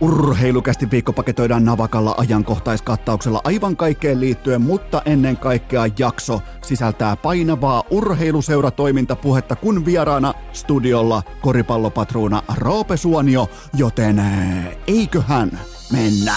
[0.00, 9.56] Urheilukästi viikko paketoidaan navakalla ajankohtaiskattauksella aivan kaikkeen liittyen, mutta ennen kaikkea jakso sisältää painavaa urheiluseuratoimintapuhetta,
[9.56, 15.60] kun vieraana studiolla koripallopatruuna Roope Suonio, joten eh, eiköhän
[15.92, 16.34] mennä.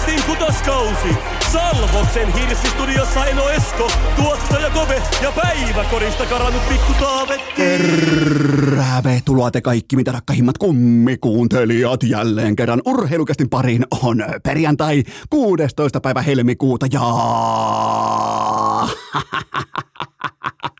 [0.00, 1.16] Urheilukäästin kutoskausi.
[1.52, 7.52] Salvoksen hirsistudiossa Eno Esko, tuottaja Kove ja päiväkorista karannut pikku Taavetti.
[7.56, 16.00] Tervetuloa te kaikki, mitä rakkahimmat kummikuuntelijat jälleen kerran urheilukästin pariin on perjantai 16.
[16.00, 17.00] päivä helmikuuta ja...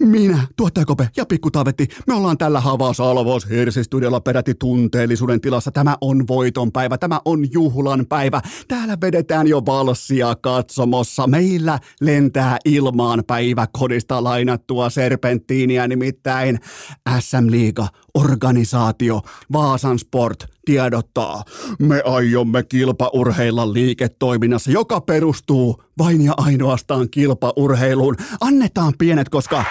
[0.00, 5.70] Minä, tuottaja Kope ja Pikku Taavetti, me ollaan tällä havaa Salvos Hirsistudiolla peräti tunteellisuuden tilassa.
[5.70, 8.40] Tämä on voiton päivä, tämä on juhlan päivä.
[8.68, 11.26] Täällä vedetään jo valssia katsomossa.
[11.26, 16.58] Meillä lentää ilmaan päiväkodista lainattua serpenttiiniä, nimittäin
[17.20, 19.20] SM Liiga organisaatio
[19.52, 21.42] Vaasan Sport tiedottaa.
[21.78, 28.16] Me aiomme kilpaurheilla liiketoiminnassa, joka perustuu vain ja ainoastaan kilpaurheiluun.
[28.40, 29.64] Annetaan pienet, koska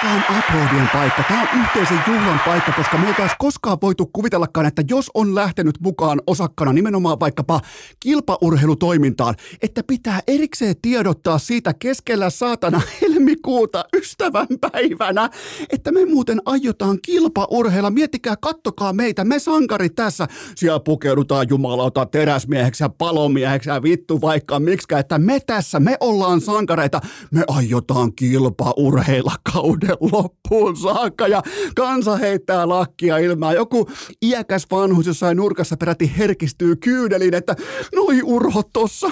[0.00, 4.10] Tämä on aplodien paikka, tämä on yhteisen juhlan paikka, koska me ei taas koskaan voitu
[4.12, 7.60] kuvitellakaan, että jos on lähtenyt mukaan osakkana nimenomaan vaikkapa
[8.00, 12.80] kilpaurheilutoimintaan, että pitää erikseen tiedottaa siitä keskellä saatana
[13.20, 15.30] helmikuuta ystävänpäivänä,
[15.70, 17.90] että me muuten aiotaan kilpaurheilla.
[17.90, 20.26] Miettikää, kattokaa meitä, me sankari tässä.
[20.54, 26.40] Siellä pukeudutaan jumalauta teräsmieheksi ja palomieheksi ja vittu vaikka miksi, että me tässä, me ollaan
[26.40, 27.00] sankareita.
[27.30, 31.42] Me aiotaan kilpaurheilla kauden loppuun saakka ja
[31.76, 33.52] kansa heittää lakkia ilmaa.
[33.52, 33.88] Joku
[34.22, 37.56] iäkäs vanhus jossain nurkassa peräti herkistyy kyydeliin, että
[37.94, 39.10] noi urhot tossa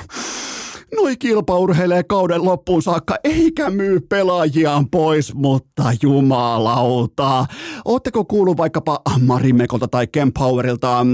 [0.97, 7.46] noi kilpaurheilee kauden loppuun saakka, eikä myy pelaajiaan pois, mutta jumalauta.
[7.85, 11.07] Ootteko kuullut vaikkapa Marimekolta tai Ken Powerilta äh,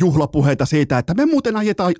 [0.00, 1.94] juhlapuheita siitä, että me muuten ajetaan,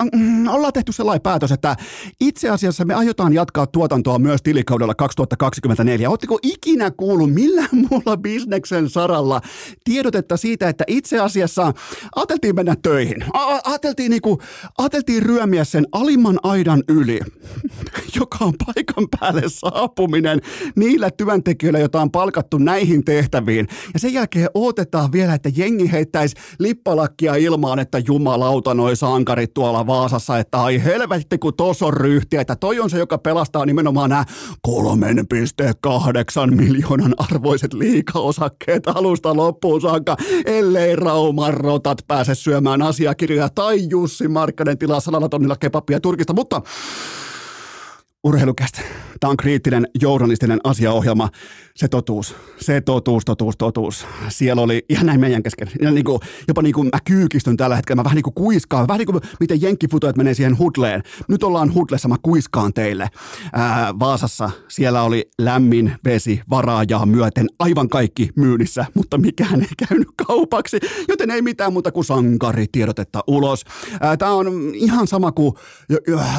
[0.47, 1.77] äh, ollaan tehty sellainen päätös, että
[2.21, 6.11] itse asiassa me aiotaan jatkaa tuotantoa myös tilikaudella 2024.
[6.11, 9.41] Ootteko ikinä kuullut millään muulla bisneksen saralla
[9.85, 11.73] tiedotetta siitä, että itse asiassa
[12.17, 13.25] ajateltiin mennä töihin.
[13.33, 14.39] A- ajateltiin, niinku,
[14.79, 17.21] ajateltiin ryömiä sen alimman aidan yli yli,
[18.17, 20.41] joka on paikan päälle saapuminen
[20.77, 23.69] niillä työntekijöillä, joita on palkattu näihin tehtäviin.
[23.95, 29.87] Ja sen jälkeen odotetaan vielä, että jengi heittäisi lippalakkia ilmaan, että jumalauta noi sankarit tuolla
[29.87, 34.11] Vaasassa, että ai helvetti kun tos on ryhtiä, että toi on se, joka pelastaa nimenomaan
[34.11, 34.25] nämä
[34.69, 44.29] 3,8 miljoonan arvoiset liikaosakkeet alusta loppuun saakka, ellei Rauman rotat pääse syömään asiakirjoja tai Jussi
[44.29, 46.63] Markkanen tilaa sanalla tonnilla kebabia Turkista, mutta
[48.25, 48.81] urheilukästä.
[49.21, 51.29] Tämä on kriittinen journalistinen asiaohjelma.
[51.77, 54.07] Se totuus, se totuus, totuus, totuus.
[54.29, 55.71] Siellä oli ihan näin meidän kesken.
[55.83, 58.01] Ja niin kuin, jopa niin kuin mä kyykistyn tällä hetkellä.
[58.01, 58.89] Mä vähän niin kuin kuiskaan.
[58.89, 61.03] Vähän niin kuin miten jenkkifutojat menee siihen hudleen.
[61.29, 63.09] Nyt ollaan hudlessa, mä kuiskaan teille.
[63.53, 67.47] Ää, Vaasassa siellä oli lämmin vesi varaajaa myöten.
[67.59, 70.79] Aivan kaikki myynnissä, mutta mikään ei käynyt kaupaksi.
[71.09, 73.65] Joten ei mitään muuta kuin sankari tiedotetta ulos.
[74.19, 75.55] Tämä on ihan sama kuin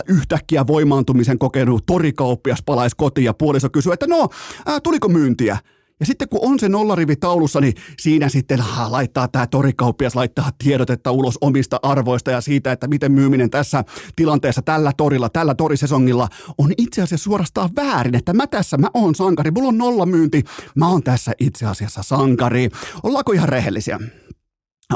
[0.07, 4.29] yhtäkkiä voimaantumisen kokenut kokenut torikauppias palaisi kotiin ja puoliso kysyy, että no,
[4.65, 5.57] ää, tuliko myyntiä?
[5.99, 10.49] Ja sitten kun on se nollarivi taulussa, niin siinä sitten ha, laittaa tämä torikauppias laittaa
[10.63, 13.83] tiedotetta ulos omista arvoista ja siitä, että miten myyminen tässä
[14.15, 16.27] tilanteessa, tällä torilla, tällä torisesongilla
[16.57, 20.43] on itse asiassa suorastaan väärin, että mä tässä, mä oon sankari, mulla on nollamyynti,
[20.75, 22.69] mä oon tässä itse asiassa sankari.
[23.03, 23.99] Ollaanko ihan rehellisiä?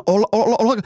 [0.08, 0.81] Olla, olla, olla,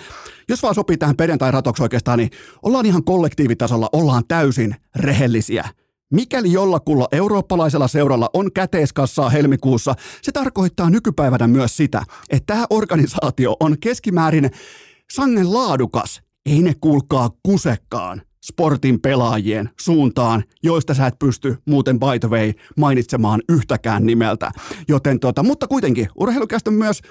[0.49, 2.29] jos vaan sopii tähän perjantai-ratoksi oikeastaan, niin
[2.63, 5.69] ollaan ihan kollektiivitasolla, ollaan täysin rehellisiä.
[6.13, 13.55] Mikäli jollakulla eurooppalaisella seuralla on käteiskassaa helmikuussa, se tarkoittaa nykypäivänä myös sitä, että tämä organisaatio
[13.59, 14.51] on keskimäärin
[15.11, 16.21] sangen laadukas.
[16.45, 22.53] Ei ne kuulkaa kusekkaan sportin pelaajien suuntaan, joista sä et pysty muuten by the way
[22.77, 24.51] mainitsemaan yhtäkään nimeltä.
[24.87, 27.01] Joten tota, mutta kuitenkin urheilukästä myös,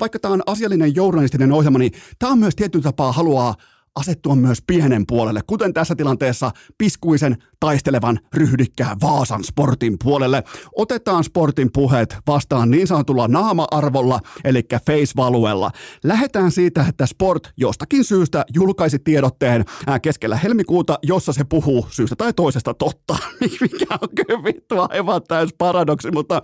[0.00, 3.54] vaikka tämä on asiallinen journalistinen ohjelma, niin tämä on myös tietyn tapaa haluaa
[3.96, 10.42] asettua myös pienen puolelle, kuten tässä tilanteessa piskuisen taistelevan ryhdikkään Vaasan sportin puolelle.
[10.76, 15.70] Otetaan sportin puheet vastaan niin sanotulla naama-arvolla, eli face-valuella.
[16.04, 19.64] Lähetään siitä, että Sport jostakin syystä julkaisi tiedotteen
[20.02, 23.16] keskellä helmikuuta, jossa se puhuu syystä tai toisesta totta,
[23.60, 26.42] mikä on kyllä vittu aivan täys paradoksi, mutta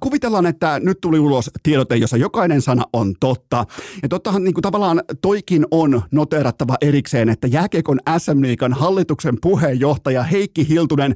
[0.00, 3.64] kuvitellaan, että nyt tuli ulos tiedote, jossa jokainen sana on totta.
[4.02, 10.22] Ja tottahan niin kuin tavallaan toikin on noteerattava erikseen, että jääkiekon SM Liikan hallituksen puheenjohtaja
[10.22, 11.14] Heikki Hiltunen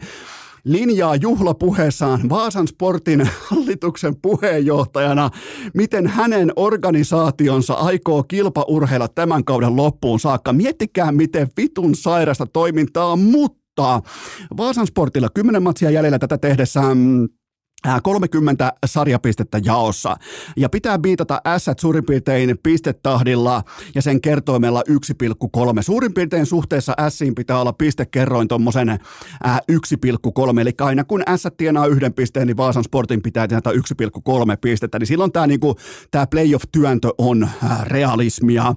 [0.64, 5.30] linjaa juhlapuheessaan Vaasan Sportin hallituksen puheenjohtajana,
[5.74, 10.52] miten hänen organisaationsa aikoo kilpaurheilla tämän kauden loppuun saakka.
[10.52, 14.02] Miettikää, miten vitun sairasta toimintaa, mutta
[14.56, 16.98] Vaasan Sportilla 10 matsia jäljellä tätä tehdessään
[18.02, 20.16] 30 sarjapistettä jaossa.
[20.56, 23.62] Ja pitää biitata S suurin piirtein pistetahdilla
[23.94, 25.82] ja sen kertoimella 1,3.
[25.82, 30.60] Suurin piirtein suhteessa Siin pitää olla pistekerroin tuommoisen 1,3.
[30.60, 33.78] Eli aina kun S tienaa yhden pisteen, niin Vaasan Sportin pitää tienata 1,3
[34.60, 34.98] pistettä.
[34.98, 35.76] Niin silloin tämä niinku,
[36.10, 37.48] tää playoff-työntö on
[37.82, 38.74] realismia.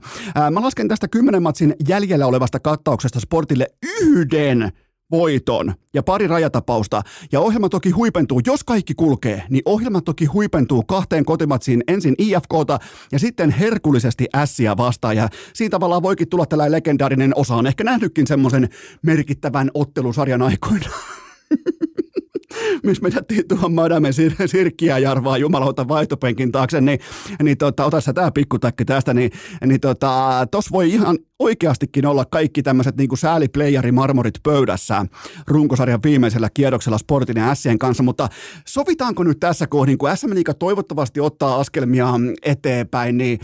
[0.51, 3.67] Mä lasken tästä 10 matsin jäljellä olevasta kattauksesta Sportille
[4.01, 4.71] yhden
[5.11, 7.01] voiton ja pari rajatapausta.
[7.31, 12.79] Ja ohjelma toki huipentuu, jos kaikki kulkee, niin ohjelma toki huipentuu kahteen kotimatsiin ensin IFKta
[13.11, 15.17] ja sitten herkullisesti Ässiä vastaan.
[15.17, 17.55] Ja siitä tavallaan voikin tulla tällainen legendaarinen osa.
[17.55, 18.69] On ehkä nähnytkin semmoisen
[19.01, 20.89] merkittävän ottelusarjan aikoina.
[22.83, 26.99] missä me jättiin tuohon Madame Sir- Sirkkiä Jarvaa jumalauta vaihtopenkin taakse, niin,
[27.43, 29.31] niin tota, ota sä tää pikkutakki tästä, niin,
[29.65, 35.05] niin tota, tos voi ihan oikeastikin olla kaikki tämmöiset niin sääliplayerimarmorit pöydässä
[35.47, 38.29] runkosarjan viimeisellä kierroksella Sportin ja Sien kanssa, mutta
[38.67, 42.07] sovitaanko nyt tässä kohdin, kun SM Liiga toivottavasti ottaa askelmia
[42.43, 43.39] eteenpäin, niin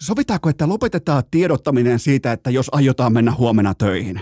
[0.00, 4.20] sovitaanko, että lopetetaan tiedottaminen siitä, että jos aiotaan mennä huomenna töihin?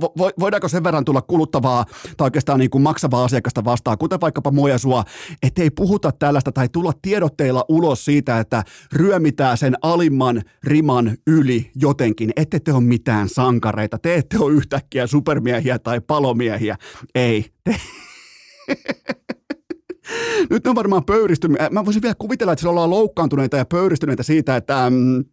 [0.00, 1.84] Vo, voidaanko sen verran tulla kuluttavaa
[2.16, 5.04] tai oikeastaan niin kuin maksavaa asiakasta vastaan, kuten vaikkapa mua ja sua,
[5.42, 8.62] ettei puhuta tällaista tai tulla tiedotteilla ulos siitä, että
[8.92, 12.30] ryömitään sen alimman riman yli jotenkin.
[12.36, 16.76] Ette te ole mitään sankareita, te ette ole yhtäkkiä supermiehiä tai palomiehiä.
[17.14, 17.44] Ei.
[17.64, 17.76] Te...
[20.50, 21.58] Nyt on varmaan pöyristynyt.
[21.70, 25.24] Mä voisin vielä kuvitella, että siellä ollaan loukkaantuneita ja pöyristyneitä siitä, että, mm,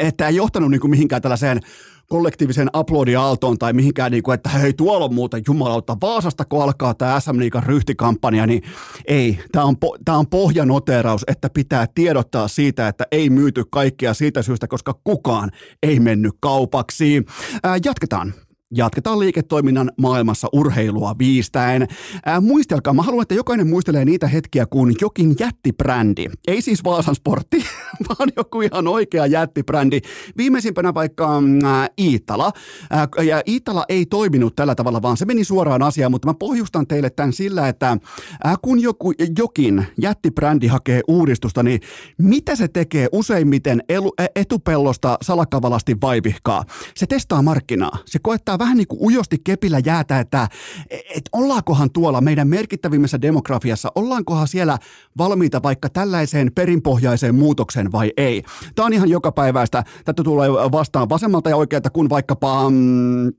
[0.00, 1.60] että ei johtanut niin kuin mihinkään tällaiseen
[2.08, 6.94] kollektiivisen aplodiaaltoon tai mihinkään, niin kuin, että hei tuolla on muuten jumalauta, Vaasasta kun alkaa
[6.94, 8.62] tämä SM Liigan ryhtikampanja, niin
[9.06, 14.42] ei, tämä on, tämä on pohjanoteraus, että pitää tiedottaa siitä, että ei myyty kaikkea siitä
[14.42, 15.50] syystä, koska kukaan
[15.82, 17.24] ei mennyt kaupaksi.
[17.62, 18.34] Ää, jatketaan.
[18.74, 21.88] Jatketaan liiketoiminnan maailmassa urheilua viistäen.
[22.24, 27.14] Ää, muistelkaa, mä haluan, että jokainen muistelee niitä hetkiä, kun jokin jättibrändi, ei siis Vaasan
[27.14, 27.56] sportti,
[28.08, 30.00] vaan joku ihan oikea jättibrändi.
[30.36, 32.52] Viimeisimpänä vaikka ää, Iitala.
[32.90, 36.86] Ää, ja Iitala ei toiminut tällä tavalla, vaan se meni suoraan asiaan, mutta mä pohjustan
[36.86, 37.98] teille tämän sillä, että
[38.44, 41.80] ää, kun joku, jokin jättibrändi hakee uudistusta, niin
[42.18, 46.64] mitä se tekee useimmiten elu, etupellosta salakavalasti vaivihkaa?
[46.96, 47.98] Se testaa markkinaa.
[48.06, 50.48] Se koettaa koittaa vähän niin kuin ujosti kepillä jäätä, että
[50.90, 54.78] et ollaankohan tuolla meidän merkittävimmässä demografiassa, ollaankohan siellä
[55.18, 58.42] valmiita vaikka tällaiseen perinpohjaiseen muutokseen vai ei.
[58.74, 59.84] Tämä on ihan joka päiväistä.
[60.04, 62.70] Tätä tulee vastaan vasemmalta ja oikealta, kun vaikkapa...
[62.70, 63.32] Mm,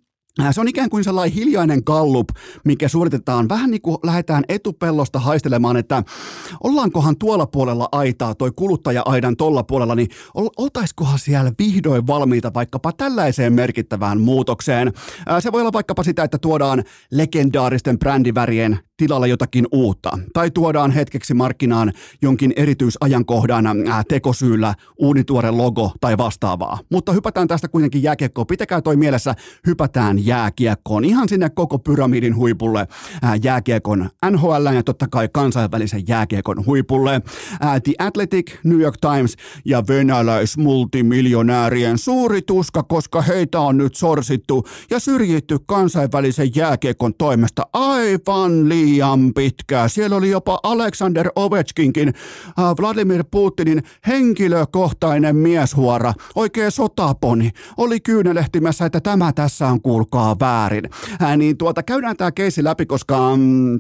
[0.52, 2.30] se on ikään kuin sellainen hiljainen gallup,
[2.64, 6.04] mikä suoritetaan vähän niin kuin lähdetään etupellosta haistelemaan, että
[6.64, 10.10] ollaankohan tuolla puolella aitaa, toi kuluttaja-aidan tolla puolella, niin
[10.58, 14.88] oltaiskohan siellä vihdoin valmiita vaikkapa tällaiseen merkittävään muutokseen.
[15.32, 20.92] Äh, se voi olla vaikkapa sitä, että tuodaan legendaaristen brändivärien tilalle jotakin uutta, tai tuodaan
[20.92, 26.80] hetkeksi markkinaan jonkin erityisajankohdan äh, tekosyyllä uunituore logo tai vastaavaa.
[26.92, 28.48] Mutta hypätään tästä kuitenkin jääkiekkoon.
[28.48, 29.36] Pitäkää toi mielessä,
[29.68, 32.88] hypätään jääkiekkoon, ihan sinne koko pyramidin huipulle,
[33.22, 37.22] ää, jääkiekon NHL ja totta kai kansainvälisen jääkiekon huipulle.
[37.62, 44.68] Ää, The Athletic, New York Times ja venäläismultimiljonäärien suuri tuska, koska heitä on nyt sorsittu
[44.90, 48.87] ja syrjitty kansainvälisen jääkiekon toimesta aivan liian
[49.36, 49.88] pitkää.
[49.88, 52.14] Siellä oli jopa Alexander Ovechkinkin,
[52.58, 60.90] ää, Vladimir Putinin henkilökohtainen mieshuora, oikein sotaponi, oli kyynelehtimässä, että tämä tässä on kuulkaa väärin.
[61.20, 63.80] Ää, niin tuota, käydään tämä keisi läpi, koska mm,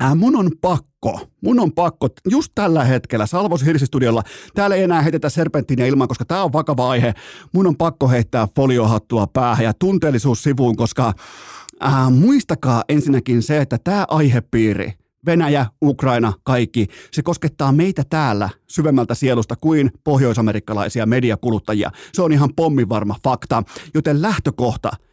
[0.00, 4.22] ää, mun on pakko, mun on pakko just tällä hetkellä Salvos Hirsistudiolla,
[4.54, 7.14] täällä ei enää heitetä serpenttiiniä ilman, koska tämä on vakava aihe,
[7.52, 11.12] mun on pakko heittää foliohattua päähän ja tunteellisuus sivuun, koska
[11.80, 14.92] ää, muistakaa ensinnäkin se, että tämä aihepiiri–
[15.26, 16.86] Venäjä, Ukraina, kaikki.
[17.10, 21.90] Se koskettaa meitä täällä syvemmältä sielusta kuin pohjoisamerikkalaisia mediakuluttajia.
[22.12, 23.62] Se on ihan pommivarma fakta.
[23.94, 24.90] Joten lähtökohta–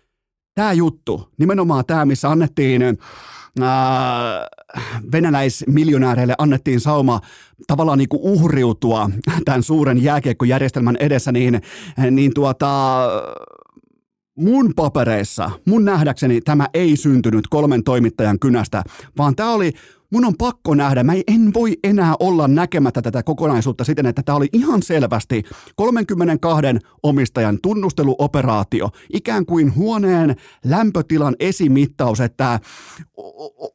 [0.55, 2.81] tämä juttu, nimenomaan tämä, missä annettiin
[3.61, 4.47] ää,
[5.11, 7.21] venäläismiljonääreille annettiin sauma
[7.67, 9.09] tavallaan niin kuin uhriutua
[9.45, 11.61] tämän suuren jääkiekkojärjestelmän edessä, niin,
[12.11, 13.03] niin tuota,
[14.35, 18.83] mun papereissa, mun nähdäkseni tämä ei syntynyt kolmen toimittajan kynästä,
[19.17, 19.71] vaan tämä oli
[20.13, 24.35] mun on pakko nähdä, mä en voi enää olla näkemättä tätä kokonaisuutta siten, että tämä
[24.35, 25.43] oli ihan selvästi
[25.75, 26.65] 32
[27.03, 30.35] omistajan tunnusteluoperaatio, ikään kuin huoneen
[30.65, 32.59] lämpötilan esimittaus, että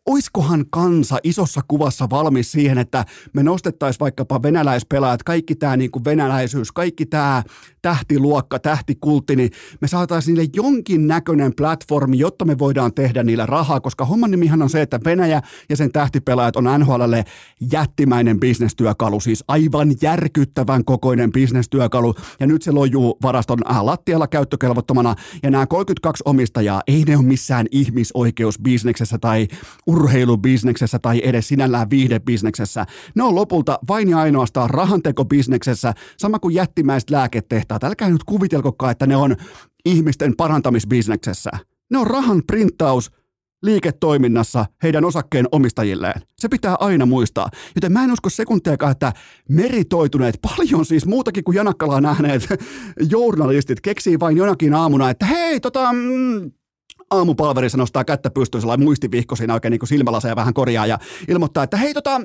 [0.07, 6.05] oiskohan kansa isossa kuvassa valmis siihen, että me nostettaisiin vaikkapa venäläispelaajat, kaikki tämä niin kuin
[6.05, 7.43] venäläisyys, kaikki tämä
[7.83, 13.81] tähtiluokka, tähtikultti, niin me saataisiin niille jonkin näköinen platformi, jotta me voidaan tehdä niillä rahaa,
[13.81, 17.25] koska homman nimihän on se, että Venäjä ja sen tähtipelaajat on NHLlle
[17.73, 25.15] jättimäinen bisnestyökalu, siis aivan järkyttävän kokoinen bisnestyökalu, ja nyt se lojuu varaston äh, lattialla käyttökelvottomana,
[25.43, 29.49] ja nämä 32 omistajaa, ei ne ole missään ihmisoikeusbisneksessä tai
[29.87, 32.87] urheilubisneksessä tai edes sinällään viihdebisneksessä.
[33.15, 37.11] Ne on lopulta vain ja ainoastaan rahantekobisneksessä, sama kuin jättimäiset
[37.69, 37.85] lääketehtaat.
[37.85, 39.37] Älkää nyt kuvitelkokaan, että ne on
[39.85, 41.51] ihmisten parantamisbisneksessä.
[41.91, 43.11] Ne on rahan printtaus
[43.63, 46.23] liiketoiminnassa heidän osakkeen omistajilleen.
[46.39, 47.51] Se pitää aina muistaa.
[47.75, 49.13] Joten mä en usko sekuntiakaan, että
[49.49, 52.49] meritoituneet, paljon siis muutakin kuin Janakkalaa nähneet
[53.13, 56.51] journalistit keksii vain jonakin aamuna, että hei, tota, mm,
[57.11, 60.99] aamupalverissa nostaa kättä pystyyn sellainen muistivihko siinä oikein niin silmälaseja vähän korjaa ja
[61.29, 62.21] ilmoittaa, että hei tota,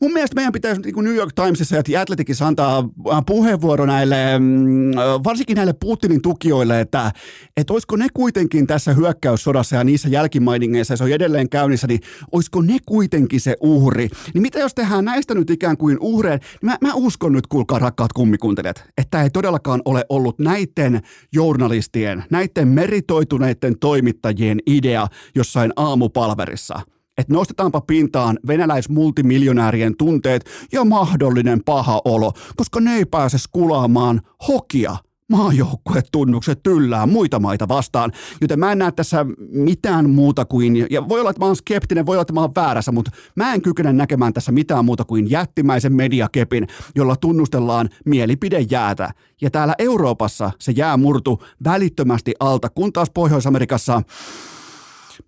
[0.00, 4.38] mun mielestä meidän pitäisi niin kuin New York Timesissa ja Athleticissa antaa äh, puheenvuoro näille,
[4.38, 4.90] mm,
[5.24, 7.12] varsinkin näille Putinin tukijoille, että,
[7.56, 12.00] että olisiko ne kuitenkin tässä hyökkäyssodassa ja niissä jälkimainingeissa, se on edelleen käynnissä, niin
[12.32, 14.08] olisiko ne kuitenkin se uhri?
[14.34, 16.38] Niin mitä jos tehdään näistä nyt ikään kuin uhreen?
[16.38, 21.00] Niin mä, mä uskon nyt, kuulkaa rakkaat kummikuuntelijat, että ei todellakaan ole ollut näiden
[21.32, 26.80] journalistien, näiden meritoituneiden toimittajien idea jossain aamupalverissa–
[27.18, 34.96] että nostetaanpa pintaan venäläismultimiljonäärien tunteet ja mahdollinen paha olo, koska ne ei pääse skulaamaan hokia
[35.30, 41.20] maajoukkuetunnukset tyllää muita maita vastaan, joten mä en näe tässä mitään muuta kuin, ja voi
[41.20, 43.92] olla, että mä oon skeptinen, voi olla, että mä oon väärässä, mutta mä en kykene
[43.92, 49.10] näkemään tässä mitään muuta kuin jättimäisen mediakepin, jolla tunnustellaan mielipidejäätä.
[49.40, 54.02] Ja täällä Euroopassa se jää murtu välittömästi alta, kun taas Pohjois-Amerikassa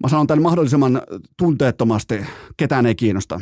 [0.02, 1.02] Mä sanon tämän mahdollisimman
[1.36, 2.26] tunteettomasti,
[2.56, 3.40] ketään ei kiinnosta.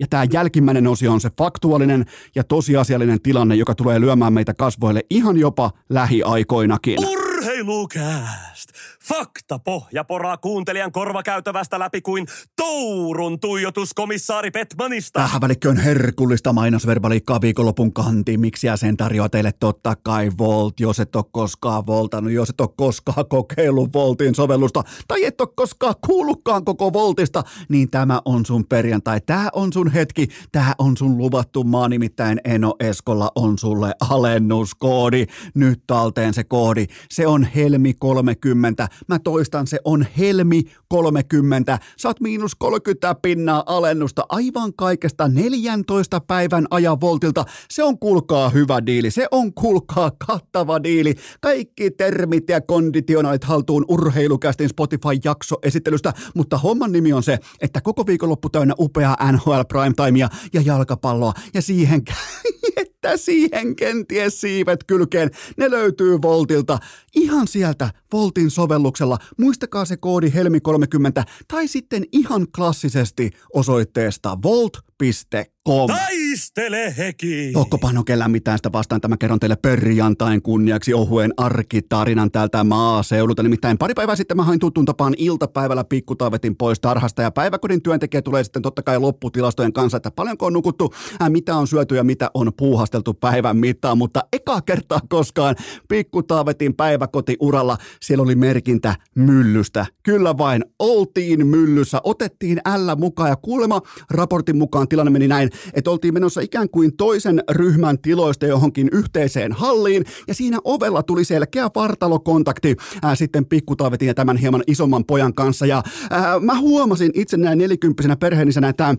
[0.00, 5.00] Ja tämä jälkimmäinen osio on se faktuaalinen ja tosiasiallinen tilanne, joka tulee lyömään meitä kasvoille
[5.10, 6.98] ihan jopa lähiaikoinakin.
[7.08, 8.68] Urheilukääst!
[9.08, 15.20] Fakta pohja poraa kuuntelijan korvakäytävästä läpi kuin Tourun tuijotuskomissaari Petmanista.
[15.20, 18.40] Tähän välikköön herkullista mainosverbaliikkaa viikonlopun kantiin.
[18.40, 22.68] Miksi sen tarjoaa teille totta kai Volt, jos et ole koskaan voltannut, jos et ole
[22.76, 28.66] koskaan kokeillut Voltin sovellusta tai et ole koskaan kuullutkaan koko Voltista, niin tämä on sun
[28.66, 29.20] perjantai.
[29.20, 35.26] Tämä on sun hetki, tämä on sun luvattu maa, nimittäin Eno Eskolla on sulle alennuskoodi.
[35.54, 36.86] Nyt talteen se koodi.
[37.10, 41.78] Se on Helmi 30 Mä toistan, se on helmi 30.
[41.96, 47.44] Saat miinus 30 pinnaa alennusta aivan kaikesta 14 päivän ajan voltilta.
[47.70, 51.14] Se on kulkaa hyvä diili, se on kulkaa kattava diili.
[51.40, 58.06] Kaikki termit ja konditionaalit haltuun urheilukästin Spotify-jakso esittelystä, mutta homman nimi on se, että koko
[58.06, 62.02] viikonloppu täynnä upeaa NHL Primetimea ja jalkapalloa ja siihen
[63.04, 65.30] että siihen kenties siivet kylkeen.
[65.56, 66.78] Ne löytyy Voltilta.
[67.14, 69.18] Ihan sieltä Voltin sovelluksella.
[69.38, 75.86] Muistakaa se koodi Helmi30 tai sitten ihan klassisesti osoitteesta volt.com com.
[75.86, 77.50] Taistele heki!
[77.52, 79.00] Tokko panokella mitään sitä vastaan.
[79.00, 83.42] Tämä kerron teille perjantain kunniaksi ohuen arkitarinan täältä maaseudulta.
[83.42, 88.22] Nimittäin pari päivää sitten mä hain tuttuun tapaan iltapäivällä pikkutaavetin pois tarhasta ja päiväkodin työntekijä
[88.22, 92.04] tulee sitten totta kai lopputilastojen kanssa, että paljonko on nukuttu, ää, mitä on syöty ja
[92.04, 95.56] mitä on puuhasteltu päivän mittaan, mutta eka kertaa koskaan
[95.88, 99.86] pikkutaavetin päiväkotiuralla siellä oli merkintä myllystä.
[100.02, 103.80] Kyllä vain, oltiin myllyssä, otettiin ällä mukaan ja kuulema
[104.10, 109.52] raportin mukaan tilanne meni näin, että oltiin menossa ikään kuin toisen ryhmän tiloista johonkin yhteiseen
[109.52, 115.34] halliin, ja siinä ovella tuli selkeä vartalokontakti ää, sitten pikkutaavetin ja tämän hieman isomman pojan
[115.34, 118.94] kanssa, ja ää, mä huomasin itse näin nelikymppisenä perheenisenä, että ää,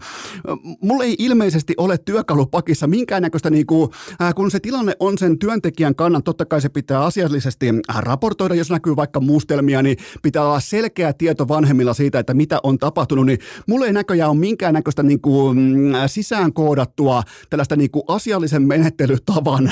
[0.82, 6.24] mulla ei ilmeisesti ole työkalupakissa minkäännäköistä, niinku, ää, kun se tilanne on sen työntekijän kannan,
[6.24, 7.66] totta kai se pitää asiallisesti
[7.98, 12.78] raportoida, jos näkyy vaikka mustelmia, niin pitää olla selkeä tieto vanhemmilla siitä, että mitä on
[12.78, 18.62] tapahtunut, niin mulla ei näköjään ole minkäännäköistä niinku, mm, sisään koodattua tällaista niin kuin asiallisen
[18.62, 19.72] menettelytavan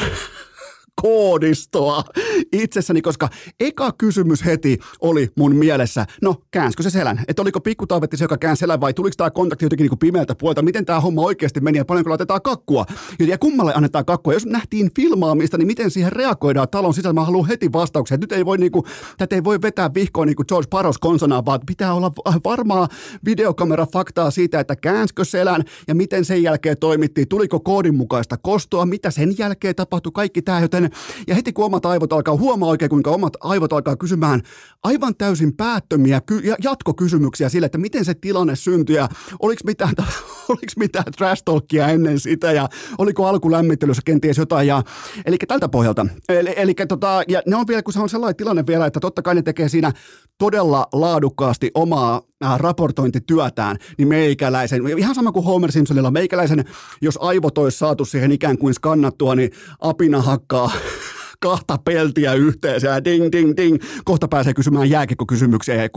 [1.02, 2.04] koodistoa
[2.52, 7.24] itsessäni, koska eka kysymys heti oli mun mielessä, no käänskö se selän?
[7.28, 7.86] Että oliko pikku
[8.16, 10.62] se, joka käänsi selän vai tuliko tämä kontakti jotenkin niin pimeältä puolta?
[10.62, 12.86] Miten tämä homma oikeasti meni ja paljonko laitetaan kakkua?
[13.20, 14.34] Ja kummalle annetaan kakkua?
[14.34, 17.14] Jos nähtiin filmaamista, niin miten siihen reagoidaan talon sisällä?
[17.14, 18.18] Mä haluan heti vastauksia.
[18.18, 18.84] Nyt ei voi niinku,
[19.18, 22.12] tätä ei voi vetää vihkoon niin kuin George Paros konsonaan, vaan pitää olla
[22.46, 22.88] varmaa
[23.26, 28.86] videokamera faktaa siitä, että käänskö selän ja miten sen jälkeen toimittiin, tuliko koodin mukaista kostoa,
[28.86, 30.83] mitä sen jälkeen tapahtui, kaikki tämä, joten
[31.28, 34.42] ja heti kun omat aivot alkaa, huomaa oikein kuinka omat aivot alkaa kysymään
[34.84, 39.10] aivan täysin päättömiä ky- ja jatkokysymyksiä sille, että miten se tilanne syntyi ja
[39.40, 39.94] oliko mitään,
[40.50, 44.84] oliko mitään trash talkia ennen sitä ja oliko alkulämmittelyssä kenties jotain ja
[45.26, 46.06] eli tältä pohjalta.
[46.30, 49.22] Eli, eli tota, ja ne on vielä, kun se on sellainen tilanne vielä, että totta
[49.22, 49.92] kai ne tekee siinä
[50.38, 52.22] todella laadukkaasti omaa
[52.58, 56.66] raportointityötään, niin meikäläisen, ihan sama kuin Homer Simpsonilla, meikäläisen,
[57.02, 60.72] jos aivot olisi saatu siihen ikään kuin skannattua, niin apina hakkaa
[61.44, 63.78] kahta peltiä yhteensä ja ding, ding, ding.
[64.06, 65.90] Kohta pääsee kysymään jääkikkokysymyksiä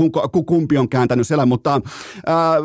[0.47, 1.81] kumpi on kääntänyt selän, mutta
[2.27, 2.57] ää,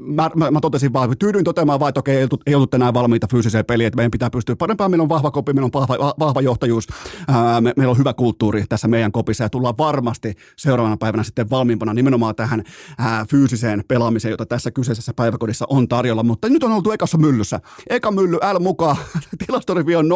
[0.00, 3.64] mä, mä, mä, totesin vaan, tyydyin toteamaan vaan, että okei, ei ollut enää valmiita fyysiseen
[3.64, 4.90] peliin, että meidän pitää pystyä parempaan.
[4.90, 6.86] Meillä on vahva kopi, meillä on vahva, vahva johtajuus,
[7.28, 11.50] ää, me, meillä on hyvä kulttuuri tässä meidän kopissa ja tullaan varmasti seuraavana päivänä sitten
[11.50, 12.62] valmiimpana nimenomaan tähän
[12.98, 17.60] ää, fyysiseen pelaamiseen, jota tässä kyseisessä päiväkodissa on tarjolla, mutta nyt on oltu ekassa myllyssä.
[17.90, 18.96] Eka mylly L mukaan,
[19.46, 20.10] tilastorivi on 0-1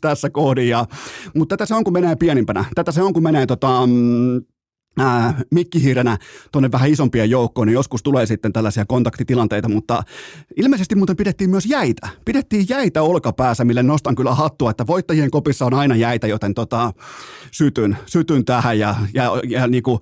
[0.00, 0.86] tässä kohdin ja
[1.34, 2.64] mutta tätä se on, kun menee pienimpänä.
[2.74, 4.42] Tätä se on, kun menee tota, mm,
[4.98, 6.18] ää, mikkihiirenä
[6.52, 10.02] tuonne vähän isompien joukkoon, niin joskus tulee sitten tällaisia kontaktitilanteita, mutta
[10.56, 12.08] ilmeisesti muuten pidettiin myös jäitä.
[12.24, 16.92] Pidettiin jäitä olkapäässä, mille nostan kyllä hattua, että voittajien kopissa on aina jäitä, joten tota,
[17.50, 19.98] sytyn, sytyn tähän ja, ja, ja niin kuin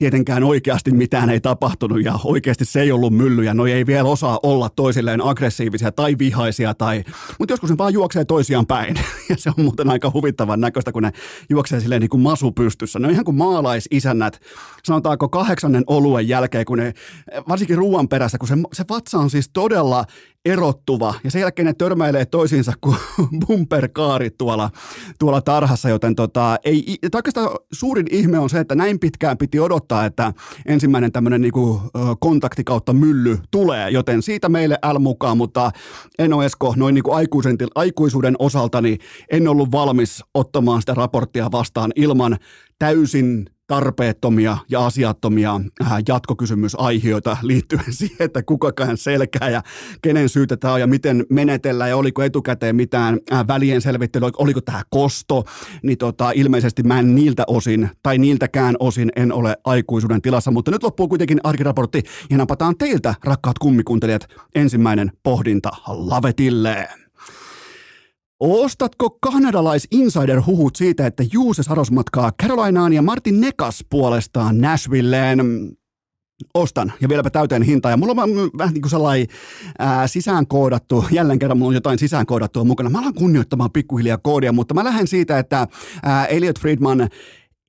[0.00, 4.08] tietenkään oikeasti mitään ei tapahtunut ja oikeasti se ei ollut mylly ja noi ei vielä
[4.08, 7.04] osaa olla toisilleen aggressiivisia tai vihaisia tai,
[7.38, 8.94] mutta joskus ne vaan juoksee toisiaan päin
[9.28, 11.12] ja se on muuten aika huvittavan näköistä, kun ne
[11.50, 12.98] juoksee silleen niin kuin masu pystyssä.
[12.98, 14.40] Ne on ihan kuin maalaisisännät,
[14.84, 16.94] sanotaanko kahdeksannen oluen jälkeen, kun ne,
[17.48, 20.04] varsinkin ruoan perässä, kun se, se vatsa on siis todella
[20.44, 21.14] erottuva.
[21.24, 22.96] Ja sen jälkeen ne törmäilee toisiinsa kuin
[23.46, 24.70] bumperkaarit tuolla,
[25.18, 30.04] tuolla tarhassa, joten tota, ei, oikeastaan suurin ihme on se, että näin pitkään piti odottaa,
[30.04, 30.32] että
[30.66, 31.82] ensimmäinen tämmöinen niinku,
[32.20, 35.70] kontakti kautta mylly tulee, joten siitä meille L mukaan, mutta
[36.18, 38.98] en ole Esko noin niinku aikuisen, aikuisuuden osalta, niin
[39.30, 42.36] en ollut valmis ottamaan sitä raporttia vastaan ilman
[42.78, 49.62] täysin tarpeettomia ja asiattomia äh, jatkokysymysaiheita liittyen siihen, että kukakaan selkää ja
[50.02, 54.60] kenen syytä tämä on ja miten menetellä ja oliko etukäteen mitään äh, välien selvittelyä, oliko
[54.60, 55.44] tämä kosto,
[55.82, 60.70] niin tota, ilmeisesti mä en niiltä osin tai niiltäkään osin en ole aikuisuuden tilassa, mutta
[60.70, 66.88] nyt loppuu kuitenkin arkiraportti ja napataan teiltä, rakkaat kummikuuntelijat, ensimmäinen pohdinta lavetille.
[68.40, 75.40] Ostatko kanadalais insider-huhut siitä, että Juuse Saros matkaa Carolinaan ja Martin Nekas puolestaan Nashvilleen?
[76.54, 77.92] ostan ja vieläpä täyteen hintaan.
[77.92, 79.26] Ja mulla on vähän niin kuin sellainen
[79.78, 82.90] ää, sisäänkoodattu, jälleen kerran mulla on jotain sisäänkoodattua mukana.
[82.90, 85.66] Mä alan kunnioittamaan pikkuhiljaa koodia, mutta mä lähden siitä, että
[86.02, 87.08] ää, Elliot Friedman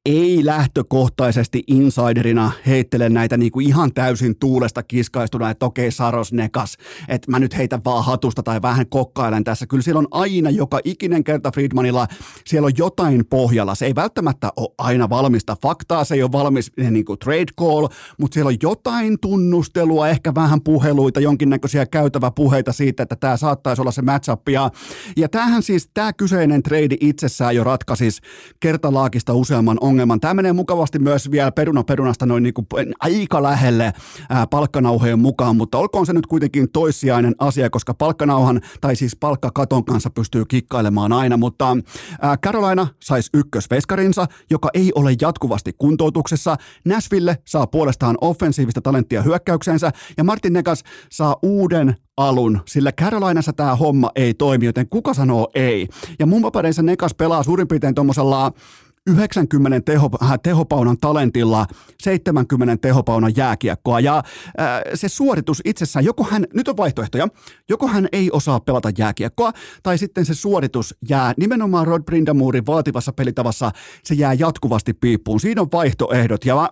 [0.06, 6.78] ei lähtökohtaisesti insiderina heittele näitä niin kuin ihan täysin tuulesta kiskaistuna, että okei Saros nekas,
[7.08, 9.68] että mä nyt heitän vaan hatusta tai vähän kokkailen tässä.
[9.68, 12.08] Kyllä siellä on aina joka ikinen kerta Friedmanilla,
[12.46, 13.76] siellä on jotain pohjalla.
[13.76, 17.88] Se ei välttämättä ole aina valmista faktaa, se ei ole valmis niin kuin trade call,
[18.18, 23.92] mutta siellä on jotain tunnustelua, ehkä vähän puheluita, jonkinnäköisiä käytäväpuheita siitä, että tämä saattaisi olla
[23.92, 24.50] se matchup.
[24.50, 24.70] Ja,
[25.18, 28.22] ja tämähän siis, tämä kyseinen trade itsessään jo ratkaisisi
[28.60, 30.20] kertalaakista useamman ongelman.
[30.20, 32.68] Tämä menee mukavasti myös vielä peruna perunasta noin niin kuin
[33.00, 33.94] aika lähelle
[34.50, 40.10] palkkanauhojen mukaan, mutta olkoon se nyt kuitenkin toissijainen asia, koska palkkanauhan tai siis palkkakaton kanssa
[40.10, 41.78] pystyy kikkailemaan aina, mutta
[42.22, 46.56] ää, Carolina saisi ykkösveskarinsa, joka ei ole jatkuvasti kuntoutuksessa.
[46.86, 53.76] Nashville saa puolestaan offensiivista talenttia hyökkäyksensä ja Martin Negas saa uuden alun, sillä Carolinassa tämä
[53.76, 55.88] homma ei toimi, joten kuka sanoo ei?
[56.20, 58.52] Ja mun papereissa Nekas pelaa suurin piirtein tuommoisella
[59.10, 61.66] 90 teho, äh, tehopaunan talentilla
[62.04, 64.24] 70 tehopaunan jääkiekkoa ja äh,
[64.94, 67.28] se suoritus itsessään, joko hän, nyt on vaihtoehtoja,
[67.70, 69.52] joko hän ei osaa pelata jääkiekkoa
[69.84, 73.72] tai sitten se suoritus jää nimenomaan Rod Brindamurin vaativassa pelitavassa,
[74.04, 75.40] se jää jatkuvasti piippuun.
[75.40, 76.70] Siinä on vaihtoehdot ja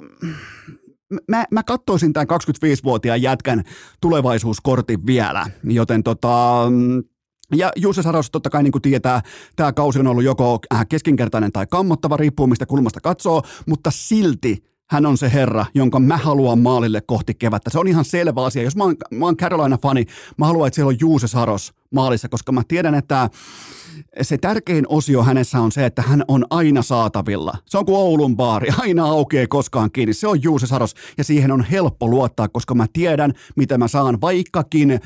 [1.10, 3.64] mä, mä, mä katsoisin tämän 25-vuotiaan jätkän
[4.02, 6.64] tulevaisuuskortin vielä, joten tota,
[7.56, 9.22] ja Jussi Saros totta kai niin kuin tietää,
[9.56, 14.70] tämä kausi on ollut joko äh, keskinkertainen tai kammottava, riippuu mistä kulmasta katsoo, mutta silti
[14.90, 17.70] hän on se herra, jonka mä haluan maalille kohti kevättä.
[17.70, 18.64] Se on ihan selvä asia.
[18.64, 20.06] Jos mä oon, mä oon Carolina-fani,
[20.38, 23.30] mä haluan, että siellä on Juuse Saros maalissa, koska mä tiedän, että
[24.22, 27.58] se tärkein osio hänessä on se, että hän on aina saatavilla.
[27.66, 30.14] Se on kuin Oulun baari, aina aukeaa koskaan kiinni.
[30.14, 34.22] Se on Juuse Saros ja siihen on helppo luottaa, koska mä tiedän, mitä mä saan,
[34.22, 35.00] vaikkakin äh,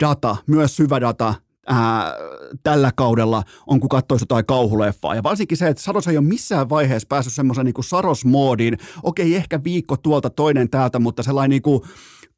[0.00, 1.34] data, myös syvä data,
[1.68, 2.14] ää,
[2.62, 5.14] tällä kaudella on, kun katsoisi jotain kauhuleffaa.
[5.14, 8.78] Ja varsinkin se, että Saros ei ole missään vaiheessa päässyt semmoisen niin Saros-moodiin.
[9.02, 11.82] Okei, ehkä viikko tuolta, toinen täältä, mutta sellainen niin kuin,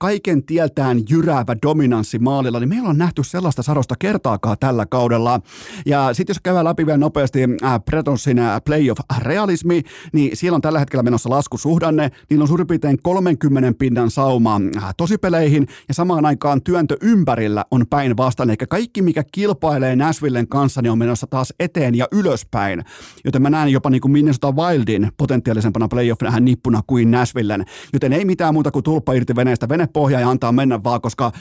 [0.01, 5.41] kaiken tieltään jyräävä dominanssi maalilla, niin meillä on nähty sellaista sarosta kertaakaan tällä kaudella.
[5.87, 9.83] Ja sitten jos käydään läpi vielä nopeasti äh, Bretonsin äh, playoff-realismi,
[10.13, 12.11] niin siellä on tällä hetkellä menossa laskusuhdanne.
[12.31, 17.87] Niillä on suurin piirtein 30 pinnan sauma äh, tosipeleihin ja samaan aikaan työntö ympärillä on
[17.91, 18.57] päinvastainen.
[18.61, 22.85] Eli kaikki, mikä kilpailee Nashvillen kanssa, niin on menossa taas eteen ja ylöspäin.
[23.25, 27.65] Joten mä näen jopa niin kuin Minnesota Wildin potentiaalisempana playoff nippuna kuin Nashvillen.
[27.93, 29.69] Joten ei mitään muuta kuin tulppa irti veneestä.
[29.69, 31.33] Vene pohja ja antaa mennä vaan, koska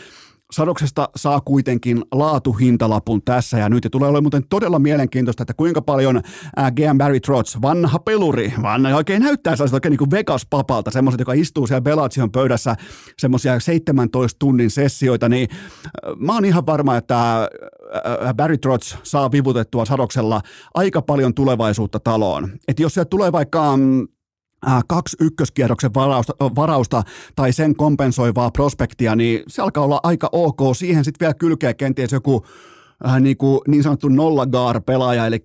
[0.51, 3.83] Sadoksesta saa kuitenkin laatuhintalapun tässä ja nyt.
[3.83, 6.21] Ja tulee olemaan muuten todella mielenkiintoista, että kuinka paljon
[6.75, 11.33] GM Barry Trotz, vanha peluri, vanha, oikein näyttää sellaiset oikein niin kuin Vegas-papalta, semmoiset, joka
[11.33, 12.75] istuu siellä Belatsion pöydässä
[13.17, 15.47] semmoisia 17 tunnin sessioita, niin
[16.17, 17.49] mä oon ihan varma, että
[18.35, 20.41] Barry Trotz saa vivutettua Sadoksella
[20.73, 22.49] aika paljon tulevaisuutta taloon.
[22.67, 24.07] Että jos sieltä tulee vaikka mm,
[24.87, 27.03] kaksi ykköskierroksen varausta, varausta
[27.35, 30.59] tai sen kompensoivaa prospektia, niin se alkaa olla aika ok.
[30.73, 32.45] Siihen sitten vielä kylkeä kenties joku
[33.07, 35.43] äh, niin, kuin niin sanottu nollagaar-pelaaja, eli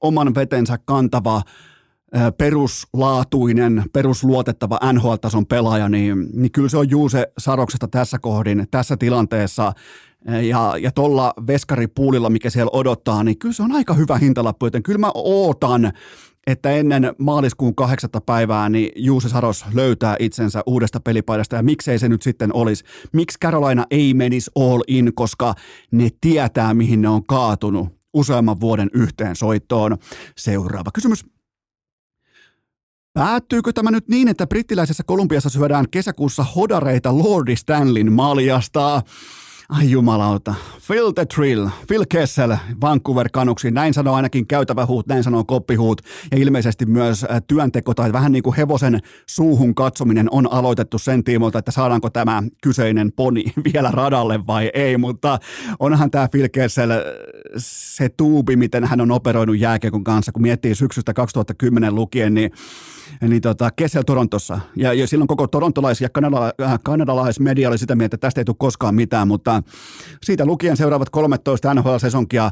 [0.00, 7.88] oman vetensä kantava äh, peruslaatuinen, perusluotettava NHL-tason pelaaja, niin, niin kyllä se on Juuse Saroksesta
[7.88, 9.72] tässä kohdin, tässä tilanteessa
[10.28, 14.66] äh, ja, ja tuolla veskaripuulilla, mikä siellä odottaa, niin kyllä se on aika hyvä hintalappu,
[14.66, 15.92] joten kyllä mä ootan
[16.48, 22.08] että ennen maaliskuun kahdeksatta päivää niin Juuse Saros löytää itsensä uudesta pelipaidasta ja miksei se
[22.08, 22.84] nyt sitten olisi.
[23.12, 25.54] Miksi Carolina ei menisi all in, koska
[25.90, 29.96] ne tietää mihin ne on kaatunut useamman vuoden yhteen soittoon.
[30.36, 31.24] Seuraava kysymys.
[33.12, 39.02] Päättyykö tämä nyt niin, että brittiläisessä Kolumbiassa syödään kesäkuussa hodareita Lordi Stanlin maljasta?
[39.68, 40.54] Ai jumalauta.
[40.86, 46.02] Phil the Thrill, Phil Kessel, Vancouver Canucksi, näin sanoo ainakin käytävä huut, näin sanoo koppihuut.
[46.30, 51.24] Ja ilmeisesti myös äh, työnteko tai vähän niin kuin hevosen suuhun katsominen on aloitettu sen
[51.24, 54.96] tiimoilta, että saadaanko tämä kyseinen poni vielä radalle vai ei.
[54.96, 55.38] Mutta
[55.78, 56.98] onhan tämä Phil Kessel äh,
[57.56, 62.50] se tuubi, miten hän on operoinut jääkiekon kanssa, kun miettii syksystä 2010 lukien, niin
[63.28, 64.60] niin tota, Kessel Torontossa.
[64.76, 68.44] Ja, ja silloin koko torontolais- ja kanadala, äh, kanadalaismedia oli sitä mieltä, että tästä ei
[68.44, 69.62] tule koskaan mitään, mutta
[70.22, 72.50] siitä lukien seuraavat 13 NHL-sesonkia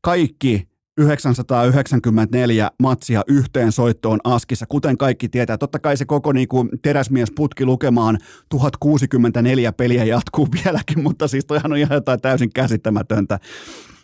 [0.00, 5.58] kaikki 994 matsia yhteen soittoon Askissa, kuten kaikki tietää.
[5.58, 11.44] Totta kai se koko niin kuin teräsmies putki lukemaan 1064 peliä jatkuu vieläkin, mutta siis
[11.44, 13.38] toihan on ihan jotain täysin käsittämätöntä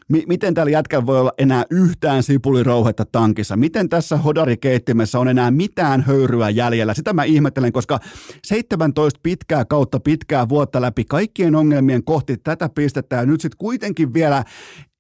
[0.09, 3.57] miten täällä jätkällä voi olla enää yhtään sipulirouhetta tankissa?
[3.57, 6.95] Miten tässä hodarikeittimessä on enää mitään höyryä jäljellä?
[6.95, 8.01] Sitä mä ihmettelen, koska
[8.45, 14.15] 17 pitkää kautta pitkää vuotta läpi kaikkien ongelmien kohti tätä pistettä ja nyt sitten kuitenkin
[14.15, 14.45] vielä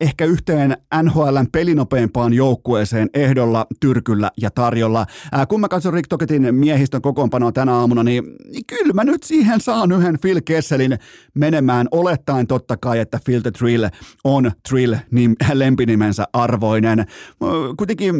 [0.00, 5.06] ehkä yhteen NHLn pelinopeimpaan joukkueeseen ehdolla, tyrkyllä ja tarjolla.
[5.32, 9.22] Ää, kun mä katson Rick Toketin miehistön kokoonpanoa tänä aamuna, niin, niin kyllä mä nyt
[9.22, 10.98] siihen saan yhden Phil Kesselin
[11.34, 13.84] menemään, olettaen totta kai, että Phil the Thrill
[14.24, 17.06] on Thrill niin lempinimensä arvoinen.
[17.76, 18.14] Kuitenkin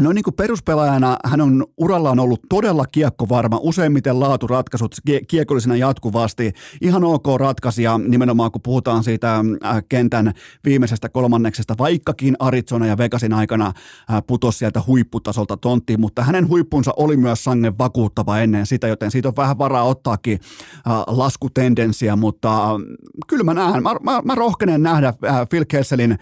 [0.00, 4.96] No niin kuin peruspelaajana hän on urallaan ollut todella kiekkovarma, useimmiten laaturatkaisut
[5.28, 6.52] kiekollisena jatkuvasti.
[6.80, 10.32] Ihan ok ratkaisija nimenomaan kun puhutaan siitä äh, kentän
[10.64, 16.92] viimeisestä kolmanneksesta, vaikkakin Arizona ja Vegasin aikana äh, putosi sieltä huipputasolta tonttiin, mutta hänen huippunsa
[16.96, 20.40] oli myös sangen vakuuttava ennen sitä, joten siitä on vähän varaa ottaakin
[20.76, 22.80] äh, laskutendenssiä, mutta
[23.26, 25.14] kyllä mä näen, mä, mä, mä rohkenen nähdä
[25.50, 26.18] Phil Kesselin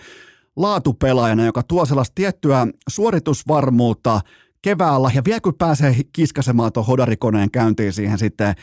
[0.57, 4.21] laatupelaajana, joka tuo sellaista tiettyä suoritusvarmuutta
[4.63, 8.55] keväällä ja vielä kun pääsee kiskasemaan tuon hodarikoneen käyntiin siihen sitten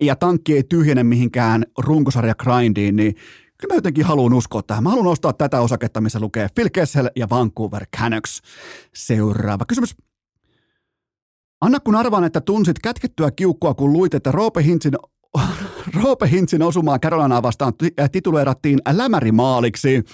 [0.00, 3.14] ja tankki ei tyhjene mihinkään runkosarja grindiin, niin
[3.58, 4.82] kyllä mä jotenkin haluan uskoa tähän.
[4.82, 8.40] Mä haluan ostaa tätä osaketta, missä lukee Phil Kessel ja Vancouver Canucks.
[8.94, 9.96] Seuraava kysymys.
[11.60, 14.92] Anna kun arvaan, että tunsit kätkettyä kiukkua, kun luit, että Roope Hintsin
[16.02, 17.72] Roope Hintsin osumaa Carolinaa vastaan
[18.12, 20.04] tituleerattiin lämärimaaliksi.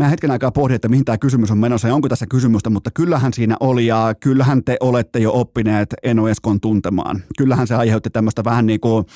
[0.00, 2.90] Mä hetken aikaa pohdin, että mihin tämä kysymys on menossa ja onko tässä kysymystä, mutta
[2.90, 7.22] kyllähän siinä oli ja kyllähän te olette jo oppineet Eno Eskon tuntemaan.
[7.38, 9.06] Kyllähän se aiheutti tämmöistä vähän niin kuin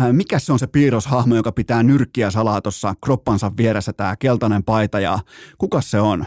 [0.00, 4.62] äh, mikä se on se piirroshahmo, joka pitää nyrkkiä salaa tuossa kroppansa vieressä, tämä keltainen
[4.62, 5.18] paita ja
[5.58, 6.26] kuka se on?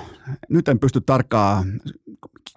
[0.49, 1.65] Nyt en pysty tarkkaan,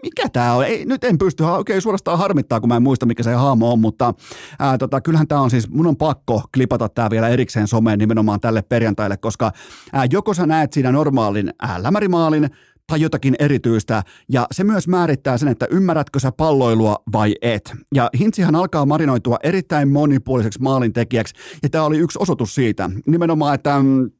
[0.02, 0.64] mikä tämä on?
[0.64, 3.78] Ei, nyt en pysty, oikein suorastaan harmittaa, kun mä en muista, mikä se haamo on,
[3.78, 4.14] mutta
[4.58, 8.40] ää, tota, kyllähän tämä on siis, mun on pakko klipata tämä vielä erikseen someen nimenomaan
[8.40, 9.52] tälle perjantaille, koska
[9.92, 12.50] ää, joko sä näet siinä normaalin ää, lämärimaalin,
[12.86, 17.72] tai jotakin erityistä, ja se myös määrittää sen, että ymmärrätkö sä palloilua vai et.
[17.94, 22.90] Ja Hintsihan alkaa marinoitua erittäin monipuoliseksi maalintekijäksi, ja tämä oli yksi osoitus siitä.
[23.06, 24.10] Nimenomaan, että mm,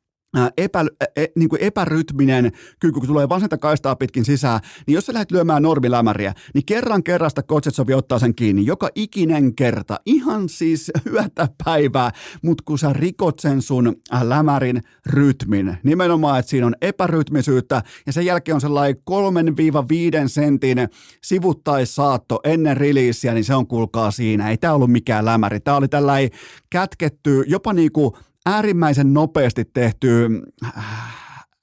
[0.57, 0.85] epä,
[1.17, 5.33] e, niin kuin epärytminen kyky, kun tulee vasenta kaistaa pitkin sisään, niin jos sä lähdet
[5.33, 11.49] lyömään normilämäriä, niin kerran kerrasta Kotsetsovi ottaa sen kiinni, joka ikinen kerta, ihan siis yötä
[11.65, 12.11] päivää,
[12.43, 18.27] mutta kun sä rikot sen sun lämärin rytmin, nimenomaan, että siinä on epärytmisyyttä, ja sen
[18.27, 20.79] jälkeen on sellainen 3-5 sentin
[21.25, 25.89] sivuttaissaatto ennen riliisiä, niin se on kuulkaa siinä, ei tämä ollut mikään lämäri, tämä oli
[25.89, 26.31] tällainen
[26.71, 30.29] kätketty, jopa niinku äärimmäisen nopeasti tehty
[30.65, 30.75] äh,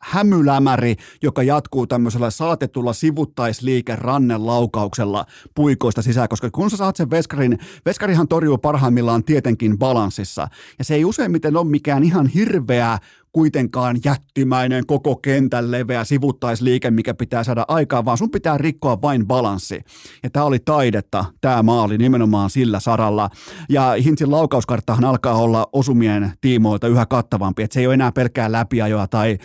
[0.06, 7.10] hämylämäri, joka jatkuu tämmöisellä saatetulla sivuttaisliike rannen laukauksella puikoista sisään, koska kun sä saat sen
[7.10, 10.48] veskarin, veskarihan torjuu parhaimmillaan tietenkin balanssissa,
[10.80, 12.98] ja se ei useimmiten ole mikään ihan hirveä
[13.36, 19.28] kuitenkaan jättimäinen koko kentän leveä sivuttaisliike, mikä pitää saada aikaan, vaan sun pitää rikkoa vain
[19.28, 19.82] balanssi.
[20.24, 23.30] Ja tämä oli taidetta, tämä maali nimenomaan sillä saralla.
[23.70, 28.52] Ja Hintsin laukauskarttahan alkaa olla osumien tiimoilta yhä kattavampi, että se ei ole enää pelkkää
[28.52, 29.38] läpiajoa tai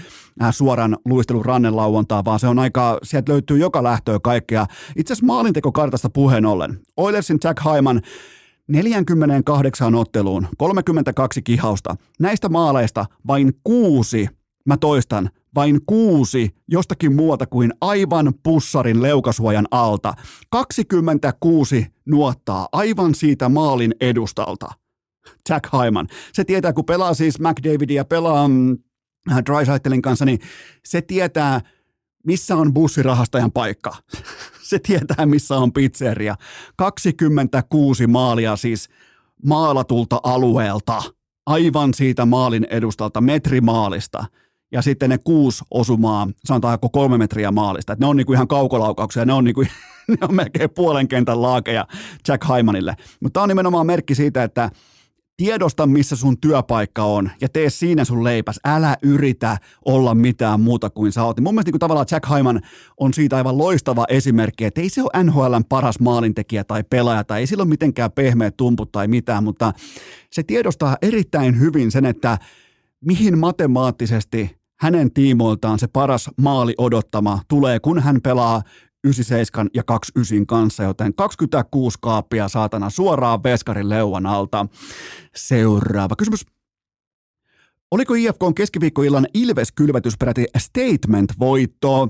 [0.43, 4.67] äh, suoran luistelun rannenlauontaa, vaan se on aika, sieltä löytyy joka lähtöä kaikkea.
[4.97, 6.81] Itse asiassa maalintekokartasta puheen ollen.
[6.97, 8.01] Oilersin Jack Hyman
[8.71, 11.97] 48 otteluun, 32 kihausta.
[12.21, 14.29] Näistä maaleista vain kuusi,
[14.67, 20.15] mä toistan, vain kuusi jostakin muuta kuin aivan pussarin leukasuojan alta.
[20.51, 24.69] 26 nuottaa aivan siitä maalin edustalta.
[25.49, 26.07] Jack Hyman.
[26.33, 28.79] Se tietää, kun pelaa siis McDavidia, pelaa mm,
[29.47, 30.39] Drysaitelin kanssa, niin
[30.85, 31.61] se tietää,
[32.27, 33.97] missä on bussirahastajan paikka.
[34.71, 36.37] Se tietää, missä on pizzeria.
[36.77, 38.89] 26 maalia siis
[39.47, 41.03] maalatulta alueelta,
[41.47, 44.25] aivan siitä maalin edustalta, metrimaalista.
[44.73, 47.93] Ja sitten ne kuusi osumaa, sanotaanko kolme metriä maalista.
[47.93, 49.61] Et ne on niinku ihan kaukolaukauksia, ne on, niinku,
[50.09, 51.87] ne on melkein puolen kentän laakeja
[52.29, 52.97] Jack Hymanille.
[53.21, 54.71] Mutta tämä on nimenomaan merkki siitä, että
[55.41, 58.61] Tiedosta, missä sun työpaikka on ja tee siinä sun leipäs.
[58.65, 61.41] Älä yritä olla mitään muuta kuin sä oot.
[61.41, 62.61] Mun mielestä niin kuin tavallaan Jack Hyman
[62.97, 67.41] on siitä aivan loistava esimerkki, että ei se ole NHLn paras maalintekijä tai pelaaja tai
[67.41, 69.73] ei sillä ole mitenkään pehmeät tumput tai mitään, mutta
[70.31, 72.39] se tiedostaa erittäin hyvin sen, että
[73.05, 78.63] mihin matemaattisesti hänen tiimoiltaan se paras maali odottama tulee, kun hän pelaa
[79.05, 84.67] 97 ja 29 kanssa, joten 26 kaappia saatana suoraan veskarin leuan alta.
[85.37, 86.47] Seuraava kysymys.
[87.91, 92.09] Oliko IFK keskiviikkoillan Ilves-kylvetys peräti statement-voitto?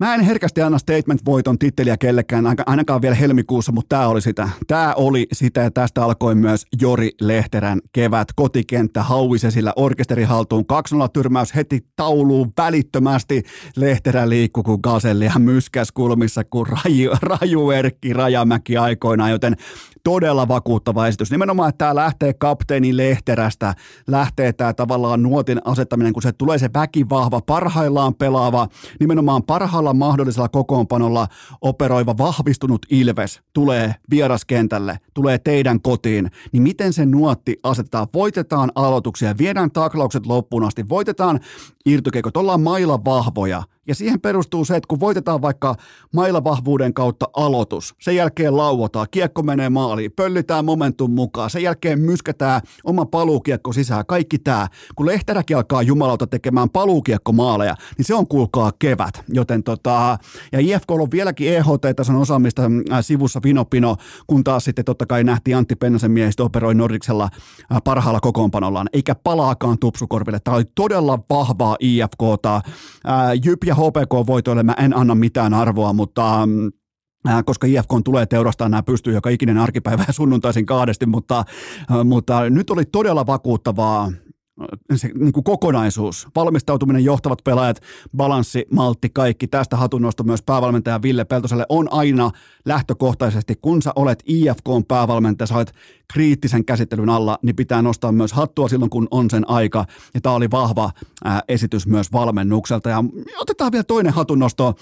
[0.00, 4.48] Mä en herkästi anna statement-voiton titteliä kellekään, ainakaan vielä helmikuussa, mutta tämä oli sitä.
[4.66, 8.28] Tämä oli sitä ja tästä alkoi myös Jori Lehterän kevät.
[8.36, 13.42] Kotikenttä hauise sillä orkesteri haltuun 2-0 tyrmäys heti tauluun välittömästi.
[13.76, 19.56] Lehterä liikkuu kuin gaselli ja myskäs kulmissa kuin raju, raju Erkki Rajamäki aikoinaan, joten
[20.04, 21.30] todella vakuuttava esitys.
[21.30, 23.74] Nimenomaan, että tämä lähtee kapteeni Lehterästä,
[24.06, 28.68] lähtee tämä tavallaan nuotin asettaminen, kun se tulee se väkivahva, parhaillaan pelaava,
[29.00, 29.42] nimenomaan
[29.86, 31.28] parhaalla mahdollisella kokoonpanolla
[31.60, 38.06] operoiva vahvistunut Ilves tulee vieraskentälle, tulee teidän kotiin, niin miten se nuotti asetetaan?
[38.14, 41.40] Voitetaan aloituksia, viedään taklaukset loppuun asti, voitetaan
[41.86, 45.74] irtokeikot, ollaan mailla vahvoja– ja siihen perustuu se, että kun voitetaan vaikka
[46.14, 52.60] mailavahvuuden kautta aloitus, sen jälkeen lauotaan, kiekko menee maaliin, pöllitään momentum mukaan, sen jälkeen myskätään
[52.84, 54.68] oma paluukiekko sisään, kaikki tämä.
[54.96, 59.22] Kun Lehteräkin alkaa jumalauta tekemään paluukiekkomaaleja, niin se on kuulkaa kevät.
[59.28, 60.18] Joten tota,
[60.52, 63.96] ja IFK on vieläkin EHT-tason osaamista äh, sivussa Vinopino,
[64.26, 67.28] kun taas sitten totta kai nähtiin Antti Pennasen miehistä operoi Nordiksella
[67.72, 70.38] äh, parhaalla kokoonpanollaan, eikä palaakaan tupsukorville.
[70.44, 72.56] Tämä oli todella vahvaa IFKta.
[72.56, 72.62] Äh,
[73.44, 76.72] Jyp ja HPK-voitoille mä en anna mitään arvoa, mutta mm,
[77.28, 82.04] äh, koska IFK tulee teurastaa nämä pystyy joka ikinen arkipäivä ja sunnuntaisin kahdesti, mutta, äh,
[82.04, 84.12] mutta nyt oli todella vakuuttavaa
[84.94, 87.80] se niin kuin kokonaisuus, valmistautuminen, johtavat pelaajat,
[88.16, 89.46] balanssi, maltti, kaikki.
[89.46, 92.30] Tästä hatunnosto myös päävalmentaja Ville Peltoselle on aina
[92.64, 95.74] lähtökohtaisesti, kun sä olet IFK on päävalmentaja, sä olet
[96.12, 99.84] kriittisen käsittelyn alla, niin pitää nostaa myös hattua silloin, kun on sen aika.
[100.14, 100.90] Ja tämä oli vahva
[101.24, 102.90] ää, esitys myös valmennukselta.
[102.90, 103.04] Ja
[103.40, 104.74] otetaan vielä toinen hatunnosto.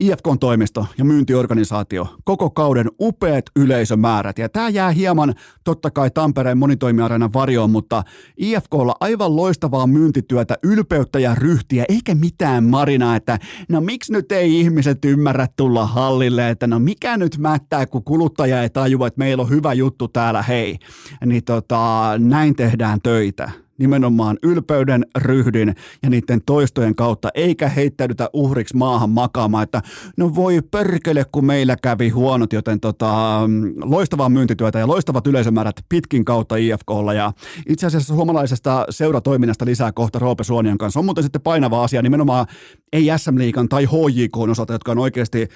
[0.00, 4.38] IFKn toimisto ja myyntiorganisaatio, koko kauden upeat yleisömäärät.
[4.38, 8.02] Ja tämä jää hieman totta kai Tampereen monitoimiareenan varjoon, mutta
[8.36, 14.60] IFKlla aivan loistavaa myyntityötä, ylpeyttä ja ryhtiä, eikä mitään marinaa, että no miksi nyt ei
[14.60, 19.42] ihmiset ymmärrä tulla hallille, että no mikä nyt mättää, kun kuluttaja ei tajua, että meillä
[19.42, 20.78] on hyvä juttu täällä, hei.
[21.26, 28.76] Niin tota, näin tehdään töitä nimenomaan ylpeyden, ryhdin ja niiden toistojen kautta, eikä heittäydytä uhriksi
[28.76, 29.82] maahan makaamaan, että
[30.16, 33.40] no voi perkele, kun meillä kävi huonot, joten tota,
[33.82, 37.32] loistavaa myyntityötä ja loistavat yleisömäärät pitkin kautta IFKlla ja
[37.68, 41.00] itse asiassa suomalaisesta seuratoiminnasta lisää kohta Roope Suonion kanssa.
[41.00, 42.46] On muuten sitten painava asia nimenomaan
[42.92, 45.48] ei SM Liikan tai HJK osalta, jotka on oikeasti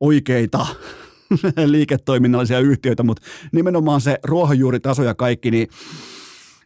[0.00, 0.66] oikeita
[1.66, 5.68] liiketoiminnallisia yhtiöitä, mutta nimenomaan se ruohonjuuritaso ja kaikki, niin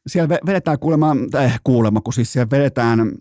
[0.06, 3.12] siellä vedetään kuulemma, äh, kuulemma, kun siis siellä vedetään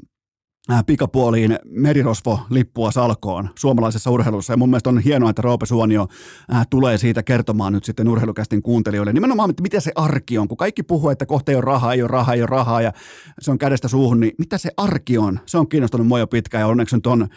[0.71, 4.53] äh, pikapuoliin merirosvo-lippua salkoon suomalaisessa urheilussa.
[4.53, 6.07] Ja mun mielestä on hienoa, että Roope Suonio
[6.53, 9.13] äh, tulee siitä kertomaan nyt sitten urheilukästin kuuntelijoille.
[9.13, 10.47] Nimenomaan, että miten se arki on.
[10.47, 12.93] Kun kaikki puhuu, että kohta ei ole rahaa, ei ole rahaa, ei ole rahaa ja
[13.39, 15.39] se on kädestä suuhun, niin mitä se arki on?
[15.45, 17.27] Se on kiinnostunut mua jo pitkään ja onneksi nyt on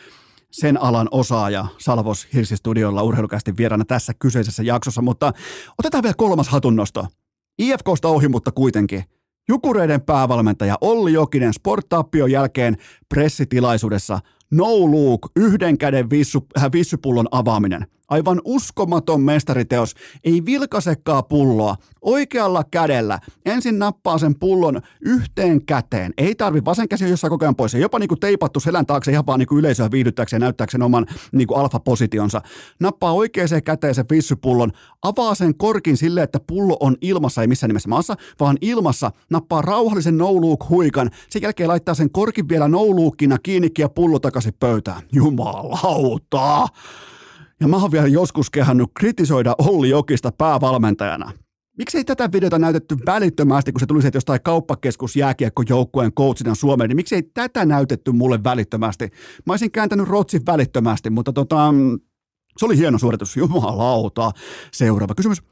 [0.50, 5.03] sen alan osaaja Salvos Hirsistudiolla urheilukästin vieraana tässä kyseisessä jaksossa.
[5.03, 5.33] Mutta
[5.79, 7.07] otetaan vielä kolmas hatunnosto.
[7.59, 9.05] IFKsta ohi, mutta kuitenkin–
[9.51, 12.77] Jukureiden päävalmentaja Olli Jokinen sporttappion jälkeen
[13.09, 19.94] pressitilaisuudessa No Luke, yhden käden vissu, äh, vissypullon avaaminen– Aivan uskomaton mestariteos.
[20.25, 21.77] Ei vilkasekaa pulloa.
[22.03, 23.18] Oikealla kädellä.
[23.44, 26.12] Ensin nappaa sen pullon yhteen käteen.
[26.18, 27.75] Ei tarvi vasen käsi jossain koko ajan pois.
[27.75, 32.42] Jopa niinku teipattu selän taakse ihan vaan niinku yleisöä viihdyttääkseen ja näyttääkseen oman niinku alfa-positionsa.
[32.81, 34.73] Nappaa oikeaan käteen sen vissypullon.
[35.03, 39.11] Avaa sen korkin silleen, että pullo on ilmassa, ei missään nimessä maassa, vaan ilmassa.
[39.31, 40.31] Nappaa rauhallisen no
[40.70, 41.11] huikan.
[41.31, 42.81] Sen jälkeen laittaa sen korkin vielä no
[43.42, 45.03] kiinni ja pullo takaisin pöytään.
[45.12, 46.68] Jumalauta!
[47.61, 51.33] Ja mä oon vielä joskus kehannut kritisoida Olli Jokista päävalmentajana.
[51.79, 56.88] Miksi ei tätä videota näytetty välittömästi, kun se tuli sieltä jostain kauppakeskus jääkiekkojoukkueen coachina Suomeen,
[56.88, 59.09] niin miksi ei tätä näytetty mulle välittömästi?
[59.46, 61.75] Mä olisin kääntänyt Rotsin välittömästi, mutta tota,
[62.59, 63.37] se oli hieno suoritus.
[63.37, 64.31] Jumalauta.
[64.73, 65.42] Seuraava kysymys.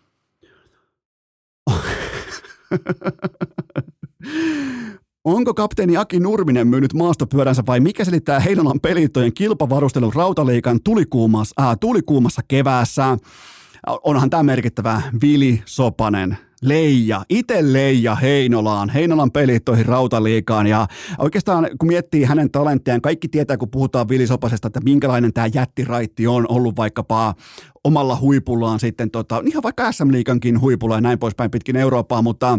[5.29, 11.77] Onko kapteeni Aki Nurminen myynyt maastopyöränsä vai mikä selittää Heinolan pelittojen kilpavarustelun rautaliikan tulikuumassa, äh,
[11.81, 13.19] tulikuumassa keväässä?
[13.87, 20.87] Onhan tämä merkittävä Vili Sopanen, Leija, itse Leija Heinolaan, Heinolan pelittoihin rautaliikaan ja
[21.18, 26.27] oikeastaan kun miettii hänen talenttiaan, kaikki tietää kun puhutaan Vili Sopasesta, että minkälainen tämä jättiraitti
[26.27, 27.35] on ollut vaikkapa
[27.85, 32.59] omalla huipullaan sitten, tota, ihan vaikka SM Liikankin huipulla ja näin poispäin pitkin Eurooppaa, mutta,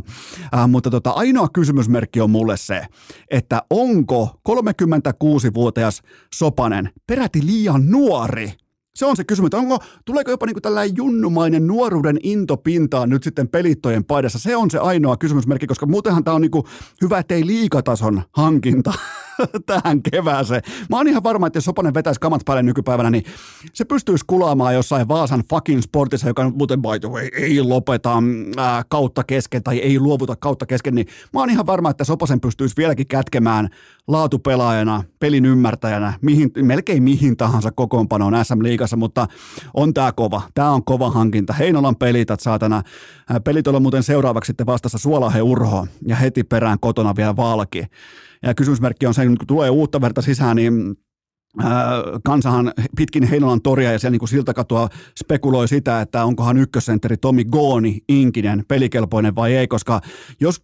[0.57, 2.85] äh, mutta tota, ainoa kysymysmerkki on mulle se,
[3.31, 6.01] että onko 36-vuotias
[6.35, 8.53] Sopanen peräti liian nuori
[8.99, 13.23] se on se kysymys, että onko, tuleeko jopa niin tällainen junnumainen nuoruuden into pintaan nyt
[13.23, 14.39] sitten pelittojen paidassa.
[14.39, 16.51] Se on se ainoa kysymysmerkki, koska muutenhan tämä on niin
[17.01, 18.93] hyvä, ettei liikatason hankinta
[19.65, 20.61] tähän kevääseen.
[20.89, 23.23] Mä oon ihan varma, että jos Sopanen vetäisi kamat päälle nykypäivänä, niin
[23.73, 28.23] se pystyisi kulaamaan jossain Vaasan fucking sportissa, joka muuten by the way, ei lopeta
[28.57, 32.41] ää, kautta kesken tai ei luovuta kautta kesken, niin mä oon ihan varma, että Sopasen
[32.41, 33.69] pystyisi vieläkin kätkemään
[34.07, 39.27] laatupelaajana, pelin ymmärtäjänä, mihin, melkein mihin tahansa kokoonpanoon SM Liigassa, mutta
[39.73, 40.41] on tää kova.
[40.53, 41.53] Tää on kova hankinta.
[41.53, 42.83] Heinolan pelit, että saatana.
[43.43, 47.83] Pelit on muuten seuraavaksi sitten vastassa Suolahe Urho ja heti perään kotona vielä Valki.
[48.43, 50.95] Ja kysymysmerkki on se, kun tulee uutta verta sisään, niin
[52.23, 57.45] kansahan pitkin Heinolan toria ja siellä niin kuin siltakatoa spekuloi sitä, että onkohan ykkössentteri Tomi
[57.45, 60.01] Gooni Inkinen pelikelpoinen vai ei, koska
[60.39, 60.61] jos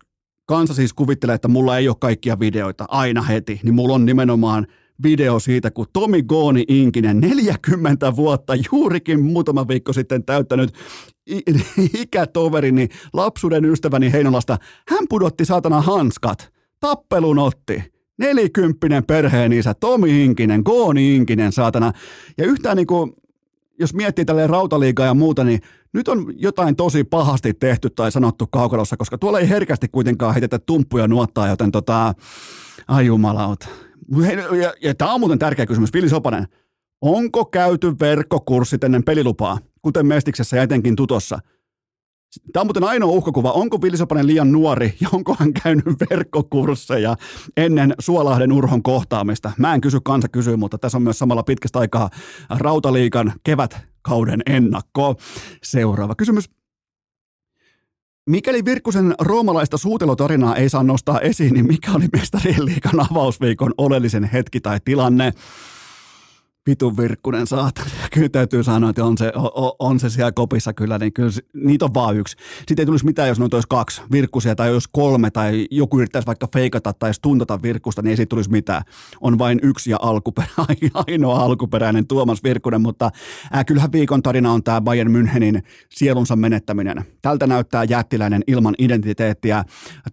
[0.47, 4.67] kansa siis kuvittelee, että mulla ei ole kaikkia videoita aina heti, niin mulla on nimenomaan
[5.03, 10.73] video siitä, kun Tomi Gooni Inkinen, 40 vuotta, juurikin muutama viikko sitten täyttänyt
[12.01, 14.57] ikätoverini, lapsuuden ystäväni Heinolasta,
[14.89, 17.83] hän pudotti saatana hanskat tappelun otti.
[18.17, 21.91] Nelikymppinen perheen isä, Tomi Inkinen, Gooni Inkinen, saatana.
[22.37, 23.13] Ja yhtään niin kuin,
[23.79, 25.61] jos miettii tälleen rautaliigaa ja muuta, niin
[25.93, 30.59] nyt on jotain tosi pahasti tehty tai sanottu kaukalossa, koska tuolla ei herkästi kuitenkaan heitetä
[30.59, 32.13] tumppuja nuottaa, joten tota,
[32.87, 33.67] ai jumalauta.
[34.17, 36.47] Ja, ja, ja tämä on muuten tärkeä kysymys, Vili Sopanen.
[37.01, 41.39] Onko käyty verkkokurssit ennen pelilupaa, kuten Mestiksessä ja etenkin Tutossa–
[42.53, 43.51] Tämä on muuten ainoa uhkakuva.
[43.51, 47.15] Onko Villi liian nuori ja onko hän käynyt verkkokursseja
[47.57, 49.51] ennen Suolahden Urhon kohtaamista?
[49.57, 52.09] Mä en kysy, kansa kysyy, mutta tässä on myös samalla pitkästä aikaa
[52.49, 55.15] Rautaliikan kevätkauden ennakko.
[55.63, 56.49] Seuraava kysymys.
[58.29, 64.23] Mikäli Virkkusen roomalaista suutelotarinaa ei saa nostaa esiin, niin mikä oli mestarien liikan avausviikon oleellisen
[64.23, 65.33] hetki tai tilanne?
[66.67, 67.89] Vitun virkkunen saatana.
[68.13, 71.85] Kyllä täytyy sanoa, että on se, on, on se siellä kopissa kyllä, niin kyllä niitä
[71.85, 72.37] on vaan yksi.
[72.57, 76.25] Sitten ei tulisi mitään, jos noita olisi kaksi virkkusia tai jos kolme tai joku yrittäisi
[76.25, 78.81] vaikka feikata tai stuntata virkkusta, niin ei siitä tulisi mitään.
[79.21, 80.47] On vain yksi ja alkuperä,
[81.07, 83.11] ainoa alkuperäinen Tuomas Virkkunen, mutta
[83.55, 87.05] äh, kyllähän viikon tarina on tämä Bayern Münchenin sielunsa menettäminen.
[87.21, 89.63] Tältä näyttää jättiläinen ilman identiteettiä.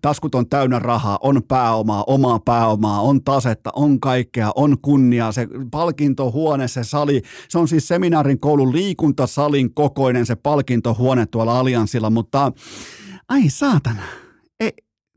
[0.02, 5.48] Taskut on täynnä rahaa, on pääomaa, omaa pääomaa, on tasetta, on kaikkea, on kunnia, se
[5.70, 7.22] palkinto huone, se sali.
[7.48, 12.52] Se on siis seminaarin koulun liikuntasalin kokoinen se palkintohuone tuolla Allianssilla, mutta
[13.28, 14.02] ai saatana,
[14.60, 14.72] ei,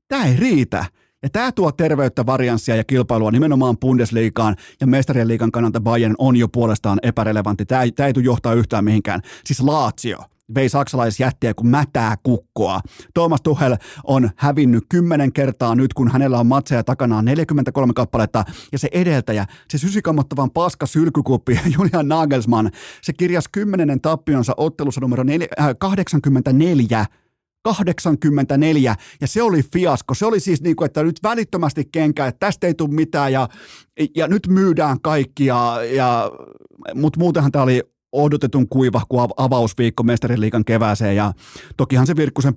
[0.08, 0.86] tämä ei riitä.
[1.24, 6.36] Ja tämä tuo terveyttä, varianssia ja kilpailua nimenomaan Bundesliigaan ja mestarien liigan kannalta Bayern on
[6.36, 7.66] jo puolestaan epärelevantti.
[7.66, 9.22] Tämä ei, tämä ei tule johtaa yhtään mihinkään.
[9.46, 10.18] Siis Lazio
[10.56, 12.80] vei saksalaisjättiä kuin mätää kukkoa.
[13.14, 18.80] Thomas Tuchel on hävinnyt kymmenen kertaa nyt, kun hänellä on matseja takanaan 43 kappaletta, ja
[18.80, 22.72] se edeltäjä, se sysikammottavan paska sylkykuppi Julian Nagelsmann,
[23.02, 27.06] se kirjasi kymmenennen tappionsa ottelussa numero 4, äh, 84
[27.64, 30.14] 84, ja se oli fiasko.
[30.14, 33.50] Se oli siis niin kuin, että nyt välittömästi kenkä, että tästä ei tule mitään, ja,
[34.16, 36.32] ja nyt myydään kaikki, ja, ja,
[36.96, 37.82] mutta muutenhan tämä oli
[38.24, 41.34] odotetun kuiva kuin avausviikko mestariliikan kevääseen ja
[41.78, 42.56] tokihan se Virkkusen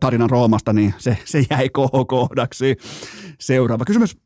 [0.00, 1.68] tarinan Roomasta, niin se, se jäi
[2.06, 2.76] kohdaksi.
[3.40, 4.16] Seuraava kysymys.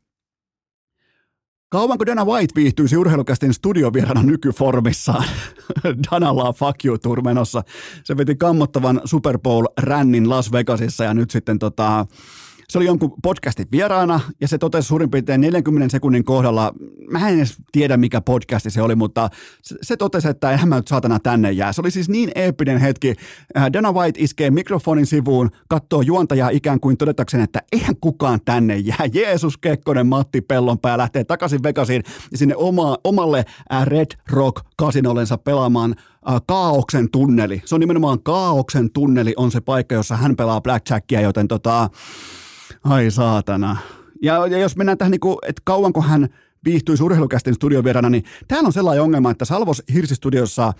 [1.71, 5.25] Kauanko Dana White viihtyisi urheilukästin studiovierana nykyformissaan?
[6.11, 7.63] Danalla fuck you tour menossa.
[8.03, 12.05] Se veti kammottavan Super Bowl-rännin Las Vegasissa ja nyt sitten tota,
[12.69, 16.73] se oli jonkun podcastin vieraana ja se totesi suurin piirtein 40 sekunnin kohdalla,
[17.11, 19.29] mä en edes tiedä mikä podcasti se oli, mutta
[19.61, 21.73] se, totesi, että eihän mä nyt saatana tänne jää.
[21.73, 23.13] Se oli siis niin eeppinen hetki.
[23.57, 28.77] Äh, Dana White iskee mikrofonin sivuun, katsoo juontajaa ikään kuin todetakseen, että eihän kukaan tänne
[28.77, 29.05] jää.
[29.13, 35.37] Jeesus Kekkonen, Matti Pellonpää lähtee takaisin Vegasiin ja sinne oma, omalle äh, Red Rock kasinollensa
[35.37, 35.95] pelaamaan
[36.29, 37.61] äh, Kaauksen tunneli.
[37.65, 41.89] Se on nimenomaan Kaauksen tunneli on se paikka, jossa hän pelaa blackjackia, joten tota,
[42.83, 43.77] Ai saatana.
[44.21, 46.29] Ja, ja jos mennään tähän, niin kuin, että kauanko hän
[46.65, 50.73] viihtyisi urheilukästin studiovierana, niin täällä on sellainen ongelma, että Salvos Hirsistudiossa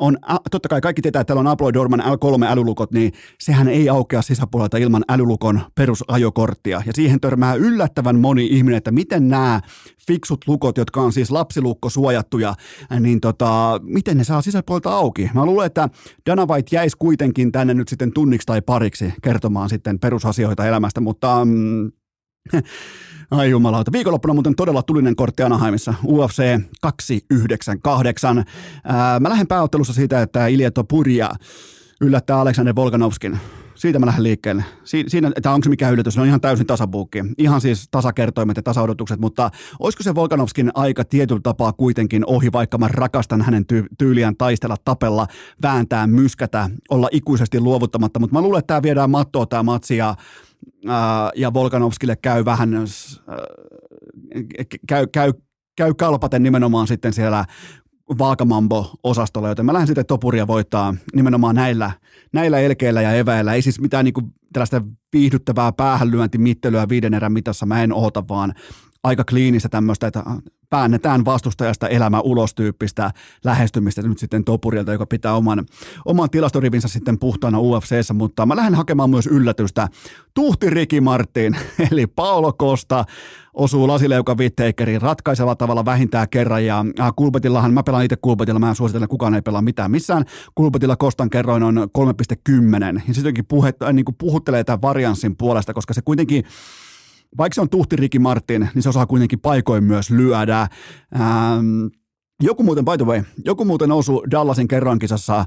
[0.00, 0.18] on,
[0.50, 4.22] totta kai kaikki tietää, että täällä on Apple Dorman L3 älylukot, niin sehän ei aukea
[4.22, 6.82] sisäpuolelta ilman älylukon perusajokorttia.
[6.86, 9.60] Ja siihen törmää yllättävän moni ihminen, että miten nämä
[10.06, 12.54] fiksut lukot, jotka on siis lapsilukko suojattuja,
[13.00, 15.30] niin tota, miten ne saa sisäpuolelta auki?
[15.34, 15.88] Mä luulen, että
[16.30, 21.44] Dana White jäisi kuitenkin tänne nyt sitten tunniksi tai pariksi kertomaan sitten perusasioita elämästä, mutta
[21.44, 21.92] mm,
[23.32, 23.92] Ai jumalauta.
[23.92, 25.94] Viikonloppuna muuten todella tulinen kortti Anaheimissa.
[26.06, 28.44] UFC 298.
[28.84, 31.30] Ää, mä lähden pääottelussa siitä, että Ilieto Purja
[32.00, 33.38] yllättää Aleksander Volkanovskin.
[33.74, 34.64] Siitä mä lähden liikkeelle.
[34.84, 37.18] Si- siinä, että onko se mikä yllätys, se on ihan täysin tasabuukki.
[37.38, 42.78] Ihan siis tasakertoimet ja tasaodotukset, mutta olisiko se Volkanovskin aika tietyllä tapaa kuitenkin ohi, vaikka
[42.78, 45.26] mä rakastan hänen ty- tyyliään taistella, tapella,
[45.62, 50.14] vääntää, myskätä, olla ikuisesti luovuttamatta, mutta mä luulen, että tämä viedään mattoa tämä matsi ja
[51.36, 52.70] ja Volkanovskille käy vähän,
[54.88, 55.32] käy, käy,
[55.76, 57.44] käy kalpaten nimenomaan sitten siellä
[58.18, 61.90] Vaakamambo-osastolla, joten mä lähden sitten Topuria voittaa nimenomaan näillä,
[62.32, 63.54] näillä elkeillä ja eväillä.
[63.54, 68.54] Ei siis mitään niin kuin tällaista viihdyttävää päähänlyöntimittelyä viiden erän mitassa mä en oota, vaan
[69.02, 70.24] aika kliinistä tämmöistä, että
[70.70, 73.10] päännetään vastustajasta elämä ulos tyyppistä
[73.44, 75.66] lähestymistä nyt sitten Topurilta, joka pitää oman,
[76.04, 79.88] oman tilastorivinsä sitten puhtaana UFCssä, mutta mä lähden hakemaan myös yllätystä.
[80.34, 81.56] Tuhti Riki Martin,
[81.90, 83.04] eli Paolo Costa,
[83.54, 88.68] osuu lasileuka Wittakeriin ratkaisella tavalla vähintään kerran ja äh, Kulpetillahan, mä pelaan itse Kulpetilla, mä
[88.68, 90.24] en suosittele, kukaan ei pelaa mitään missään.
[90.54, 95.94] Kulpetilla Kostan kerroin on 3,10 ja sittenkin puhe, äh, niin puhuttelee tämän varianssin puolesta, koska
[95.94, 96.44] se kuitenkin
[97.38, 100.60] vaikka se on tuhti Ricky Martin, niin se osaa kuitenkin paikoin myös lyödä.
[100.60, 101.86] Ähm,
[102.42, 105.44] joku muuten, by the way, joku muuten osui Dallasin kerroinkisassa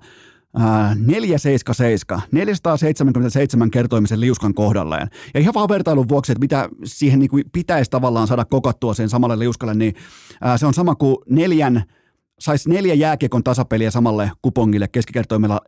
[1.05, 5.07] 477, 477 kertoimisen liuskan kohdalleen.
[5.33, 9.09] Ja ihan vaan vertailun vuoksi, että mitä siihen niin kuin pitäisi tavallaan saada kokattua sen
[9.09, 9.93] samalle liuskalle, niin
[10.41, 11.83] ää, se on sama kuin neljän,
[12.39, 15.61] saisi neljä jääkiekon tasapeliä samalle kupongille keskikertoimella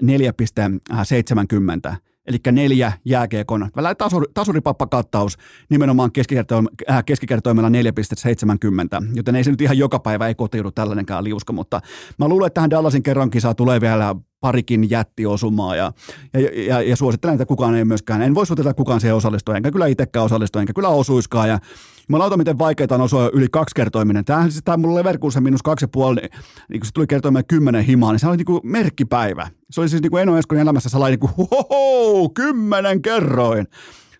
[1.91, 1.95] 4,70
[2.27, 5.37] eli neljä jääkiekon, tasuri, tasuripappa-kattaus
[5.69, 11.23] nimenomaan keskikertoim, äh, keskikertoimella 4,70, joten ei se nyt ihan joka päivä ei kotiudu tällainenkaan
[11.23, 11.81] liuska, mutta
[12.19, 15.91] mä luulen, että tähän Dallasin kerran kisaa tulee vielä parikin jättiosumaa ja,
[16.33, 19.71] ja, ja, ja suosittelen, että kukaan ei myöskään, en voi suositella kukaan siihen osallistua, enkä
[19.71, 21.49] kyllä itsekään osallistua, enkä kyllä osuiskaan.
[21.49, 21.59] Ja
[22.07, 24.25] Mä lautan, miten vaikeaa on osua yli kaksi kertoiminen.
[24.25, 26.29] Tämähän siis tämä mulla Leverkusen miinus kaksi ja puoli, niin,
[26.69, 29.47] niin kun se tuli kertoimeen kymmenen himaa, niin se oli niin kuin merkkipäivä.
[29.71, 33.67] Se oli siis niin kuin Eno Eskon elämässä sellainen niin kuin, hoho, kymmenen kerroin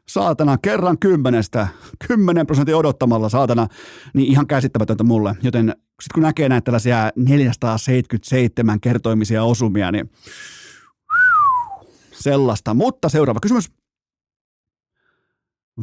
[0.08, 1.68] saatana, kerran kymmenestä,
[2.08, 3.68] kymmenen prosentin odottamalla, saatana,
[4.14, 5.36] niin ihan käsittämätöntä mulle.
[5.44, 5.68] Joten
[6.02, 10.12] sitten kun näkee näitä tällaisia 477 kertoimisia osumia, niin
[12.12, 12.74] sellaista.
[12.74, 13.72] Mutta seuraava kysymys.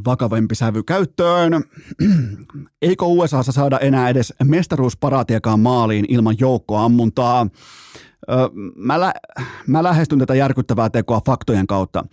[0.05, 1.53] Vakavempi sävy käyttöön.
[2.83, 7.47] Eikö USAssa saada enää edes mestaruusparaatiakaan maaliin ilman joukkoammuntaa?
[8.77, 9.15] Mä, lä-
[9.67, 12.05] mä lähestyn tätä järkyttävää tekoa faktojen kautta.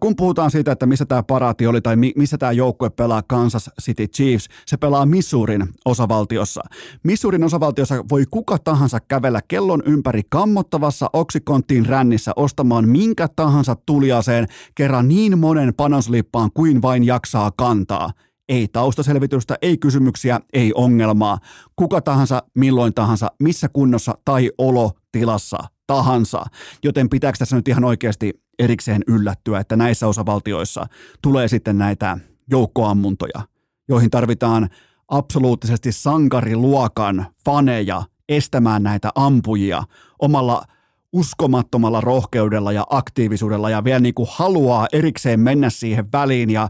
[0.00, 4.06] Kun puhutaan siitä, että missä tämä paraati oli tai missä tämä joukkue pelaa Kansas City
[4.06, 6.62] Chiefs, se pelaa Missourin osavaltiossa.
[7.02, 14.46] Missourin osavaltiossa voi kuka tahansa kävellä kellon ympäri kammottavassa oksikonttiin rännissä ostamaan minkä tahansa tuliaseen
[14.74, 18.10] kerran niin monen panoslippaan kuin vain jaksaa kantaa–
[18.48, 21.38] ei taustaselvitystä, ei kysymyksiä, ei ongelmaa.
[21.76, 26.44] Kuka tahansa, milloin tahansa, missä kunnossa tai olotilassa tahansa.
[26.84, 30.86] Joten pitääkö tässä nyt ihan oikeasti erikseen yllättyä, että näissä osavaltioissa
[31.22, 32.18] tulee sitten näitä
[32.50, 33.40] joukkoammuntoja,
[33.88, 34.68] joihin tarvitaan
[35.08, 39.82] absoluuttisesti sankariluokan faneja estämään näitä ampujia
[40.18, 40.62] omalla
[41.12, 46.68] uskomattomalla rohkeudella ja aktiivisuudella ja vielä niin kuin haluaa erikseen mennä siihen väliin ja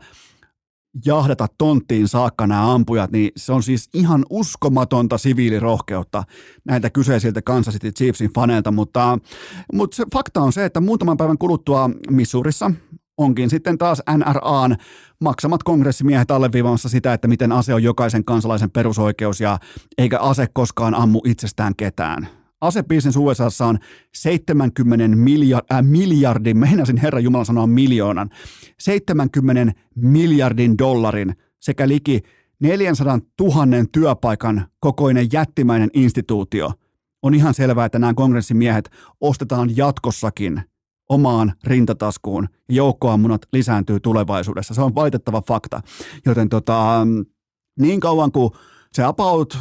[1.06, 6.24] jahdata tonttiin saakka nämä ampujat, niin se on siis ihan uskomatonta siviilirohkeutta
[6.64, 9.18] näitä kyseisiltä Kansas City Chiefsin faneilta, mutta,
[9.72, 12.70] mutta se fakta on se, että muutaman päivän kuluttua Missourissa
[13.18, 14.76] onkin sitten taas NRAn
[15.20, 19.58] maksamat kongressimiehet alleviivamassa sitä, että miten ase on jokaisen kansalaisen perusoikeus ja
[19.98, 23.78] eikä ase koskaan ammu itsestään ketään asebisnes USAssa on
[24.14, 28.30] 70 miljard, äh, miljardin, meinasin Herra Jumala sanoa miljoonan,
[28.78, 32.20] 70 miljardin dollarin sekä liki
[32.60, 33.56] 400 000
[33.92, 36.72] työpaikan kokoinen jättimäinen instituutio.
[37.22, 38.90] On ihan selvää, että nämä kongressimiehet
[39.20, 40.62] ostetaan jatkossakin
[41.08, 44.74] omaan rintataskuun ja joukkoammunat lisääntyy tulevaisuudessa.
[44.74, 45.80] Se on valitettava fakta.
[46.26, 47.06] Joten tota,
[47.80, 48.50] niin kauan kuin
[48.92, 49.58] se about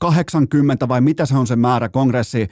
[0.00, 2.48] 80 vai mitä se on se määrä kongressi,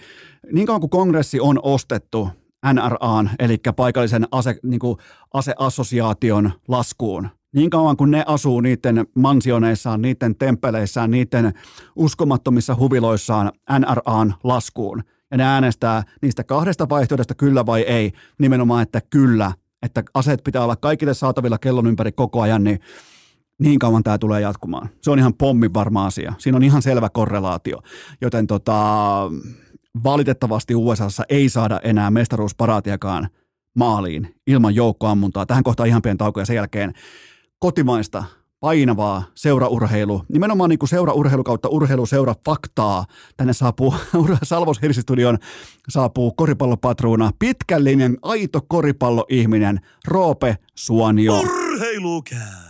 [0.52, 2.28] niin kauan kuin kongressi on ostettu
[2.72, 4.96] NRAn, eli paikallisen ase, niin kuin
[5.34, 11.52] aseassosiaation laskuun, niin kauan kuin ne asuu niiden mansioneissaan, niiden temppeleissään, niiden
[11.96, 19.00] uskomattomissa huviloissaan NRAn laskuun, ja ne äänestää niistä kahdesta vaihtoehdosta kyllä vai ei, nimenomaan että
[19.10, 19.52] kyllä,
[19.82, 22.80] että aseet pitää olla kaikille saatavilla kellon ympäri koko ajan, niin
[23.60, 24.88] niin kauan tämä tulee jatkumaan.
[25.02, 26.32] Se on ihan pommin varma asia.
[26.38, 27.78] Siinä on ihan selvä korrelaatio.
[28.20, 28.82] Joten tota,
[30.04, 33.28] valitettavasti USAssa ei saada enää mestaruusparaatiakaan
[33.76, 35.46] maaliin ilman joukkoammuntaa.
[35.46, 36.92] Tähän kohtaan ihan pieni tauko ja sen jälkeen
[37.58, 38.24] kotimaista
[38.60, 43.04] painavaa seuraurheilu, nimenomaan niin kuin seuraurheilu kautta urheiluseura faktaa.
[43.36, 43.94] Tänne saapuu
[44.42, 45.38] Salvos Hirsistudion
[45.88, 51.40] saapuu koripallopatruuna, pitkän linjan aito koripalloihminen Roope Suonio.
[51.40, 52.69] Urheilukää!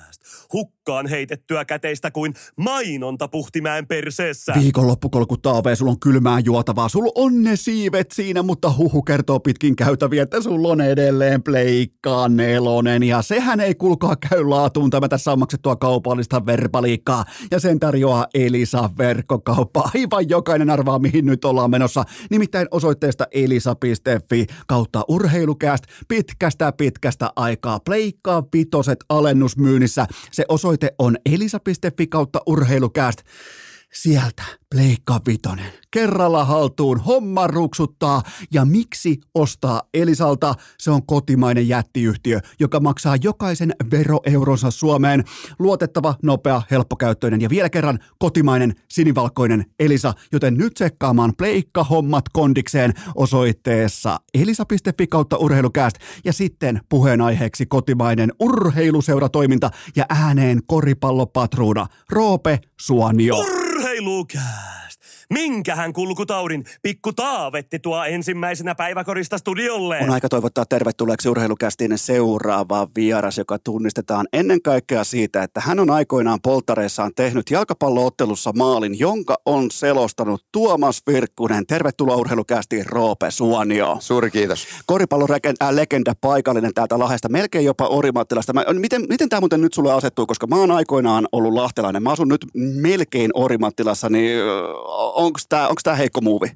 [0.52, 4.54] Hukkaan heitettyä käteistä kuin mainonta puhtimäen perseessä.
[4.60, 9.40] Viikonloppu kolkuttaa ovea, sulla on kylmää juotavaa, sulla on ne siivet siinä, mutta huhu kertoo
[9.40, 13.02] pitkin käytäviä, että sulla on edelleen pleikkaa nelonen.
[13.02, 17.24] Ja sehän ei kulkaa käy laatuun, tämä tässä on maksettua kaupallista verbaliikkaa.
[17.50, 19.90] Ja sen tarjoaa Elisa verkkokauppa.
[19.94, 22.04] Aivan jokainen arvaa, mihin nyt ollaan menossa.
[22.30, 27.80] Nimittäin osoitteesta elisa.fi kautta urheilukääst pitkästä pitkästä aikaa.
[27.80, 30.06] Pleikkaa pitoset alennusmyynnissä.
[30.40, 33.20] Se osoite on elisa.fi kautta urheilukääst.
[33.94, 34.42] Sieltä
[34.74, 35.72] Pleikka Vitonen.
[35.90, 38.22] Kerralla haltuun, homma ruksuttaa
[38.52, 40.54] ja miksi ostaa Elisalta?
[40.78, 45.24] Se on kotimainen jättiyhtiö, joka maksaa jokaisen veroeuronsa Suomeen.
[45.58, 52.92] Luotettava, nopea, helppokäyttöinen ja vielä kerran kotimainen sinivalkoinen Elisa, joten nyt tsekkaamaan Pleikka hommat kondikseen
[53.14, 63.59] osoitteessa elisa.fi kautta urheilukääst ja sitten puheenaiheeksi kotimainen urheiluseuratoiminta ja ääneen koripallopatruuna Roope Suonio.
[64.00, 64.79] Urheilukääst!
[65.34, 69.98] Minkähän kulkutaudin pikku Taavetti tuo ensimmäisenä päiväkorista studiolle?
[70.02, 75.90] On aika toivottaa tervetulleeksi urheilukästiin seuraava vieras, joka tunnistetaan ennen kaikkea siitä, että hän on
[75.90, 81.66] aikoinaan polttareissaan tehnyt jalkapalloottelussa maalin, jonka on selostanut Tuomas Virkkunen.
[81.66, 83.96] Tervetuloa urheilukästiin Roope Suonio.
[84.00, 84.66] Suuri kiitos.
[84.86, 88.52] Koripallolegenda paikallinen täältä Lahdesta, melkein jopa Orimattilasta.
[88.52, 92.02] Mä, miten, miten tämä muuten nyt sulle asettuu, koska mä oon aikoinaan ollut lahtelainen.
[92.02, 94.40] Mä asun nyt melkein Orimattilassa, niin
[95.24, 96.46] onko tämä onko tää heikko muuvi?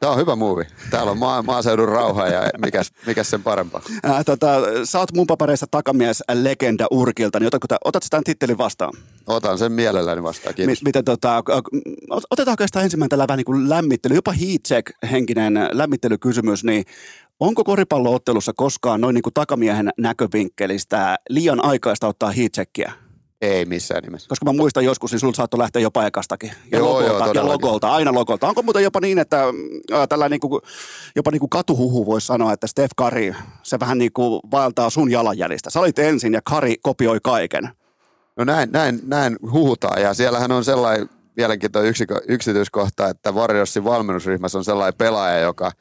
[0.00, 0.64] Tämä on hyvä muuvi.
[0.90, 3.82] Täällä on maa, maaseudun rauha ja mikäs, mikäs sen parempaa.
[4.02, 4.46] Ää, tota,
[4.84, 8.92] sä oot mun papereissa takamies legenda Urkilta, niin otatko, otatko tämän tittelin vastaan?
[9.26, 10.82] Otan sen mielelläni vastaan, kiitos.
[10.82, 11.42] M- miten, tota,
[12.30, 16.84] otetaan oikeastaan ensimmäinen tällä vähän niin kuin lämmittely, jopa heat check henkinen lämmittelykysymys, niin
[17.40, 22.92] onko koripalloottelussa koskaan noin niin kuin takamiehen näkövinkkelistä liian aikaista ottaa heat checkia?
[23.40, 24.28] Ei missään nimessä.
[24.28, 26.52] Koska mä muistan joskus, niin sulla saattoi lähteä jopa ekastakin.
[26.72, 28.48] Ja, Joo, logolta, joo, ja logolta, aina logolta.
[28.48, 29.44] Onko muuten jopa niin, että
[29.92, 30.60] äh, tällä niin kuin,
[31.16, 35.10] jopa niin kuin katuhuhu voisi sanoa, että Steph Curry, se vähän niin kuin vaeltaa sun
[35.10, 35.70] jalanjäljistä.
[35.70, 37.68] Sä olit ensin ja Curry kopioi kaiken.
[38.36, 44.58] No näin, näin, näin huhutaan ja siellähän on sellainen mielenkiintoinen yksikö, yksityiskohta, että Warriorsin valmennusryhmässä
[44.58, 45.72] on sellainen pelaaja, joka,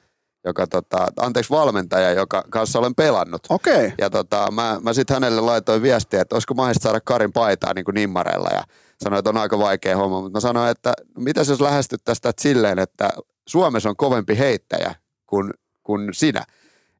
[0.46, 3.42] joka tota, anteeksi valmentaja, joka kanssa olen pelannut.
[3.50, 3.74] Okei.
[3.74, 3.92] Okay.
[3.98, 7.86] Ja tota, mä, mä sitten hänelle laitoin viestiä, että olisiko mahdollista saada Karin paitaa niin
[7.86, 8.64] kuin nimmareilla ja
[9.04, 12.80] sanoin, että on aika vaikea homma, mutta mä sanoin, että mitäs jos lähestyt tästä silleen,
[12.80, 13.10] että
[13.48, 16.44] Suomessa on kovempi heittäjä kuin, kuin sinä.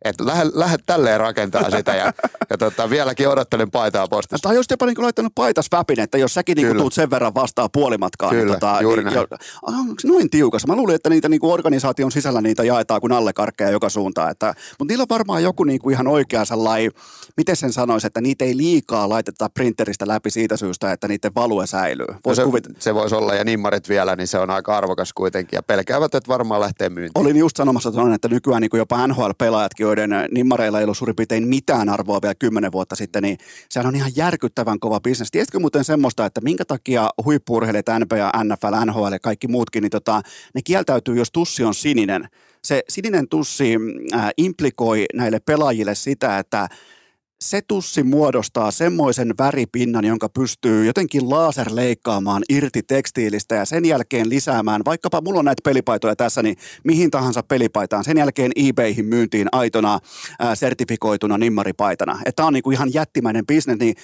[0.06, 2.14] Että lähde, lähde tälleen rakentaa sitä ja,
[2.50, 4.48] ja tota, vieläkin odottelen paitaa postissa.
[4.50, 8.30] Tai jos jopa niin laittanut paitasväpin, että jos säkin niin tuut sen verran vastaan puolimatkaa.
[8.30, 9.28] Kyllä, niin, tota, juuri niin, näin.
[9.64, 10.68] ah, onko noin tiukas?
[10.68, 14.32] Mä luulin, että niitä niin kuin organisaation sisällä niitä jaetaan kuin allekarkkeja joka suuntaan.
[14.32, 16.92] Että, mutta niillä on varmaan joku niin kuin ihan oikea sellainen,
[17.38, 21.68] miten sen sanoisi, että niitä ei liikaa laiteta printeristä läpi siitä syystä, että niiden value
[21.68, 22.08] säilyy.
[22.08, 22.78] No Voisi se, kuvitella.
[22.80, 25.58] se voisi olla, ja nimmarit vielä, niin se on aika arvokas kuitenkin.
[25.58, 27.24] Ja pelkäävät, että varmaan lähtee myyntiin.
[27.24, 31.16] Olin just sanomassa tuonne, että nykyään niin kuin jopa NHL-pelaajatkin, joiden nimmareilla ei ollut suurin
[31.16, 33.38] piirtein mitään arvoa vielä kymmenen vuotta sitten, niin
[33.70, 35.32] sehän on ihan järkyttävän kova bisnes.
[35.32, 40.22] Tiesitkö muuten semmoista, että minkä takia huippuurheilijat NBA, NFL, NHL ja kaikki muutkin, niin tota,
[40.56, 42.30] ne kieltäytyy, jos tussi on sininen.
[42.64, 43.76] Se sininen tussi
[44.14, 46.70] äh, implikoi näille pelaajille sitä, että
[47.44, 54.82] se tussi muodostaa semmoisen väripinnan, jonka pystyy jotenkin laserleikkaamaan irti tekstiilistä ja sen jälkeen lisäämään,
[54.86, 60.00] vaikkapa mulla on näitä pelipaitoja tässä, niin mihin tahansa pelipaitaan, sen jälkeen eBayhin myyntiin aitona
[60.40, 62.20] ää, sertifikoituna nimmaripaitana.
[62.36, 63.96] Tämä on niinku ihan jättimäinen bisnes, niin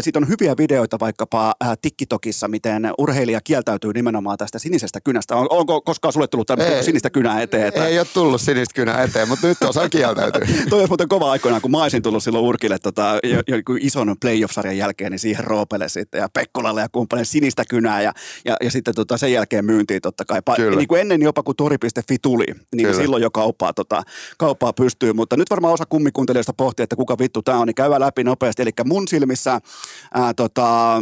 [0.00, 5.36] sitten on hyviä videoita vaikkapa ää, TikTokissa, miten urheilija kieltäytyy nimenomaan tästä sinisestä kynästä.
[5.36, 7.66] On, onko koskaan sulle tullut tämmöistä sinistä kynää eteen?
[7.66, 7.86] Että...
[7.86, 10.40] Ei ole tullut sinistä kynää eteen, mutta nyt osaa kieltäytyä.
[10.70, 14.16] Toi olisi muuten kova aikoina, kun mä olisin tullut silloin Urkille tota, jo, jo, ison
[14.20, 18.12] playoff-sarjan jälkeen, niin siihen Roopelle sitten ja Pekkolalle ja kumppanille sinistä kynää ja,
[18.44, 20.40] ja, ja sitten tota, sen jälkeen myyntiin totta kai.
[20.50, 20.76] Pa- Kyllä.
[20.76, 23.00] niin kuin ennen jopa kun tori.fi tuli, niin Kyllä.
[23.00, 24.02] silloin jo kauppaa, tota,
[24.38, 25.12] kauppaa pystyy.
[25.12, 28.62] Mutta nyt varmaan osa kummikuuntelijoista pohtii, että kuka vittu tämä on, niin käydään läpi nopeasti.
[28.62, 29.60] Eli mun silmissä
[30.14, 31.00] ää, tota,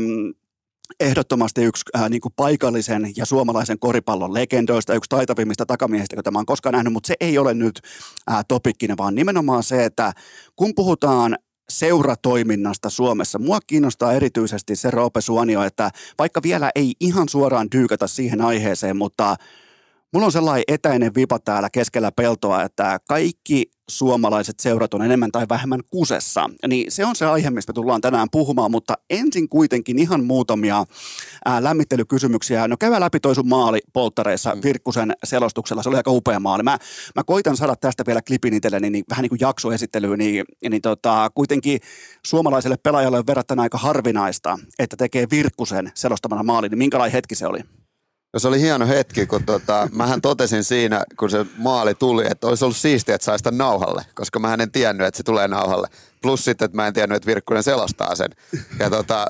[1.00, 6.38] ehdottomasti yksi äh, niin kuin paikallisen ja suomalaisen koripallon legendoista, yksi taitavimmista takamiehistä, jota mä
[6.38, 7.80] oon koskaan nähnyt, mutta se ei ole nyt
[8.30, 10.12] äh, topikkinen, vaan nimenomaan se, että
[10.56, 11.36] kun puhutaan
[11.68, 13.38] seuratoiminnasta Suomessa.
[13.38, 18.96] Mua kiinnostaa erityisesti se Roope Suonio, että vaikka vielä ei ihan suoraan dyykata siihen aiheeseen,
[18.96, 19.36] mutta
[20.16, 25.46] Mulla on sellainen etäinen vipa täällä keskellä peltoa, että kaikki suomalaiset seurat on enemmän tai
[25.48, 26.50] vähemmän kusessa.
[26.68, 30.84] Niin se on se aihe, mistä tullaan tänään puhumaan, mutta ensin kuitenkin ihan muutamia
[31.44, 32.68] ää, lämmittelykysymyksiä.
[32.68, 35.82] No käydään läpi toi sun maali polttareissa Virkkusen selostuksella.
[35.82, 36.62] Se oli aika upea maali.
[36.62, 36.78] Mä,
[37.14, 41.30] mä koitan saada tästä vielä klipin itselleni, niin vähän niin kuin jaksoesittelyyn, niin, niin tota,
[41.34, 41.80] kuitenkin
[42.26, 47.46] suomalaiselle pelaajalle on verrattuna aika harvinaista, että tekee Virkkusen selostamana maali, niin minkälainen hetki se
[47.46, 47.60] oli?
[48.36, 52.46] No se oli hieno hetki, kun tota, mähän totesin siinä, kun se maali tuli, että
[52.46, 55.88] olisi ollut siistiä, että saisi sitä nauhalle, koska mä en tiennyt, että se tulee nauhalle.
[56.22, 58.30] Plus sitten, että mä en tiennyt, että Virkkunen selostaa sen.
[58.78, 59.26] Ja tota,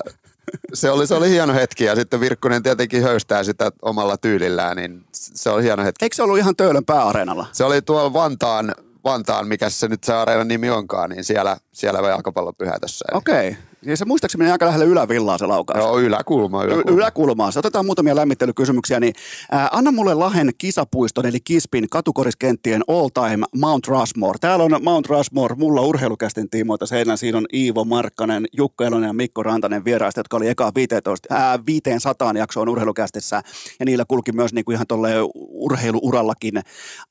[0.73, 5.05] se oli, se oli hieno hetki ja sitten Virkkunen tietenkin höystää sitä omalla tyylillään, niin
[5.11, 6.05] se oli hieno hetki.
[6.05, 7.45] Eikö se ollut ihan Töölön pääareenalla?
[7.51, 12.09] Se oli tuolla Vantaan, Vantaan mikä se nyt se areenan nimi onkaan, niin siellä, siellä
[12.09, 13.05] jalkapallopyhätössä.
[13.13, 13.49] Okei.
[13.49, 13.57] Ja
[13.95, 15.79] se muistaakseni menee aika lähelle ylävillaa se laukaus.
[15.79, 16.91] Joo, yläkulma, yläkulma.
[16.91, 17.51] Y- yläkulmaa.
[17.51, 19.13] Se otetaan muutamia lämmittelykysymyksiä, niin
[19.51, 24.37] ää, anna mulle Lahen kisapuiston eli Kispin katukoriskenttien all time Mount Rushmore.
[24.41, 27.17] Täällä on Mount Rushmore mulla urheilukästin tiimoilta seinän.
[27.17, 31.59] Siinä on Iivo Markkanen, Jukka Elonen ja Mikko Rantanen vieraista, jotka oli eka 15, ää,
[31.65, 33.41] 500 jaksoon urheilukästissä.
[33.79, 36.61] Ja niillä kulki myös niin kuin ihan tolle urheiluurallakin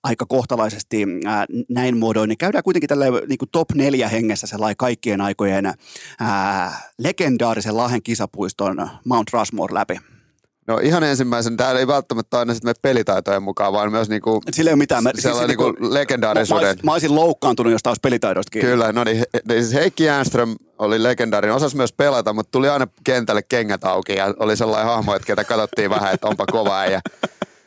[0.02, 2.28] aika kohtalaisesti ää, näin muodoin.
[2.28, 5.66] Niin käydään kuitenkin tälle niin kuin top neljä hengessä sellainen kaikkien aikojen
[6.20, 6.65] ää,
[6.98, 10.00] legendaarisen Lahen kisapuiston Mount Rushmore läpi.
[10.66, 14.72] No ihan ensimmäisen, täällä ei välttämättä aina sitten pelitaitojen mukaan, vaan myös niinku, Sillä ei
[14.72, 15.02] ole mitään.
[15.18, 16.68] sellainen siis niinku Mä, legendaarisuuden.
[16.68, 18.70] olisin- mä olisin loukkaantunut, jos taas pelitaidosta kiinni.
[18.70, 19.28] Kyllä, no niin, he-
[19.60, 24.34] siis Heikki Jänström oli legendaarinen, osasi myös pelata, mutta tuli aina kentälle kengät auki ja
[24.38, 27.00] oli sellainen hahmo, että ketä katsottiin vähän, että onpa kova ja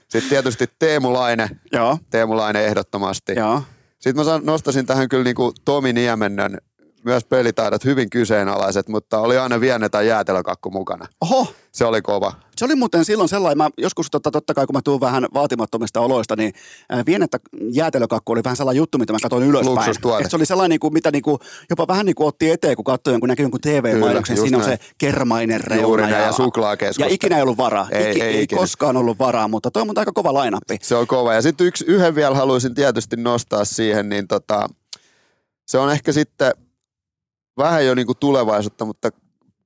[0.09, 3.33] Sitten tietysti Teemu Laine, Joo, Teemu Laine ehdottomasti.
[3.35, 3.61] joo.
[3.99, 6.57] Sitten mä nostaisin tähän kyllä niinku Tomi Niemennön
[7.05, 11.07] myös pelitaidot hyvin kyseenalaiset, mutta oli aina vienä tai jäätelökakku mukana.
[11.21, 12.33] Oho, Se oli kova.
[12.55, 15.99] se oli muuten silloin sellainen, mä joskus totta, totta kai kun mä tuun vähän vaatimattomista
[16.01, 16.53] oloista, niin
[16.93, 17.37] äh, vienettä
[17.71, 19.91] jäätelökakku oli vähän sellainen juttu, mitä mä katsoin ylöspäin.
[20.25, 21.37] Et se oli sellainen, niin kuin, mitä niin kuin,
[21.69, 24.77] jopa vähän niin kuin otti eteen, kun katsoi jonkun, näkyi jonkun TV-mainoksen, siinä on näin.
[24.79, 26.07] se kermainen reuna.
[26.07, 27.01] Näin, ja suklaakeskusta.
[27.09, 27.87] Ja ikinä ei ollut varaa.
[27.91, 28.59] Ei, Iki, ei ei, ikinä.
[28.59, 30.77] koskaan ollut varaa, mutta toi on aika kova lainappi.
[30.81, 31.33] Se on kova.
[31.33, 34.67] Ja sitten yksi, yhden vielä haluaisin tietysti nostaa siihen, niin tota,
[35.67, 36.51] se on ehkä sitten
[37.59, 39.09] vähän jo niinku tulevaisuutta, mutta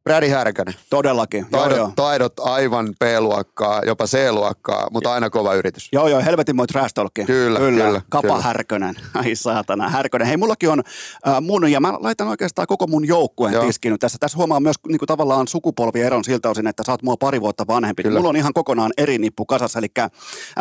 [0.03, 0.73] Brady Härkänen.
[0.89, 1.91] Todellakin, joo, Taidot, joo.
[1.95, 5.89] taidot aivan B-luokkaa, jopa C-luokkaa, mutta aina kova yritys.
[5.91, 7.25] Joo, joo, helvetin moi trash talkia.
[7.25, 8.41] Kyllä, kyllä, Kapa kyllä.
[8.41, 8.95] Härkönen.
[9.13, 10.27] Ai saatana, Härkönen.
[10.27, 10.83] Hei, mullakin on
[11.27, 13.65] äh, mun, ja mä laitan oikeastaan koko mun joukkueen Joo.
[13.65, 14.17] tiskiin tässä.
[14.19, 17.67] Tässä huomaa myös niin kuin tavallaan sukupolvieron siltä osin, että sä oot mua pari vuotta
[17.67, 18.03] vanhempi.
[18.03, 18.19] Kyllä.
[18.19, 20.09] Mulla on ihan kokonaan eri nippu kasassa, eli äh,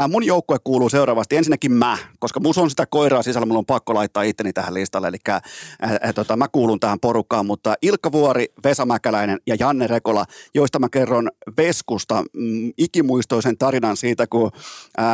[0.09, 1.37] mun joukkue kuuluu seuraavasti.
[1.37, 5.09] Ensinnäkin mä, koska mus on sitä koiraa sisällä, mulla on pakko laittaa itteni tähän listalle,
[5.09, 5.43] eli äh,
[5.85, 10.25] äh, tota, mä kuulun tähän porukkaan, mutta Ilkka Vuori, Vesa Mäkäläinen ja Janne Rekola,
[10.55, 14.51] joista mä kerron Veskusta mm, ikimuistoisen tarinan siitä, kun
[14.99, 15.05] äh,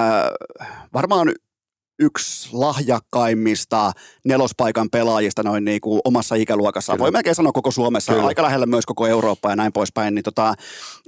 [0.95, 1.33] varmaan
[1.99, 3.93] yksi lahjakkaimmista
[4.25, 6.97] nelospaikan pelaajista noin niin kuin omassa ikäluokassaan.
[6.97, 7.05] Kyllä.
[7.05, 8.27] Voi melkein sanoa koko Suomessa, Kyllä.
[8.27, 10.15] aika lähellä myös koko Eurooppaa ja näin poispäin.
[10.15, 10.55] Niin tota,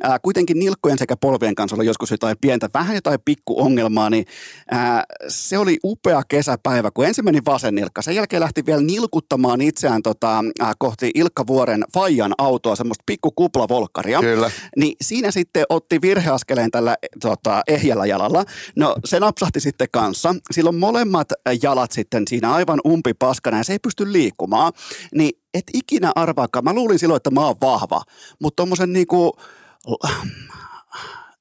[0.03, 4.25] ää, kuitenkin nilkkojen sekä polvien kanssa oli joskus jotain pientä, vähän jotain pikkuongelmaa, niin
[4.71, 8.03] ää, se oli upea kesäpäivä, kun ensin meni vasen nilkka.
[8.03, 13.31] Sen jälkeen lähti vielä nilkuttamaan itseään tota, ää, kohti Ilkka Vuoren Fajan autoa, semmoista pikku
[13.31, 14.21] kuplavolkkaria.
[14.21, 14.51] Kyllä.
[14.77, 18.45] Niin siinä sitten otti virheaskeleen tällä tota, ehjällä jalalla.
[18.77, 20.35] No se napsahti sitten kanssa.
[20.51, 21.29] Silloin molemmat
[21.63, 24.73] jalat sitten siinä aivan umpipaskana ja se ei pysty liikkumaan.
[25.15, 26.65] Niin et ikinä arvaakaan.
[26.65, 28.03] Mä luulin silloin, että mä oon vahva.
[28.43, 29.33] Mutta tommosen niinku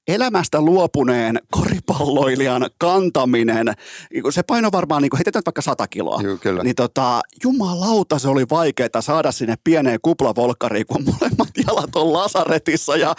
[0.09, 3.73] elämästä luopuneen koripalloilijan kantaminen,
[4.29, 6.63] se paino varmaan, niin heitetään vaikka 100 kiloa, Juu, kyllä.
[6.63, 12.95] niin tota, jumalauta se oli vaikeaa saada sinne pieneen kuplavolkkariin, kun molemmat jalat on lasaretissa
[12.97, 13.15] ja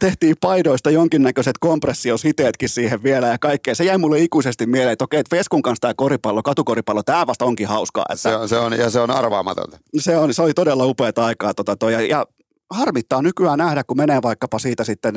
[0.00, 3.74] tehtiin paidoista jonkinnäköiset kompressiositeetkin siihen vielä ja kaikkea.
[3.74, 7.44] Se jäi mulle ikuisesti mieleen, että okei, että Veskun kanssa tämä koripallo, katukoripallo, tämä vasta
[7.44, 8.04] onkin hauskaa.
[8.10, 9.78] Että Se on, se on, ja se on arvaamatonta.
[9.98, 11.54] se, on, se oli todella upeata aikaa.
[11.54, 12.26] Tota, toi, ja, ja
[12.74, 15.14] harmittaa nykyään nähdä, kun menee vaikkapa siitä sitten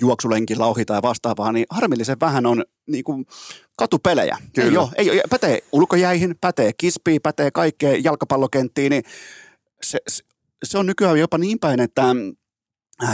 [0.00, 3.26] juoksulenkillä ohi tai vastaavaa, niin harmillisen vähän on niin kuin,
[3.78, 4.38] katupelejä.
[4.54, 4.68] Kyllä.
[4.68, 9.02] Ei ole, ei ole, pätee ulkojäihin, pätee kispiin, pätee kaikkeen jalkapallokenttiin, niin
[9.82, 9.98] se,
[10.64, 12.02] se, on nykyään jopa niin päin, että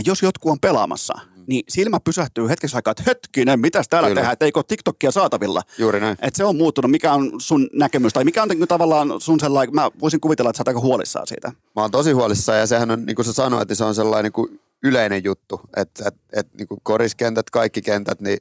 [0.07, 1.15] jos jotkut on pelaamassa,
[1.47, 4.19] niin silmä pysähtyy hetkessä aikaa, että hetkinen, mitäs täällä Kyllä.
[4.19, 5.63] tehdään, että eikö ole TikTokia saatavilla.
[5.79, 6.17] Juuri näin.
[6.23, 6.91] Et se on muuttunut.
[6.91, 10.57] Mikä on sun näkemys, tai mikä on niinku tavallaan sun sellainen, mä voisin kuvitella, että
[10.57, 11.49] sä oot aika huolissaan siitä.
[11.49, 14.33] Mä oon tosi huolissaan ja sehän on, niin kuin sä sanoit, että se on sellainen
[14.37, 18.39] niin yleinen juttu, että et, et, niin kuin koriskentät, kaikki kentät, niin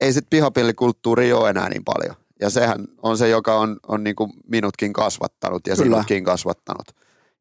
[0.00, 2.16] ei sit pihapillikulttuuri ole enää niin paljon.
[2.40, 5.84] Ja sehän on se, joka on, on niin kuin minutkin kasvattanut ja Kyllä.
[5.96, 6.86] sinutkin kasvattanut.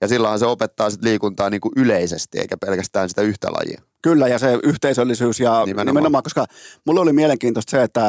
[0.01, 3.81] Ja silloin se opettaa sit liikuntaa niin kuin yleisesti, eikä pelkästään sitä yhtä lajia.
[4.05, 6.23] Kyllä, ja se yhteisöllisyys ja nimenomaan, Nimenomaan.
[6.23, 6.45] koska
[6.85, 8.01] mulle oli mielenkiintoista se, että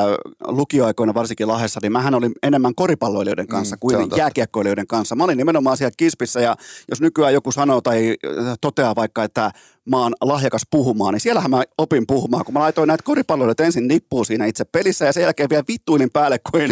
[0.47, 5.17] lukioaikoina varsinkin Lahdessa, niin mähän olin enemmän koripalloilijoiden kanssa Mm, kuin jääkiekkoilijoiden kanssa.
[5.17, 6.57] Mä olin nimenomaan siellä kispissä ja
[6.91, 8.15] jos nykyään joku sanoo tai
[8.61, 9.51] toteaa vaikka, että
[9.87, 13.89] mä oon lahjakas puhumaan, niin siellähän mä opin puhumaan, kun mä laitoin näitä koripalloilijoita ensin
[13.89, 16.71] nippuun siinä itse pelissä ja sen jälkeen vielä vittuilin päälle kuin,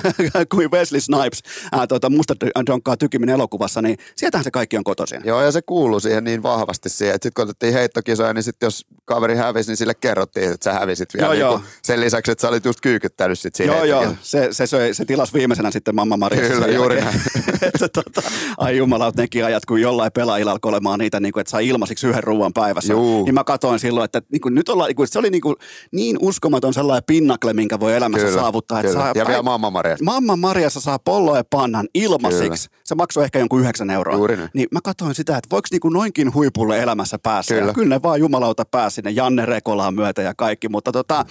[0.54, 1.42] kuin Wesley Snipes,
[1.72, 2.34] ää, tuota, musta
[2.66, 5.20] donkkaa tykimin elokuvassa, niin sieltähän se kaikki on kotoisin.
[5.24, 8.66] Joo, ja se kuuluu siihen niin vahvasti siihen, että sitten kun otettiin heittokisoja, niin sitten
[8.66, 11.26] jos kaveri hävisi, niin sille kerrottiin, että sä hävisit vielä.
[11.26, 11.60] Joo, niin joo.
[11.82, 14.14] Sen lisäksi, että sä olit just kyykyttänyt sit siinä Joo, joo.
[14.22, 16.48] Se, se, söi, se tilasi viimeisenä sitten Mamma Maria.
[16.48, 17.20] Kyllä, juuri näin.
[17.62, 18.22] että, tota,
[18.58, 22.06] ai jumalaut, nekin ajat, kun jollain pelaajilla alkoi olemaan niitä, niin kuin, että saa ilmaisiksi
[22.06, 22.92] yhden ruoan päivässä.
[22.92, 23.24] Juu.
[23.24, 25.56] Niin mä katsoin silloin, että niin kuin, nyt ollaan, niin kuin, se oli niin, kuin,
[25.92, 28.80] niin uskomaton sellainen pinnakle, minkä voi elämässä Kyllä, saavuttaa.
[28.80, 29.02] Että kyllä.
[29.04, 29.96] saa, Ja vielä Mamma Maria.
[30.02, 32.68] Mamma Mariassa saa pollo ja pannan ilmaisiksi.
[32.84, 34.16] Se maksoi ehkä jonkun yhdeksän euroa.
[34.16, 34.50] Juuri näin.
[34.54, 37.54] Niin mä katsoin sitä, että voiko niinku noinkin huipulle elämässä päässä.
[37.54, 37.66] Kyllä.
[37.66, 40.68] Ja kyllä ne vaan jumalauta pääsi sinne Janne Rekolaan myötä ja kaikki.
[40.68, 41.24] Mutta tota,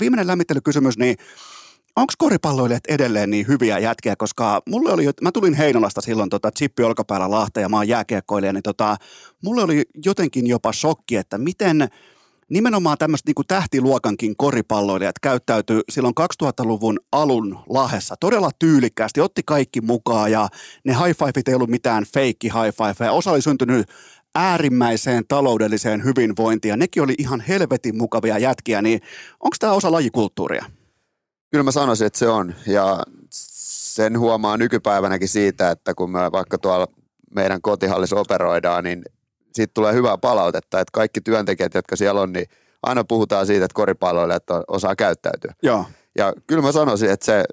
[0.00, 1.16] viimeinen lämmittelykysymys, niin
[1.96, 6.82] onko koripalloilijat edelleen niin hyviä jätkiä, koska mulle oli, mä tulin Heinolasta silloin tota, chippi
[6.82, 8.96] olkapäällä Lahteen ja mä oon jääkiekkoilija, niin tota,
[9.44, 11.88] mulle oli jotenkin jopa shokki, että miten
[12.50, 20.32] nimenomaan tämmöiset niin tähtiluokankin koripalloilijat käyttäytyi silloin 2000-luvun alun lahessa todella tyylikkäästi, otti kaikki mukaan
[20.32, 20.48] ja
[20.84, 23.86] ne high fiveit ei ollut mitään feikki high five, osa oli syntynyt
[24.34, 29.00] äärimmäiseen taloudelliseen hyvinvointiin ja nekin oli ihan helvetin mukavia jätkiä, niin
[29.40, 30.64] onko tämä osa lajikulttuuria?
[31.50, 32.54] Kyllä mä sanoisin, että se on.
[32.66, 36.86] Ja sen huomaa nykypäivänäkin siitä, että kun me vaikka tuolla
[37.34, 39.02] meidän kotihallissa operoidaan, niin
[39.52, 42.46] siitä tulee hyvää palautetta, että kaikki työntekijät, jotka siellä on, niin
[42.82, 45.54] aina puhutaan siitä, että koripalloilijat on- osaa käyttäytyä.
[45.62, 45.84] Joo.
[46.18, 47.44] Ja kyllä mä sanoisin, että se,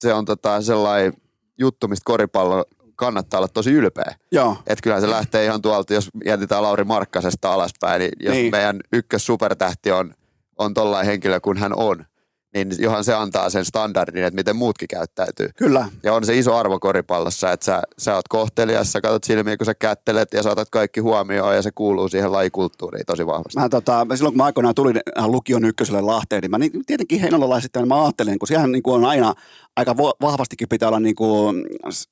[0.00, 1.12] se on tota sellainen
[1.58, 2.64] juttu, mistä koripallo
[2.96, 4.14] kannattaa olla tosi ylpeä.
[4.32, 4.56] Joo.
[4.66, 8.50] Että kyllä se lähtee ihan tuolta, jos mietitään Lauri Markkasesta alaspäin, niin jos niin.
[8.50, 10.14] meidän ykkös supertähti on,
[10.58, 12.04] on tollainen henkilö kuin hän on,
[12.54, 15.48] niin johan se antaa sen standardin, että miten muutkin käyttäytyy.
[15.56, 15.88] Kyllä.
[16.02, 19.66] Ja on se iso arvo koripallossa, että sä, sä oot kohtelias, sä katsot silmiä, kun
[19.66, 23.60] sä kättelet ja saatat kaikki huomioon ja se kuuluu siihen lajikulttuuriin tosi vahvasti.
[23.60, 27.88] Mä, tota, silloin kun mä aikoinaan tulin lukion ykköselle Lahteen, niin mä niin, tietenkin heinolalaisittain
[27.88, 29.34] mä ajattelin, kun siellä niin kuin on aina,
[29.76, 31.64] aika vahvastikin pitää olla niin kuin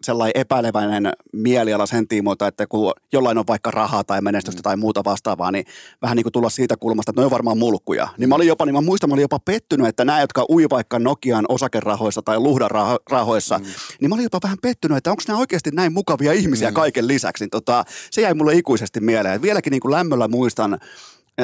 [0.03, 4.63] sellainen epäileväinen mieliala sen tiimoilta, että kun jollain on vaikka rahaa tai menestystä mm.
[4.63, 5.65] tai muuta vastaavaa, niin
[6.03, 8.09] vähän niin kuin tulla siitä kulmasta, että ne on varmaan mulkkuja.
[8.19, 10.67] Niin mä olin jopa, niin mä muistan, mä olin jopa pettynyt, että nämä, jotka ui
[10.71, 12.71] vaikka Nokian osakerahoissa tai Luhdan
[13.11, 13.65] rahoissa, mm.
[14.01, 16.75] niin mä olin jopa vähän pettynyt, että onko nämä oikeasti näin mukavia ihmisiä mm.
[16.75, 17.45] kaiken lisäksi.
[17.45, 19.43] Niin tota, se jäi mulle ikuisesti mieleen.
[19.43, 20.79] Vieläkin niin kuin lämmöllä muistan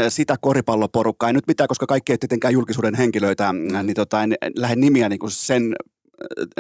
[0.08, 1.28] sitä koripalloporukkaa.
[1.28, 3.86] En nyt mitään, koska kaikki ei tietenkään julkisuuden henkilöitä, mm.
[3.86, 5.74] niin tota, en lähde nimiä niin kuin sen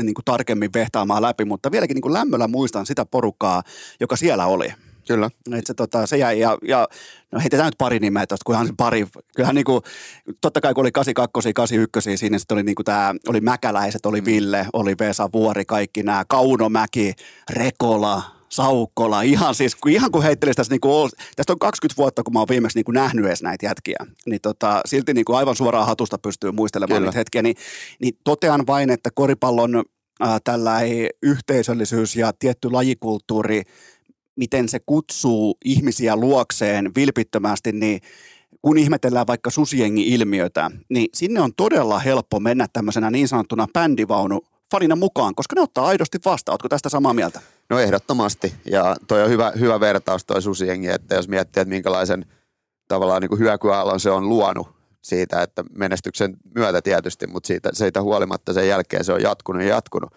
[0.02, 3.62] niin kuin tarkemmin vehtaamaan läpi, mutta vieläkin niin kuin lämmöllä muistan sitä porukkaa,
[4.00, 4.72] joka siellä oli.
[5.08, 5.30] Kyllä.
[5.58, 6.88] Et se, tota, se jäi, ja, ja
[7.32, 9.82] no heitetään nyt pari nimeä tuosta, kunhan pari, kyllähän niin kuin,
[10.40, 14.20] totta kai kun oli 82, 81, siinä sitten oli niin kuin tämä, oli Mäkäläiset, oli
[14.20, 14.24] mm.
[14.24, 17.12] Ville, oli Vesa Vuori, kaikki nämä, Kaunomäki,
[17.50, 18.22] Rekola,
[18.54, 22.38] Saukkola, ihan siis, ihan kun heittelisi tässä, niin kuin, tästä on 20 vuotta, kun mä
[22.38, 23.96] oon viimeksi niin kuin nähnyt edes näitä jätkiä,
[24.26, 27.08] niin tota, silti niin kuin aivan suoraan hatusta pystyy muistelemaan Kyllä.
[27.10, 27.56] niitä hetkiä, niin,
[28.00, 29.82] niin totean vain, että koripallon
[30.22, 30.80] äh, tällä
[31.22, 33.62] yhteisöllisyys ja tietty lajikulttuuri,
[34.36, 38.00] miten se kutsuu ihmisiä luokseen vilpittömästi, niin
[38.62, 44.40] kun ihmetellään vaikka susiengi-ilmiötä, niin sinne on todella helppo mennä tämmöisenä niin sanottuna bändivaunu
[44.70, 46.52] fanina mukaan, koska ne ottaa aidosti vastaan.
[46.52, 47.40] Oletko tästä samaa mieltä?
[47.70, 48.54] No ehdottomasti.
[48.64, 52.26] Ja toi on hyvä, hyvä vertaus toi susiengi, että jos miettii, että minkälaisen
[52.88, 54.68] tavallaan niin hyökyaallon se on luonut
[55.02, 59.68] siitä, että menestyksen myötä tietysti, mutta siitä, siitä huolimatta sen jälkeen se on jatkunut ja
[59.68, 60.12] jatkunut.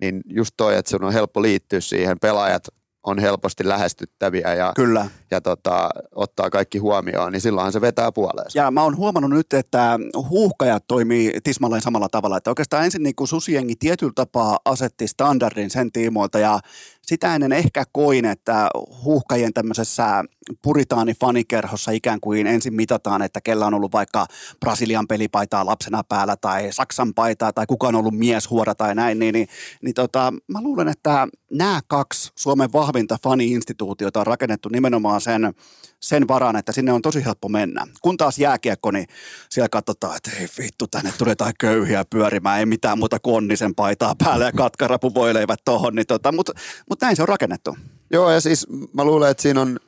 [0.00, 2.64] Niin just toi, että sun on helppo liittyä siihen, pelaajat
[3.04, 5.06] on helposti lähestyttäviä ja, Kyllä.
[5.30, 8.46] ja tota, ottaa kaikki huomioon, niin silloinhan se vetää puoleen.
[8.54, 9.98] Ja mä oon huomannut nyt, että
[10.30, 15.70] huuhkajat toimii tismalleen samalla tavalla, että oikeastaan ensin niin kuin susiengi tietyllä tapaa asetti standardin
[15.70, 16.60] sen tiimoilta ja
[17.06, 18.68] sitä ennen ehkä koin, että
[19.04, 20.24] huuhkajien tämmöisessä
[20.62, 24.26] puritaani-fanikerhossa ikään kuin ensin mitataan, että kellä on ollut vaikka
[24.60, 29.32] Brasilian pelipaitaa lapsena päällä tai Saksan paitaa tai kuka on ollut mieshuora tai näin, niin,
[29.32, 29.48] niin,
[29.82, 35.54] niin tota, mä luulen, että nämä kaksi Suomen vahvinta fani-instituutiota on rakennettu nimenomaan sen
[36.02, 37.86] sen varaan, että sinne on tosi helppo mennä.
[38.02, 39.06] Kun taas jääkiekko, niin
[39.50, 43.74] siellä katsotaan, että ei vittu, tänne tulee jotain köyhiä pyörimään, ei mitään muuta kuin onnisen
[43.74, 46.52] paitaa päälle ja katkarapu voileivät tohon, niin tota, mutta
[46.92, 47.76] mut näin se on rakennettu.
[48.12, 49.78] Joo, ja siis mä luulen, että siinä on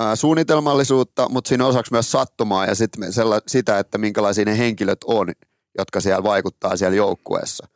[0.00, 4.58] äh, suunnitelmallisuutta, mutta siinä on osaksi myös sattumaa ja sit sella, sitä, että minkälaisia ne
[4.58, 5.32] henkilöt on,
[5.78, 7.68] jotka siellä vaikuttaa siellä joukkueessa.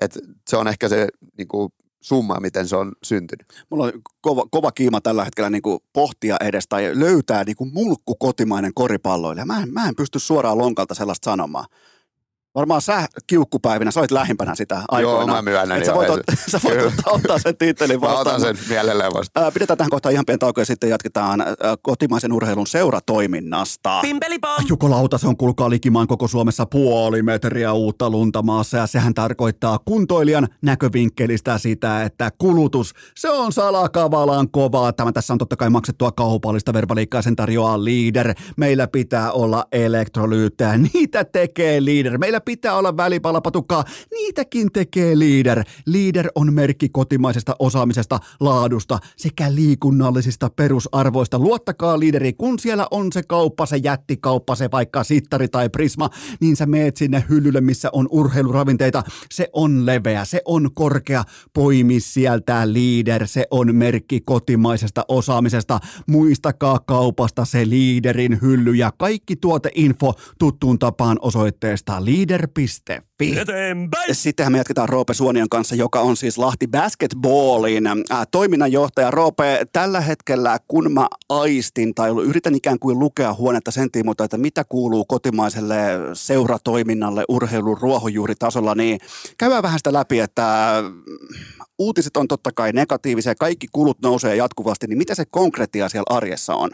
[0.00, 0.18] Et
[0.50, 1.08] se on ehkä se
[1.38, 3.46] niin kuin, summa, miten se on syntynyt.
[3.70, 7.72] Mulla on kova, kova kiima tällä hetkellä niin kuin pohtia edes tai löytää niin kuin
[7.72, 9.46] mulkku kotimainen koripalloilija.
[9.46, 11.64] Mä en, mä en pysty suoraan lonkalta sellaista sanomaan.
[12.54, 15.20] Varmaan sä kiukkupäivinä, sä olit lähimpänä sitä aikoina.
[15.20, 15.84] Joo, mä myönnän.
[15.84, 16.20] Sä voit, ot,
[16.50, 18.26] sä voit ottaa, ottaa sen tittelin vastaan.
[18.26, 19.52] Mä otan sen mielelleen vastaan.
[19.52, 21.44] Pidetään tähän kohtaan ihan pieni tauko ja sitten jatketaan
[21.82, 24.00] kotimaisen urheilun seuratoiminnasta.
[24.02, 24.64] Pimpelipom!
[24.68, 29.78] Jukolauta, se on kulkaa likimaan koko Suomessa puoli metriä uutta lunta maassa ja sehän tarkoittaa
[29.84, 34.92] kuntoilijan näkövinkkelistä sitä, että kulutus, se on salakavalan kovaa.
[34.92, 38.34] Tämä tässä on totta kai maksettua kaupallista verbaliikkaa, sen tarjoaa Leader.
[38.56, 42.18] Meillä pitää olla elektrolyyttejä, niitä tekee Leader.
[42.18, 43.84] Meillä Meillä pitää olla välipalapatukkaa.
[44.10, 45.64] Niitäkin tekee Leader.
[45.86, 51.38] Leader on merkki kotimaisesta osaamisesta, laadusta sekä liikunnallisista perusarvoista.
[51.38, 56.10] Luottakaa Leaderi, kun siellä on se kauppa, se jättikauppa, se vaikka sittari tai prisma,
[56.40, 59.02] niin sä meet sinne hyllylle, missä on urheiluravinteita.
[59.30, 61.24] Se on leveä, se on korkea.
[61.54, 65.80] Poimi sieltä Leader, se on merkki kotimaisesta osaamisesta.
[66.06, 73.38] Muistakaa kaupasta se Leaderin hylly ja kaikki tuoteinfo tuttuun tapaan osoitteesta leader leader.fi.
[73.38, 74.14] Eteenpäin!
[74.14, 79.10] Sittenhän me jatketaan Roope Suonion kanssa, joka on siis Lahti Basketballin äh, toiminnanjohtaja.
[79.10, 84.38] Roope, tällä hetkellä kun mä aistin tai yritän ikään kuin lukea huonetta sen tiimoilta, että
[84.38, 85.76] mitä kuuluu kotimaiselle
[86.12, 89.00] seuratoiminnalle urheilun ruohonjuuritasolla, niin
[89.38, 90.74] käydään vähän sitä läpi, että
[91.78, 96.54] uutiset on totta kai negatiivisia, kaikki kulut nousee jatkuvasti, niin mitä se konkreettia siellä arjessa
[96.54, 96.70] on?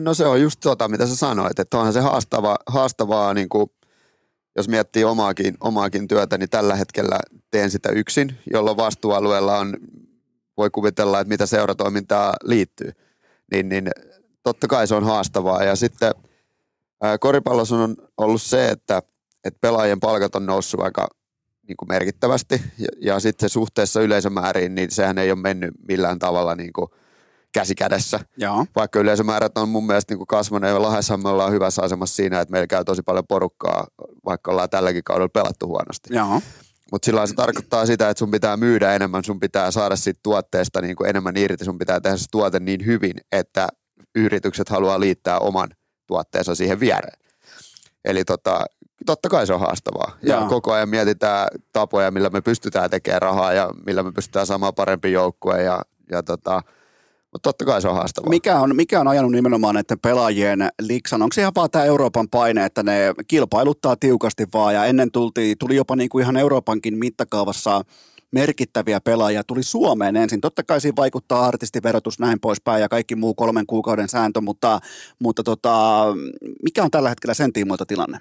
[0.00, 3.70] No se on just tota, mitä sä sanoit, että onhan se haastava, haastavaa, niin kuin,
[4.56, 7.18] jos miettii omaakin, omaakin työtä, niin tällä hetkellä
[7.50, 9.76] teen sitä yksin, jolloin vastuualueella on,
[10.56, 12.92] voi kuvitella, että mitä seuratoimintaa liittyy.
[13.52, 13.90] Niin, niin
[14.42, 15.64] totta kai se on haastavaa.
[15.64, 16.14] Ja sitten
[17.20, 19.02] koripallossa on ollut se, että,
[19.44, 21.08] että pelaajien palkat on noussut aika
[21.68, 26.54] niin kuin merkittävästi ja, ja sitten suhteessa yleisömääriin, niin sehän ei ole mennyt millään tavalla
[26.54, 26.88] niin kuin–
[27.52, 28.20] käsi kädessä.
[28.36, 28.66] Joo.
[28.76, 32.52] Vaikka yleisömäärät on mun mielestä niin kasvaneet ja Lahdessa me ollaan hyvässä asemassa siinä, että
[32.52, 33.86] meillä käy tosi paljon porukkaa,
[34.24, 36.14] vaikka ollaan tälläkin kaudella pelattu huonosti.
[36.92, 40.80] Mutta sillä se tarkoittaa sitä, että sun pitää myydä enemmän, sun pitää saada siitä tuotteesta
[40.80, 43.68] niin kuin enemmän irti, sun pitää tehdä se tuote niin hyvin, että
[44.14, 45.68] yritykset haluaa liittää oman
[46.06, 47.18] tuotteensa siihen viereen.
[48.04, 48.64] Eli tota,
[49.06, 50.16] totta kai se on haastavaa.
[50.22, 50.48] Ja Joo.
[50.48, 55.12] koko ajan mietitään tapoja, millä me pystytään tekemään rahaa ja millä me pystytään saamaan parempi
[55.12, 55.62] joukkue.
[55.62, 56.62] Ja, ja tota,
[57.38, 58.30] mutta totta kai se on haastavaa.
[58.30, 61.22] Mikä on, mikä on ajanut nimenomaan näiden pelaajien liksan?
[61.22, 65.56] Onko se ihan vaan tämä Euroopan paine, että ne kilpailuttaa tiukasti vaan ja ennen tulti,
[65.58, 67.82] tuli jopa niin kuin ihan Euroopankin mittakaavassa
[68.32, 70.40] merkittäviä pelaajia tuli Suomeen ensin.
[70.40, 74.80] Totta kai siinä vaikuttaa artistiverotus näin poispäin ja kaikki muu kolmen kuukauden sääntö, mutta,
[75.18, 76.04] mutta tota,
[76.62, 78.18] mikä on tällä hetkellä sen tiimoilta tilanne?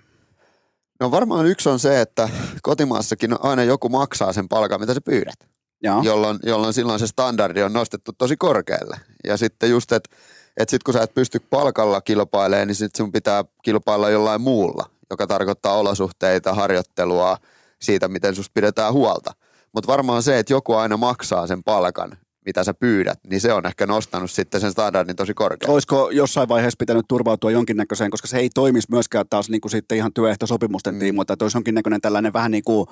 [0.99, 2.29] No varmaan yksi on se, että
[2.61, 5.56] kotimaassakin aina joku maksaa sen palkan, mitä sä pyydät.
[5.83, 6.01] Joo.
[6.03, 8.97] jolloin, jolloin silloin se standardi on nostettu tosi korkealle.
[9.23, 10.15] Ja sitten just, että
[10.57, 14.89] et sitten kun sä et pysty palkalla kilpailemaan, niin sitten sun pitää kilpailla jollain muulla,
[15.09, 17.37] joka tarkoittaa olosuhteita, harjoittelua,
[17.81, 19.33] siitä, miten susta pidetään huolta.
[19.73, 23.65] Mutta varmaan se, että joku aina maksaa sen palkan, mitä sä pyydät, niin se on
[23.65, 25.73] ehkä nostanut sitten sen standardin tosi korkealle.
[25.73, 29.97] Olisiko jossain vaiheessa pitänyt turvautua jonkinnäköiseen, koska se ei toimisi myöskään taas niin kuin sitten
[29.97, 30.99] ihan työehtosopimusten mm.
[30.99, 32.87] tiimoilta, että olisi jonkinnäköinen tällainen vähän niin kuin,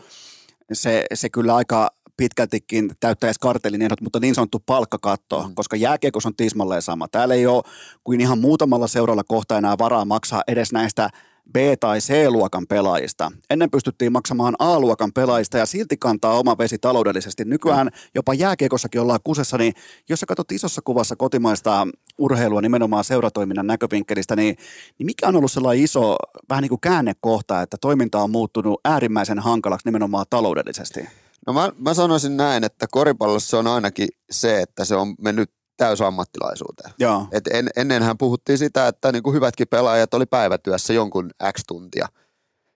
[0.73, 5.55] se, se kyllä aika pitkältikin täyttäisi kartelin ehdot, mutta niin sanottu palkkakatto, mm.
[5.55, 7.07] koska jääkiekos on tismalleen sama.
[7.07, 7.63] Täällä ei ole
[8.03, 11.09] kuin ihan muutamalla seuralla kohta enää varaa maksaa edes näistä
[11.51, 13.31] B- tai C-luokan pelaajista.
[13.49, 17.45] Ennen pystyttiin maksamaan A-luokan pelaajista ja silti kantaa oma vesi taloudellisesti.
[17.45, 19.73] Nykyään jopa jääkiekossakin ollaan kusessa, niin
[20.09, 21.87] jos sä katsot isossa kuvassa kotimaista
[22.17, 24.55] urheilua nimenomaan seuratoiminnan näkövinkkelistä, niin,
[24.99, 26.15] niin mikä on ollut sellainen iso
[26.49, 31.07] vähän niin kuin käännekohta, että toiminta on muuttunut äärimmäisen hankalaksi nimenomaan taloudellisesti?
[31.47, 36.93] No mä, mä sanoisin näin, että koripallossa on ainakin se, että se on mennyt täysammattilaisuuteen.
[36.99, 37.27] Joo.
[37.31, 42.07] Et en, ennenhän puhuttiin sitä, että niinku hyvätkin pelaajat oli päivätyössä jonkun X tuntia.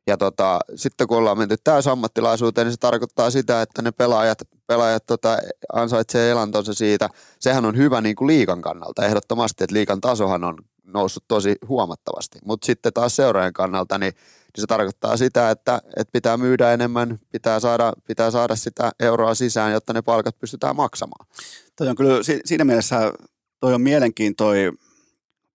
[0.08, 5.06] Ja tota, sitten kun ollaan menty täysammattilaisuuteen, niin se tarkoittaa sitä, että ne pelaajat, pelaajat
[5.06, 5.38] tota,
[5.74, 7.10] ansaitsee elantonsa siitä.
[7.40, 12.40] Sehän on hyvä niin kuin liikan kannalta ehdottomasti, että liikan tasohan on noussut tosi huomattavasti.
[12.46, 14.14] Mutta sitten taas seuraajan kannalta, niin,
[14.56, 19.36] niin se tarkoittaa sitä, että, että pitää myydä enemmän, pitää saada, pitää saada sitä euroa
[19.36, 21.28] sisään, jotta ne palkat pystytään maksamaan.
[21.76, 23.14] Toi on kyllä si- siinä mielessä
[23.60, 24.74] toi on mielenkiintoinen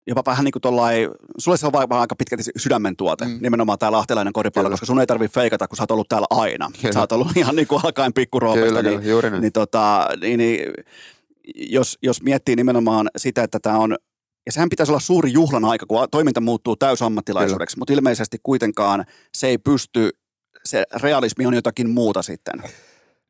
[0.07, 3.37] jopa vähän niin kuin tollain, sulle se on vaan aika pitkälti sydämen tuote, mm.
[3.41, 6.71] nimenomaan tämä lahtelainen koripallo, koska sun ei tarvitse feikata, kun sä oot ollut täällä aina.
[6.81, 6.93] Kyllä.
[6.93, 8.67] Sä oot ollut ihan niin kuin alkaen pikkuroopesta.
[8.67, 9.41] Kyllä, niin, kyllä, juuri näin.
[9.41, 10.73] niin, tota, niin, niin,
[11.55, 13.97] jos, jos miettii nimenomaan sitä, että tämä on,
[14.45, 19.47] ja sehän pitäisi olla suuri juhlan aika, kun toiminta muuttuu täysammattilaisuudeksi, mutta ilmeisesti kuitenkaan se
[19.47, 20.09] ei pysty,
[20.65, 22.63] se realismi on jotakin muuta sitten.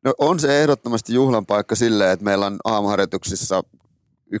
[0.04, 3.62] No on se ehdottomasti juhlan paikka silleen, että meillä on aamuharjoituksissa
[4.34, 4.38] 11-12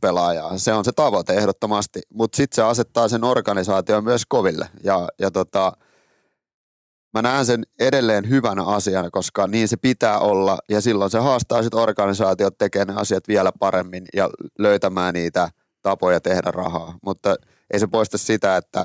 [0.00, 0.58] pelaajaa.
[0.58, 4.68] Se on se tavoite ehdottomasti, mutta sitten se asettaa sen organisaation myös koville.
[4.84, 5.72] Ja, ja tota,
[7.14, 11.62] mä näen sen edelleen hyvänä asiana, koska niin se pitää olla ja silloin se haastaa
[11.62, 15.48] sitten organisaatiot tekemään ne asiat vielä paremmin ja löytämään niitä
[15.84, 16.98] tapoja tehdä rahaa.
[17.02, 17.36] Mutta
[17.72, 18.84] ei se poista sitä, että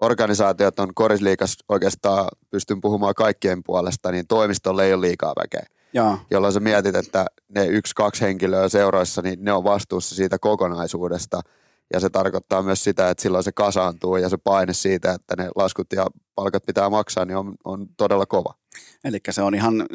[0.00, 6.18] organisaatiot on korisliikas oikeastaan, pystyn puhumaan kaikkien puolesta, niin toimistolle ei ole liikaa väkeä Joo.
[6.30, 11.40] jolloin sä mietit, että ne yksi, kaksi henkilöä seuroissa, niin ne on vastuussa siitä kokonaisuudesta.
[11.92, 15.50] Ja se tarkoittaa myös sitä, että silloin se kasaantuu ja se paine siitä, että ne
[15.56, 18.54] laskut ja palkat pitää maksaa, niin on, on todella kova.
[19.04, 19.86] Eli se on ihan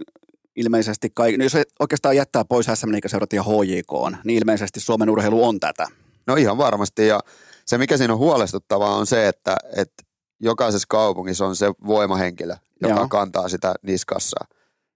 [0.55, 5.47] ilmeisesti, kaik- no jos oikeastaan jättää pois SM Liigaseurat ja HJK, niin ilmeisesti Suomen urheilu
[5.47, 5.87] on tätä.
[6.27, 7.19] No ihan varmasti ja
[7.65, 10.03] se mikä siinä on huolestuttavaa on se, että, että
[10.39, 13.07] jokaisessa kaupungissa on se voimahenkilö, joka Joo.
[13.07, 14.45] kantaa sitä niskassa.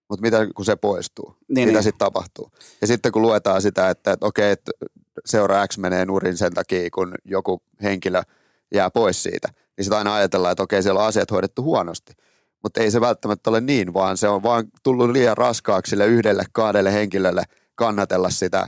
[0.10, 1.36] Mutta mitä kun se poistuu?
[1.48, 1.84] Niin, mitä niin.
[1.84, 2.52] sitten tapahtuu?
[2.82, 4.72] Ja sitten kun luetaan sitä, että, että okei, että
[5.26, 8.22] seura X menee nurin sen takia, kun joku henkilö
[8.74, 12.14] jää pois siitä, niin sitä aina ajatellaan, että okei, siellä on asiat hoidettu huonosti.
[12.64, 16.44] Mutta ei se välttämättä ole niin, vaan se on vaan tullut liian raskaaksi sille yhdelle,
[16.52, 17.44] kahdelle henkilölle
[17.76, 18.68] kannatella sitä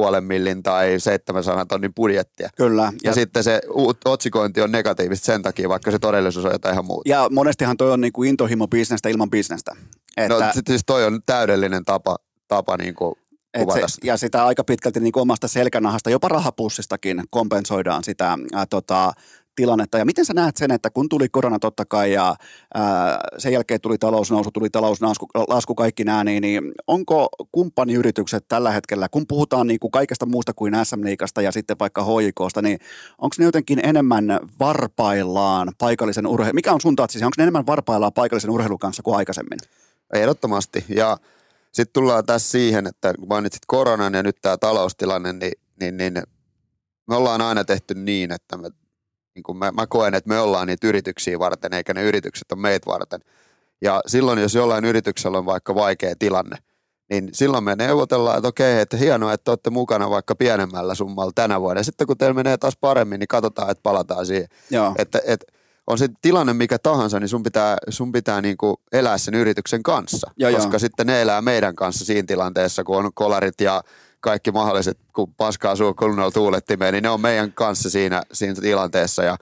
[0.00, 2.48] puolen millin tai 700 tonnin budjettia.
[2.56, 2.82] Kyllä.
[2.82, 3.60] Ja, ja sitten se
[4.04, 7.08] otsikointi on negatiivista sen takia, vaikka se todellisuus on jotain ihan muuta.
[7.08, 9.76] ja monestihan toi on niin kuin intohimo bisnestä ilman bisnestä.
[10.16, 12.16] Että, No siis toi on täydellinen tapa,
[12.48, 13.14] tapa niin kuin
[13.54, 18.38] et kuvata se, ja sitä aika pitkälti niin kuin omasta selkänahasta, jopa rahapussistakin kompensoidaan sitä
[18.52, 19.12] ää, tota,
[19.56, 19.98] tilannetta.
[19.98, 22.34] Ja miten sä näet sen, että kun tuli korona totta kai ja
[22.74, 28.70] ää, sen jälkeen tuli talousnousu, tuli talouslasku lasku, kaikki nämä, niin, niin onko kumppaniyritykset tällä
[28.70, 32.78] hetkellä, kun puhutaan niin kuin kaikesta muusta kuin SM Liigasta ja sitten vaikka HJKsta, niin
[33.18, 38.12] onko ne jotenkin enemmän varpaillaan paikallisen urheilun, mikä on sun tatsi, onko ne enemmän varpaillaan
[38.12, 39.58] paikallisen urheilun kanssa kuin aikaisemmin?
[40.14, 40.84] Ehdottomasti.
[40.88, 41.16] Ja
[41.72, 46.22] sitten tullaan tässä siihen, että kun mainitsit koronan ja nyt tämä taloustilanne, niin, niin, niin
[47.08, 48.70] me ollaan aina tehty niin, että me,
[49.34, 52.60] niin kuin mä, mä koen, että me ollaan niitä yrityksiä varten, eikä ne yritykset ole
[52.60, 53.20] meitä varten.
[53.82, 56.56] Ja silloin, jos jollain yrityksellä on vaikka vaikea tilanne,
[57.10, 61.60] niin silloin me neuvotellaan, että okei, että hienoa, että olette mukana vaikka pienemmällä summalla tänä
[61.60, 61.80] vuonna.
[61.80, 64.48] Ja sitten kun teillä menee taas paremmin, niin katsotaan, että palataan siihen.
[64.70, 64.94] Joo.
[64.98, 65.46] Että, että
[65.86, 70.30] on se tilanne mikä tahansa, niin sun pitää, sun pitää niinku elää sen yrityksen kanssa.
[70.36, 70.78] Joo, koska joo.
[70.78, 73.82] sitten ne elää meidän kanssa siinä tilanteessa, kun on kolarit ja
[74.20, 79.22] kaikki mahdolliset, kun paskaa suu kunnolla tuulettimeen, niin ne on meidän kanssa siinä, siinä tilanteessa.
[79.22, 79.36] Ja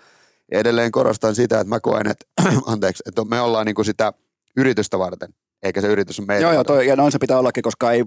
[0.53, 2.27] edelleen korostan sitä, että mä koen, että,
[2.67, 4.13] anteeksi, että me ollaan niinku sitä
[4.57, 7.63] yritystä varten, eikä se yritys on meitä Joo, joo, toi, ja noin se pitää ollakin,
[7.63, 8.05] koska ei,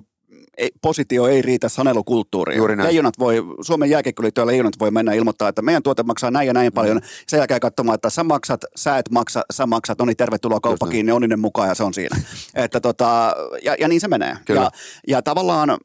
[0.58, 2.58] ei, positio ei riitä sanelukulttuuriin.
[2.58, 2.88] Juuri näin.
[2.88, 6.74] Leijonat voi, Suomen jääkiekkoliitto leijonat voi mennä ilmoittaa, että meidän tuote maksaa näin ja näin
[6.74, 6.98] paljon.
[6.98, 7.04] Mm.
[7.28, 10.86] Sen jälkeen katsomaan, että sä maksat, sä et maksa, sä maksat, no niin tervetuloa kauppa
[10.86, 10.92] näin.
[10.92, 12.18] kiinni, onninen mukaan ja se on siinä.
[12.56, 14.38] että tota, ja, ja, niin se menee.
[14.46, 14.62] Kyllä.
[14.62, 14.72] Ja,
[15.08, 15.78] ja tavallaan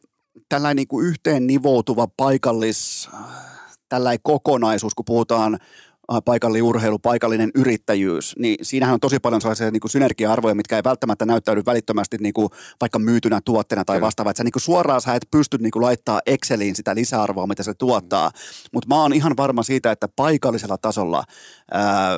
[0.48, 3.10] tällainen niin kuin yhteen nivoutuva paikallis,
[3.88, 5.58] tällainen kokonaisuus, kun puhutaan
[6.24, 10.84] paikallinen urheilu, paikallinen yrittäjyys, niin siinähän on tosi paljon sellaisia niin kuin synergia-arvoja, mitkä ei
[10.84, 12.48] välttämättä näyttäydy välittömästi niin kuin
[12.80, 14.30] vaikka myytynä tuotteena tai vastaavaa.
[14.30, 17.62] Että sä niin kuin suoraan sä et pysty niin kuin laittaa Exceliin sitä lisäarvoa, mitä
[17.62, 18.30] se tuottaa.
[18.72, 21.24] Mutta mä oon ihan varma siitä, että paikallisella tasolla
[21.70, 22.16] ää,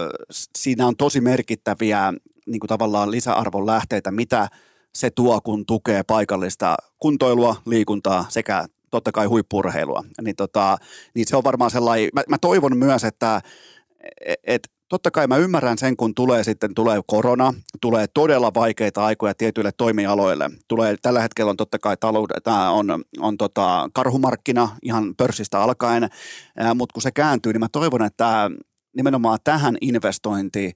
[0.59, 2.12] siinä on tosi merkittäviä
[2.47, 4.49] niin kuin tavallaan lisäarvon lähteitä, mitä
[4.99, 10.05] se tuo, kun tukee paikallista kuntoilua, liikuntaa sekä totta kai huippurheilua.
[10.22, 10.76] Niin, tota,
[11.14, 13.40] niin se on varmaan sellainen, mä, mä toivon myös, että
[14.24, 19.05] et, et, totta kai mä ymmärrän sen, kun tulee sitten tulee korona, tulee todella vaikeita
[19.05, 20.51] aikoja tietyille toimialoille.
[20.68, 26.09] Tulee, tällä hetkellä on totta kai talous, tää on, on tota karhumarkkina ihan pörssistä alkaen,
[26.74, 28.51] mutta kun se kääntyy, niin mä toivon, että
[28.96, 30.72] nimenomaan tähän investointi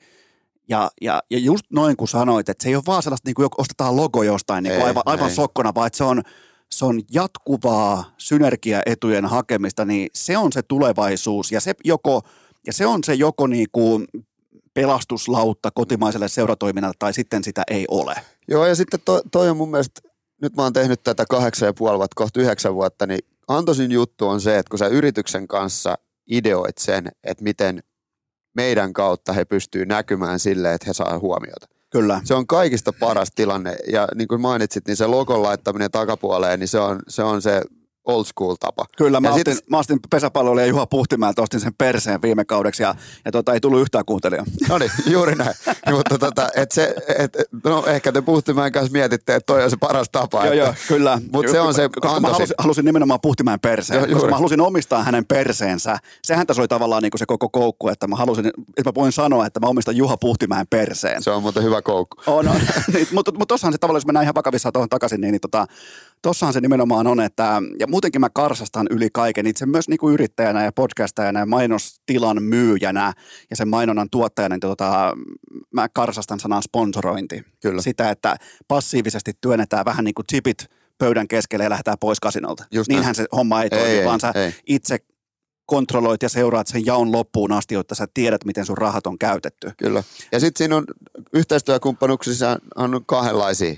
[0.69, 3.49] ja, ja, ja just noin kun sanoit, että se ei ole vaan sellaista, niin kuin
[3.59, 5.35] ostetaan logo jostain niin kuin Ei, aivan, aivan ei.
[5.35, 6.23] sokkona, vaan että se on,
[6.71, 12.23] se on jatkuvaa synergiaetujen hakemista, niin se on se tulevaisuus ja se joko,
[12.67, 14.07] ja se on se joko niin kuin
[14.75, 18.15] pelastuslautta kotimaiselle seuratoiminnalle tai sitten sitä ei ole.
[18.49, 20.01] Joo, ja sitten to, toi on mun mielestä,
[20.43, 24.29] nyt mä oon tehnyt tätä kahdeksan ja puoli vuotta, kohta yhdeksän vuotta, niin antoisin juttu
[24.29, 25.99] on se, että kun sä yrityksen kanssa
[26.31, 27.83] ideoit sen, että miten
[28.55, 31.67] meidän kautta he pystyy näkymään silleen, että he saa huomiota.
[31.91, 32.21] Kyllä.
[32.25, 36.69] Se on kaikista paras tilanne, ja niin kuin mainitsit, niin se logon laittaminen takapuoleen, niin
[36.69, 37.63] se on se, on se
[38.05, 38.85] old school tapa.
[38.97, 42.83] Kyllä, mä, Ja ostin, sit- mä ostin pesäpalloilija Juha Puhtimäeltä, ostin sen perseen viime kaudeksi
[42.83, 42.95] ja,
[43.25, 44.45] ja tota, ei tullut yhtään kuuntelijaa.
[44.69, 45.55] No niin, juuri näin.
[45.97, 49.77] Mutta tota, et se, et, no ehkä te Puhtimäen kanssa mietitte, että toi on se
[49.77, 50.45] paras tapa.
[50.47, 51.21] Joo, että- joo, kyllä.
[51.33, 54.31] Mut se on se Koska mä halusin, halusin nimenomaan Puhtimäen perseen, Joo, koska juuri.
[54.31, 55.99] mä halusin omistaa hänen perseensä.
[56.23, 59.13] Sehän tässä oli tavallaan niin kuin se koko koukku, että mä halusin, että mä voin
[59.13, 61.23] sanoa, että mä omistan Juha Puhtimäen perseen.
[61.23, 62.17] Se on muuten hyvä koukku.
[62.27, 62.57] On, on.
[62.95, 65.67] niin, mutta, mutta tossahan se tavallaan, jos mennään ihan vakavissaan tuohon takaisin, niin, niin tota,
[66.23, 70.15] tossahan se nimenomaan on, että, ja muutenkin mä karsastan yli kaiken, itse myös niin kuin
[70.15, 73.13] yrittäjänä ja podcastajana ja mainostilan myyjänä
[73.51, 75.13] ja sen mainonnan tuottajana, niin tota,
[75.75, 77.43] mä karsastan sanan sponsorointi.
[77.63, 77.83] Kyllä.
[77.83, 78.37] Sitä, että
[78.69, 80.67] passiivisesti työnnetään vähän niin kuin chipit
[80.99, 82.65] pöydän keskelle ja lähdetään pois kasinolta.
[82.71, 83.15] Just Niinhän näin.
[83.15, 84.55] se homma ei toimi, Ei, ei, vaan sä ei.
[84.67, 84.99] itse
[85.67, 89.71] kontrolloit ja seuraat sen jaon loppuun asti, jotta sä tiedät, miten sun rahat on käytetty.
[89.77, 90.03] Kyllä.
[90.33, 90.85] Ja sitten siinä on
[91.33, 93.75] yhteistyökumppanuuksissa on kahdenlaisia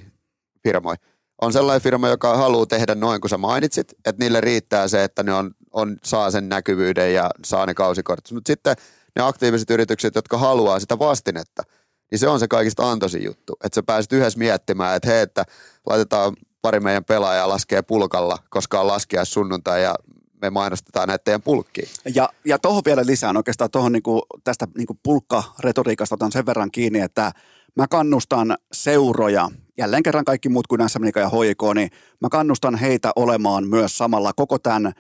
[0.63, 0.97] firmoja.
[1.43, 5.23] On sellainen firma, joka haluaa tehdä noin kuin sä mainitsit, että niille riittää se, että
[5.23, 8.33] ne on, on, saa sen näkyvyyden ja saa ne kausikortit.
[8.33, 8.77] Mutta sitten
[9.17, 11.63] ne aktiiviset yritykset, jotka haluaa sitä vastinetta,
[12.11, 13.57] niin se on se kaikista antoisin juttu.
[13.65, 15.45] Että sä pääset yhdessä miettimään, että hei, että
[15.87, 19.95] laitetaan pari meidän pelaajaa laskee pulkalla, koska on laskea sunnuntai ja
[20.43, 21.89] me mainostetaan näitä teidän pulkkiin.
[22.15, 27.01] Ja, ja tuohon vielä lisään oikeastaan tuohon niinku, tästä niinku pulkkaretoriikasta otan sen verran kiinni,
[27.01, 27.33] että
[27.77, 29.49] mä kannustan seuroja,
[29.79, 34.33] jälleen kerran kaikki muut kuin SMNIK ja HIK, niin mä kannustan heitä olemaan myös samalla
[34.33, 34.93] koko tämän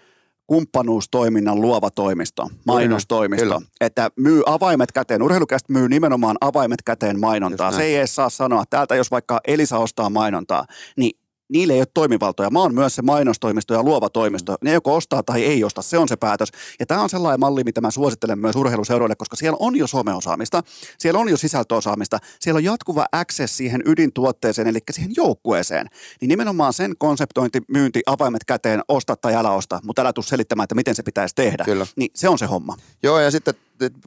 [0.47, 3.61] kumppanuustoiminnan luova toimisto, mainostoimisto, Kyllä.
[3.81, 5.23] että myy avaimet käteen.
[5.23, 7.73] Urheilukästä myy nimenomaan avaimet käteen mainontaa.
[7.73, 10.67] Se ei edes saa sanoa, täältä jos vaikka Elisa ostaa mainontaa,
[10.97, 11.19] niin
[11.49, 12.51] niille ei ole toimivaltoja.
[12.51, 14.57] Mä oon myös se mainostoimisto ja luova toimisto.
[14.63, 16.49] Ne joko ostaa tai ei osta, se on se päätös.
[16.81, 20.63] Ja tämä on sellainen malli, mitä mä suosittelen myös urheiluseuroille, koska siellä on jo someosaamista,
[20.99, 25.87] siellä on jo sisältöosaamista, siellä on jatkuva access siihen ydintuotteeseen, eli siihen joukkueeseen.
[26.21, 30.65] Niin nimenomaan sen konseptointi, myynti, avaimet käteen, osta tai älä osta, mutta älä tuu selittämään,
[30.65, 31.65] että miten se pitäisi tehdä.
[31.65, 31.87] Kyllä.
[31.97, 32.77] Niin se on se homma.
[33.03, 33.55] Joo, ja sitten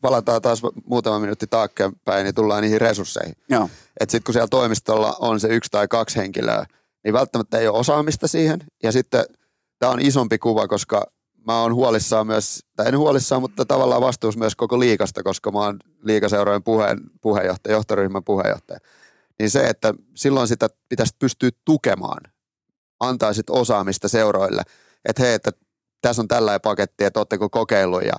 [0.02, 3.36] palataan taas muutama minuutti taaksepäin, niin tullaan niihin resursseihin.
[3.50, 3.70] Joo.
[4.00, 6.66] Että sitten kun siellä toimistolla on se yksi tai kaksi henkilöä,
[7.08, 8.60] niin välttämättä ei ole osaamista siihen.
[8.84, 9.26] Ja sitten
[9.80, 11.12] tämä on isompi kuva, koska
[11.48, 15.60] mä oon huolissaan myös, tai en huolissaan, mutta tavallaan vastuus myös koko liikasta, koska mä
[15.60, 18.80] oon liikaseurojen puheen, puheenjohtaja, johtoryhmän puheenjohtaja.
[19.40, 22.22] Niin se, että silloin sitä pitäisi pystyä tukemaan,
[23.00, 24.62] antaa sit osaamista seuroille,
[25.06, 25.52] että hei, että
[26.02, 28.14] tässä on tällainen paketti, että ootteko kokeillut ja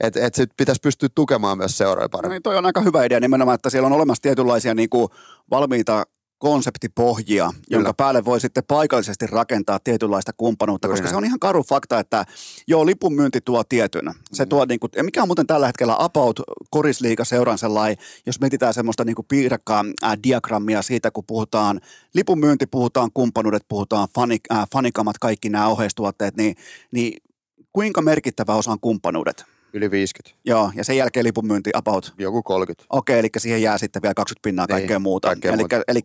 [0.00, 2.34] että et sit pitäisi pystyä tukemaan myös seuroja No paremmin.
[2.34, 5.08] niin toi on aika hyvä idea nimenomaan, että siellä on olemassa tietynlaisia niin kuin
[5.50, 6.06] valmiita
[6.42, 7.64] konseptipohjia, Kyllä.
[7.70, 10.96] jonka päälle voi sitten paikallisesti rakentaa tietynlaista kumppanuutta, Kyllä.
[10.96, 12.24] koska se on ihan karu fakta, että
[12.66, 14.14] joo, lipun myynti tuo tietyn.
[14.32, 14.48] Se mm.
[14.48, 16.40] tuo, niin kuin, ja mikä on muuten tällä hetkellä About
[16.70, 17.96] Korisliiga seuran sellainen,
[18.26, 21.80] jos mietitään semmoista niin piirakkaa äh, diagrammia siitä, kun puhutaan
[22.14, 26.56] lipun myynti, puhutaan kumppanuudet, puhutaan fanik, äh, fanikamat, kaikki nämä oheistuotteet, niin,
[26.90, 27.22] niin
[27.72, 29.44] kuinka merkittävä osa on kumppanuudet?
[29.74, 30.40] Yli 50.
[30.44, 32.14] Joo, ja sen jälkeen lipun myynti about?
[32.18, 32.84] Joku 30.
[32.90, 35.28] Okei, eli siihen jää sitten vielä 20 pinnaa niin, kaikkea muuta.
[35.28, 35.80] Kaikkea eli, muuta.
[35.88, 36.00] eli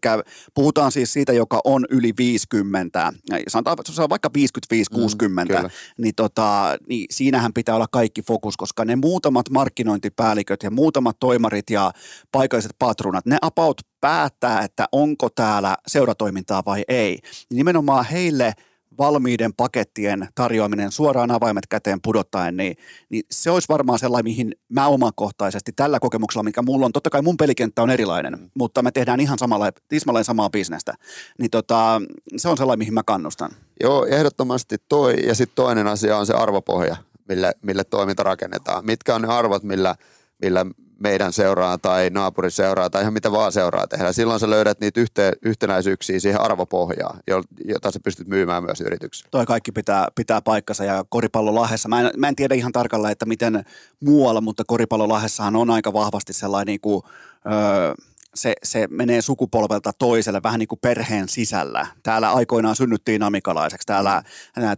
[0.53, 3.13] puhutaan siis siitä, joka on yli 50,
[3.47, 8.85] sanotaan, se on vaikka 55-60, mm, niin, tota, niin siinähän pitää olla kaikki fokus, koska
[8.85, 11.91] ne muutamat markkinointipäälliköt ja muutamat toimarit ja
[12.31, 17.19] paikalliset patronat, ne about päättää, että onko täällä seuratoimintaa vai ei.
[17.53, 18.53] Nimenomaan heille–
[18.97, 22.77] valmiiden pakettien tarjoaminen suoraan avaimet käteen pudottaen, niin,
[23.09, 27.21] niin se olisi varmaan sellainen, mihin mä omakohtaisesti tällä kokemuksella, mikä mulla on, totta kai
[27.21, 28.49] mun pelikenttä on erilainen, mm.
[28.53, 30.93] mutta me tehdään ihan samalla, tismalleen samaa bisnestä,
[31.39, 32.01] niin tota,
[32.37, 33.51] se on sellainen, mihin mä kannustan.
[33.83, 36.95] Joo, ehdottomasti toi, ja sitten toinen asia on se arvopohja,
[37.29, 38.85] mille, mille toiminta rakennetaan.
[38.85, 39.95] Mitkä on ne arvot, millä,
[40.41, 40.65] millä
[40.99, 44.13] meidän seuraa tai naapurin seuraa tai ihan mitä vaan seuraa tehdä.
[44.13, 47.19] Silloin sä löydät niitä yhte, yhtenäisyyksiä siihen arvopohjaan,
[47.65, 49.31] jota sä pystyt myymään myös yritykseen.
[49.31, 51.89] Toi kaikki pitää, pitää paikkansa ja koripallolahessa.
[51.89, 53.65] Mä en, mä en tiedä ihan tarkalleen, että miten
[53.99, 57.03] muualla, mutta koripallolahessahan on aika vahvasti sellainen niin kuin,
[57.45, 57.93] öö,
[58.37, 61.87] se, se menee sukupolvelta toiselle vähän niin kuin perheen sisällä.
[62.03, 64.23] Täällä aikoinaan synnyttiin amikalaiseksi, täällä,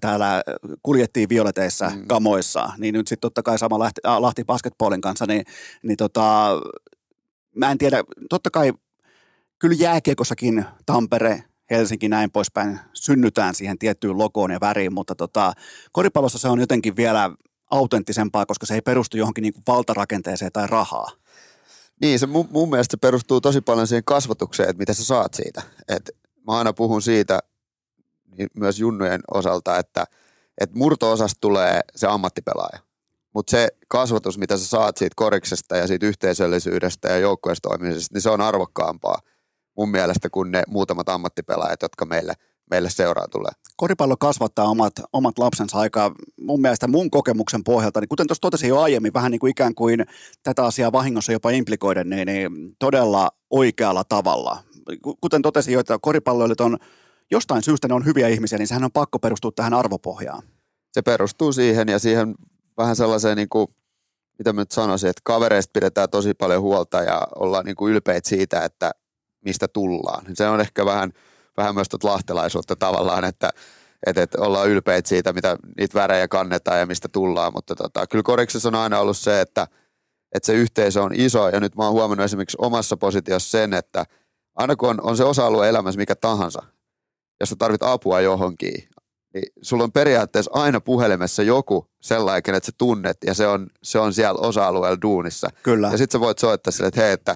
[0.01, 0.43] täällä
[0.83, 2.07] kuljettiin violeteissa mm.
[2.07, 5.43] kamoissa, niin nyt sitten totta kai sama lähti, äh, Lahti basketballin kanssa, niin,
[5.83, 6.49] niin tota,
[7.55, 8.73] mä en tiedä, totta kai
[9.59, 15.53] kyllä jääkiekossakin Tampere, Helsinki näin poispäin synnytään siihen tiettyyn logoon ja väriin, mutta tota,
[15.91, 17.31] koripallossa se on jotenkin vielä
[17.71, 21.11] autenttisempaa, koska se ei perustu johonkin niin valtarakenteeseen tai rahaa.
[22.01, 25.61] Niin, se mun, mun mielestä perustuu tosi paljon siihen kasvatukseen, että mitä sä saat siitä.
[25.87, 26.09] Et
[26.47, 27.39] mä aina puhun siitä
[28.37, 30.05] niin myös junnujen osalta, että
[30.61, 32.79] et murto-osasta tulee se ammattipelaaja.
[33.33, 38.29] Mutta se kasvatus, mitä sä saat siitä koriksesta ja siitä yhteisöllisyydestä ja joukkueestoimisesta, niin se
[38.29, 39.19] on arvokkaampaa
[39.77, 42.33] mun mielestä kuin ne muutamat ammattipelaajat, jotka meille–
[42.69, 43.51] meille seuraa tulee.
[43.77, 48.69] Koripallo kasvattaa omat, omat lapsensa aika mun mielestä mun kokemuksen pohjalta, niin kuten tuossa totesin
[48.69, 50.05] jo aiemmin, vähän niin kuin ikään kuin
[50.43, 54.63] tätä asiaa vahingossa jopa implikoiden, niin, niin todella oikealla tavalla.
[55.21, 56.77] Kuten totesin jo, että koripalloilijat on
[57.31, 60.43] jostain syystä ne on hyviä ihmisiä, niin sehän on pakko perustua tähän arvopohjaan.
[60.91, 62.35] Se perustuu siihen ja siihen
[62.77, 63.67] vähän sellaiseen niin kuin,
[64.37, 68.29] mitä mä nyt sanoisin, että kavereista pidetään tosi paljon huolta ja ollaan niin kuin ylpeitä
[68.29, 68.91] siitä, että
[69.45, 70.25] mistä tullaan.
[70.33, 71.11] Se on ehkä vähän–
[71.59, 73.49] vähän myös tuota lahtelaisuutta tavallaan, että
[74.05, 78.23] että, että ollaan ylpeitä siitä, mitä niitä värejä kannetaan ja mistä tullaan, mutta tota, kyllä
[78.23, 79.67] koriksessa on aina ollut se, että,
[80.35, 84.05] että se yhteisö on iso ja nyt mä oon huomannut esimerkiksi omassa positiossa sen, että
[84.55, 86.63] aina kun on, on se osa-alue elämässä mikä tahansa,
[87.39, 88.89] jos sä tarvit apua johonkin,
[89.33, 93.99] niin sulla on periaatteessa aina puhelimessa joku sellainen, että sä tunnet ja se on, se
[93.99, 95.49] on siellä osa-alueella duunissa.
[95.63, 95.89] Kyllä.
[95.91, 97.31] Ja sitten sä voit soittaa sille, että hei, että,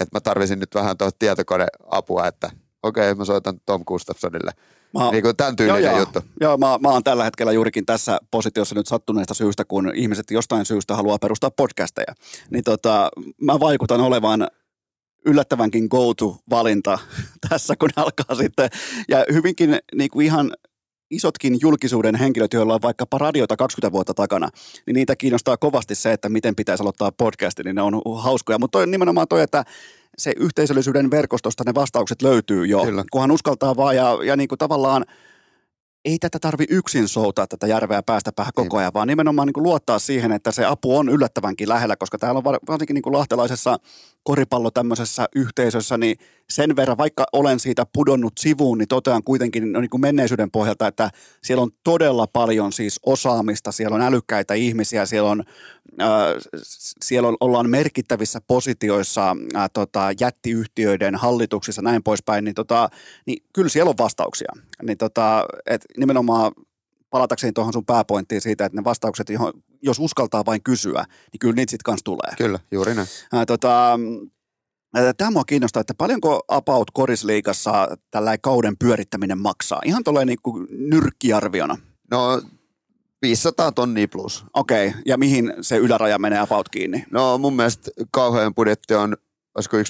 [0.00, 2.50] että mä tarvisin nyt vähän tuohon tietokoneapua, että
[2.86, 4.50] okei, okay, mä soitan Tom Gustafsonille.
[4.94, 6.20] Mä, niin kuin tämän tyylinen joo, joo, juttu.
[6.40, 10.64] Joo, mä, mä oon tällä hetkellä juurikin tässä positiossa nyt sattuneesta syystä, kun ihmiset jostain
[10.64, 12.14] syystä haluaa perustaa podcasteja.
[12.50, 13.10] Niin tota,
[13.40, 14.48] mä vaikutan olevan
[15.26, 16.98] yllättävänkin go-to-valinta
[17.48, 18.70] tässä, kun alkaa sitten.
[19.08, 20.52] Ja hyvinkin niin kuin ihan
[21.10, 24.48] isotkin julkisuuden henkilöt, joilla on vaikkapa radiota 20 vuotta takana,
[24.86, 28.58] niin niitä kiinnostaa kovasti se, että miten pitäisi aloittaa podcasti, niin ne on hauskoja.
[28.58, 29.64] Mutta toi, nimenomaan toi, että
[30.18, 33.04] se yhteisöllisyyden verkostosta ne vastaukset löytyy jo, Kyllä.
[33.12, 35.04] kunhan uskaltaa vaan ja, ja niin kuin tavallaan
[36.04, 39.64] ei tätä tarvi yksin soutaa tätä järveä päästä päähän koko ajan, vaan nimenomaan niin kuin
[39.64, 43.78] luottaa siihen, että se apu on yllättävänkin lähellä, koska täällä on varsinkin niin kuin lahtelaisessa
[44.26, 46.18] koripallo tämmöisessä yhteisössä, niin
[46.50, 50.86] sen verran, vaikka olen siitä pudonnut sivuun, niin totean kuitenkin no niin kuin menneisyyden pohjalta,
[50.86, 51.10] että
[51.42, 55.44] siellä on todella paljon siis osaamista, siellä on älykkäitä ihmisiä, siellä, on,
[56.00, 56.08] äh,
[57.04, 62.88] siellä on, ollaan merkittävissä positioissa äh, tota, jättiyhtiöiden hallituksissa näin poispäin, niin, tota,
[63.26, 64.52] niin kyllä siellä on vastauksia.
[64.82, 66.52] Niin tota, et nimenomaan
[67.10, 69.52] palatakseni tuohon sun pääpointtiin siitä, että ne vastaukset, johon,
[69.82, 72.34] jos uskaltaa vain kysyä, niin kyllä niitä sitten kanssa tulee.
[72.38, 73.08] Kyllä, juuri näin.
[73.32, 73.98] Ää, tota,
[75.16, 79.80] Tämä mua kiinnostaa, että paljonko About Korisliigassa tällä kauden pyörittäminen maksaa?
[79.84, 81.76] Ihan tulee niin kuin nyrkkiarviona.
[82.10, 82.42] No
[83.22, 84.44] 500 tonnia plus.
[84.54, 85.00] Okei, okay.
[85.06, 87.04] ja mihin se yläraja menee About kiinni?
[87.10, 89.16] No mun mielestä kauhean budjetti on
[89.56, 89.82] olisiko 1,1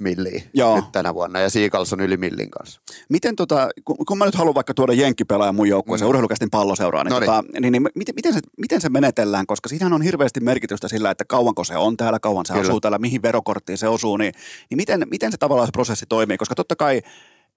[0.00, 0.76] milliä Joo.
[0.76, 2.80] nyt tänä vuonna, ja Seagulls on yli millin kanssa.
[3.08, 6.10] Miten tota, kun, kun mä nyt haluan vaikka tuoda jenkkipelaajan mun joukkueeseen, mm.
[6.10, 10.02] urheilukästin palloseuraan, niin, tota, niin, niin miten, miten, se, miten se menetellään, koska siinähän on
[10.02, 12.66] hirveästi merkitystä sillä, että kauanko se on täällä, kauan se Kyllä.
[12.66, 14.34] asuu täällä, mihin verokorttiin se osuu, niin,
[14.70, 17.02] niin miten, miten se tavallaan se prosessi toimii, koska totta kai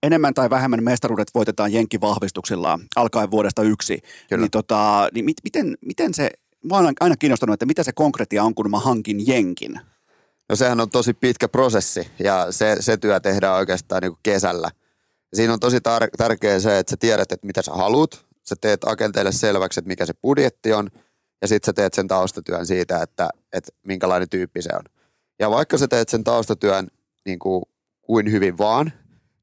[0.04, 4.00] enemmän tai vähemmän mestaruudet voitetaan jenkkivahvistuksilla alkaen vuodesta yksi,
[4.30, 4.42] Kyllä.
[4.42, 6.32] niin, tota, niin mit, miten, miten se,
[6.70, 9.80] mä oon aina kiinnostunut, että mitä se konkretia on, kun mä hankin jenkin.
[10.50, 14.72] No sehän on tosi pitkä prosessi ja se, se työ tehdään oikeastaan niin kuin kesällä.
[15.32, 18.26] Ja siinä on tosi tar- tärkeää se, että sä tiedät, että mitä sä haluat.
[18.44, 20.90] Sä teet agenteille selväksi, että mikä se budjetti on
[21.42, 24.84] ja sitten sä teet sen taustatyön siitä, että, että minkälainen tyyppi se on.
[25.40, 26.88] Ja vaikka sä teet sen taustatyön
[27.26, 27.64] niin kuin,
[28.02, 28.94] kuin hyvin vaan,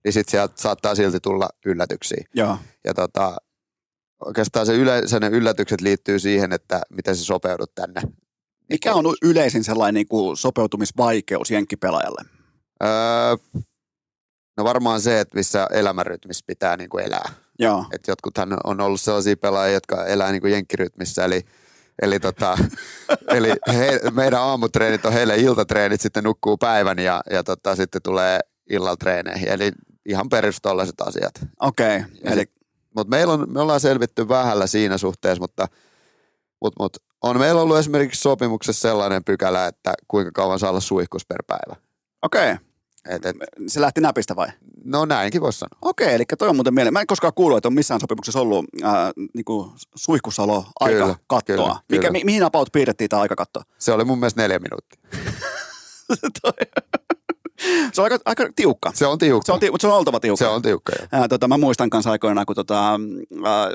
[0.04, 2.24] niin sitten sieltä saattaa silti tulla yllätyksiä.
[2.34, 2.58] Joo.
[2.84, 3.36] Ja tota,
[4.24, 8.02] oikeastaan se yleensä ne yllätykset liittyy siihen, että miten sä sopeudut tänne.
[8.70, 12.24] Mikä on yleisin sellainen niin kuin sopeutumisvaikeus jenkkipelaajalle?
[12.82, 13.36] Öö,
[14.56, 17.32] no varmaan se, että missä elämänrytmissä pitää niin kuin elää.
[17.58, 17.84] Joo.
[17.92, 21.40] Et jotkuthan on ollut sellaisia pelaajia, jotka elää niin kuin jenkkirytmissä, eli,
[22.02, 22.58] eli, tota,
[23.36, 28.40] eli he, meidän aamutreenit on heille iltatreenit, sitten nukkuu päivän ja, ja tota, sitten tulee
[28.70, 29.48] illalla treeneihin.
[29.48, 29.72] Eli
[30.06, 31.34] ihan perustollaiset asiat.
[31.60, 31.96] Okei.
[31.96, 32.10] Okay.
[32.24, 32.52] Ja Eli sit-
[32.96, 35.68] Mutta meillä on, me ollaan selvitty vähällä siinä suhteessa, mutta
[36.60, 41.26] mut, mut, on meillä ollut esimerkiksi sopimuksessa sellainen pykälä, että kuinka kauan saa olla suihkus
[41.26, 41.76] per päivä.
[42.22, 42.54] okei.
[43.08, 43.36] Et, et,
[43.66, 44.48] Se lähti näpistä vai?
[44.84, 45.78] no näinkin voisi sanoa.
[45.82, 46.92] Okei, eli toi on muuten mieleen.
[46.92, 51.42] Mä en koskaan kuullut, että on missään sopimuksessa ollut ää, niinku suihkussalo Kyllä, aikakattoa.
[51.46, 52.10] kyllä, Mikä, kyllä.
[52.12, 53.62] mi, mihin about piirrettiin tämä aikakatto?
[53.78, 55.00] Se oli mun mielestä neljä minuuttia.
[57.92, 58.90] se on aika, aika tiukka.
[58.94, 59.46] Se on tiukka.
[59.46, 60.44] Se on, ti- mutta se on oltava tiukka.
[60.44, 61.08] Se on tiukka, joo.
[61.12, 62.90] Ää, tota, mä muistan kanssa aikoinaan, kun tota,
[63.44, 63.68] ää,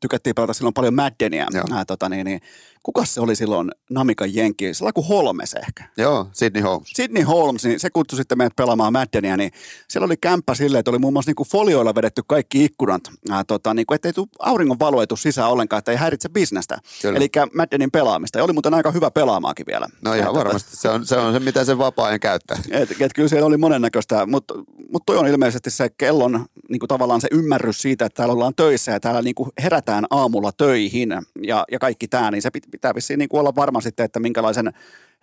[0.00, 1.46] tykättiin pelata silloin paljon Maddenia.
[1.52, 1.64] Joo.
[1.72, 2.40] Ää, tota, niin, niin,
[2.84, 4.74] kukas se oli silloin Namikan jenki?
[4.74, 5.84] Sellainen kuin Holmes ehkä.
[5.96, 6.88] Joo, Sydney Holmes.
[6.96, 9.50] Sydney Holmes, niin se kutsui sitten meidät pelaamaan Maddenia, niin
[9.88, 13.74] siellä oli kämppä silleen, että oli muun muassa niinku folioilla vedetty kaikki ikkunat, ää, tota,
[13.74, 16.78] niinku, ettei tuu auringon valo ei tuu sisään ollenkaan, että ei häiritse bisnestä.
[17.04, 18.38] Eli Maddenin pelaamista.
[18.38, 19.88] Ja oli muuten aika hyvä pelaamaakin vielä.
[20.02, 20.76] No ihan varmasti.
[20.76, 22.58] Se on, se on se, mitä se vapaa-ajan käyttää.
[22.70, 24.54] et, et kyllä siellä oli monennäköistä, mutta
[24.92, 28.54] mut toi on ilmeisesti se kellon niin kuin tavallaan se ymmärrys siitä, että täällä ollaan
[28.54, 31.08] töissä ja täällä niin kuin herätään aamulla töihin
[31.42, 34.20] ja, ja kaikki tämä, niin se pit- pitää vissiin niin kuin olla varma sitten, että
[34.20, 34.72] minkälaisen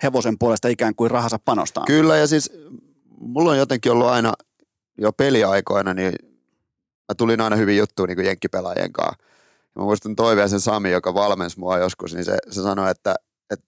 [0.03, 1.83] hevosen puolesta ikään kuin rahansa panostaa.
[1.87, 2.51] Kyllä, ja siis
[3.19, 4.33] mulla on jotenkin ollut aina
[4.97, 6.13] jo peliaikoina, niin
[7.09, 9.23] mä tulin aina hyvin juttuun niin kuin jenkkipelaajien kanssa.
[9.75, 13.15] Mä muistan Toiviaisen Sami, joka valmensi mua joskus, niin se, se sanoi, että,
[13.49, 13.65] että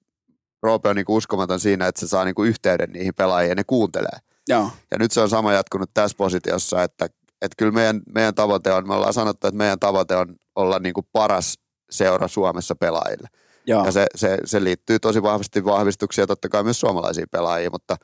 [0.64, 3.56] Roope on niin kuin uskomaton siinä, että se saa niin kuin yhteyden niihin pelaajiin ja
[3.56, 4.18] ne kuuntelee.
[4.48, 7.06] Joo, Ja nyt se on sama jatkunut tässä positiossa, että,
[7.42, 10.94] että kyllä meidän, meidän tavoite on, me ollaan sanottu, että meidän tavoite on olla niin
[10.94, 13.28] kuin paras seura Suomessa pelaajille.
[13.68, 13.86] Joo.
[13.86, 17.98] Ja se, se, se liittyy tosi vahvasti vahvistuksia totta kai myös suomalaisiin pelaajia, mutta,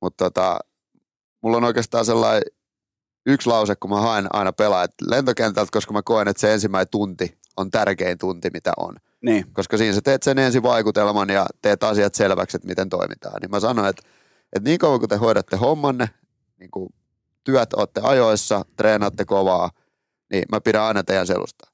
[0.00, 0.58] mutta tota,
[1.42, 2.42] mulla on oikeastaan sellainen
[3.26, 7.38] yksi lause, kun mä haen aina pelaajat lentokentältä, koska mä koen, että se ensimmäinen tunti
[7.56, 8.96] on tärkein tunti, mitä on.
[9.22, 13.40] Niin, Koska siinä sä teet sen ensivaikutelman ja teet asiat selväksi, että miten toimitaan.
[13.40, 14.02] Niin mä sanon, että,
[14.52, 16.08] että niin kauan kun te hoidatte hommanne,
[16.58, 16.94] niin kuin
[17.44, 19.70] työt olette ajoissa, treenaatte kovaa,
[20.32, 21.70] niin mä pidän aina teidän selusta.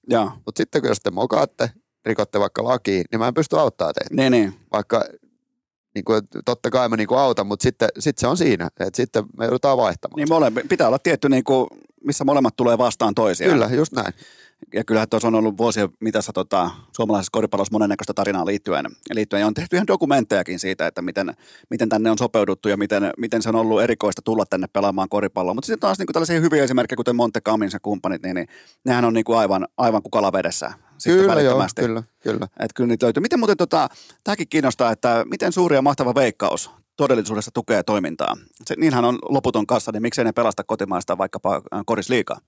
[0.46, 1.70] Mutta sitten kun jos te mokaatte,
[2.08, 4.14] rikotte vaikka lakiin, niin mä en pysty auttaa teitä.
[4.14, 4.54] Niin, niin.
[4.72, 5.04] Vaikka
[5.94, 8.96] niin kuin, totta kai mä niin kuin autan, mutta sitten sit se on siinä, että
[8.96, 10.16] sitten me joudutaan vaihtamaan.
[10.16, 11.66] Niin mole, pitää olla tietty, niin kuin,
[12.04, 13.52] missä molemmat tulee vastaan toisiaan.
[13.52, 14.14] Kyllä, just näin.
[14.74, 19.40] Ja kyllähän tuossa on ollut vuosien mitassa tota, suomalaisessa koripallossa monennäköistä tarinaa liittyen, liittyen.
[19.40, 21.34] Ja on tehty ihan dokumenttejakin siitä, että miten,
[21.70, 25.54] miten tänne on sopeuduttu ja miten, miten se on ollut erikoista tulla tänne pelaamaan koripalloa.
[25.54, 28.48] Mutta sitten taas niin kuin tällaisia hyviä esimerkkejä, kuten Monte Camins ja kumppanit, niin, niin
[28.84, 30.72] nehän on niin kuin aivan, aivan kukala vedessä.
[30.98, 32.44] Sitten Kyllä joo, kyllä, kyllä.
[32.44, 33.20] Että kyllä niitä löytyy.
[33.20, 33.88] Miten muuten, tota,
[34.24, 38.36] tämäkin kiinnostaa, että miten suuri ja mahtava veikkaus todellisuudessa tukee toimintaa?
[38.64, 42.38] Se, niinhän on loputon kassa, niin miksei ne pelasta kotimaista vaikkapa äh, korisliikaa?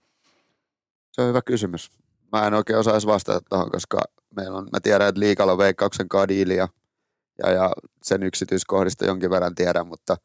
[1.13, 1.91] Se on hyvä kysymys.
[2.33, 3.99] Mä en oikein osaisi vastata tuohon, koska
[4.37, 6.69] meillä on, mä tiedän, että liikalla on veikkauksen kadiili ja,
[7.43, 7.73] ja, ja
[8.03, 10.17] sen yksityiskohdista jonkin verran tiedän, mutta,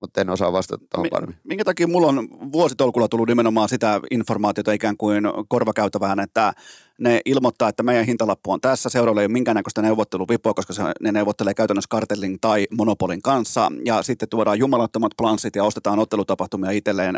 [0.00, 1.38] mutta en osaa vastata tuohon Mi- paremmin.
[1.44, 6.52] Minkä takia mulla on vuositolkulla tullut nimenomaan sitä informaatiota ikään kuin korvakäytävään, että
[6.98, 11.12] ne ilmoittaa, että meidän hintalappu on tässä, seuraavalle ei ole minkäännäköistä neuvotteluvipoa, koska se, ne
[11.12, 17.16] neuvottelee käytännössä kartellin tai monopolin kanssa, ja sitten tuodaan jumalattomat planssit ja ostetaan ottelutapahtumia itselleen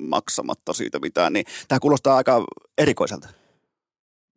[0.00, 2.44] maksamatta siitä mitään, niin tämä kuulostaa aika
[2.78, 3.28] erikoiselta.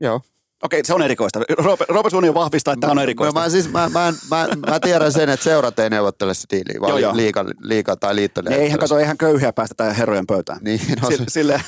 [0.01, 0.21] Joo.
[0.63, 1.41] Okei, se on erikoista.
[1.57, 3.39] Roope, Roope Suunio vahvistaa, että tämä on erikoista.
[3.39, 6.81] Mä, mä, siis, mä, mä, mä, mä, tiedän sen, että seurat ei neuvottele se diiliä,
[6.81, 7.15] vaan Joo, joo.
[7.15, 10.59] liika, liika tai liitto Ne eihän kato, eihän köyhiä päästä tähän herrojen pöytään.
[10.61, 11.61] Niin, no, Sille, sille,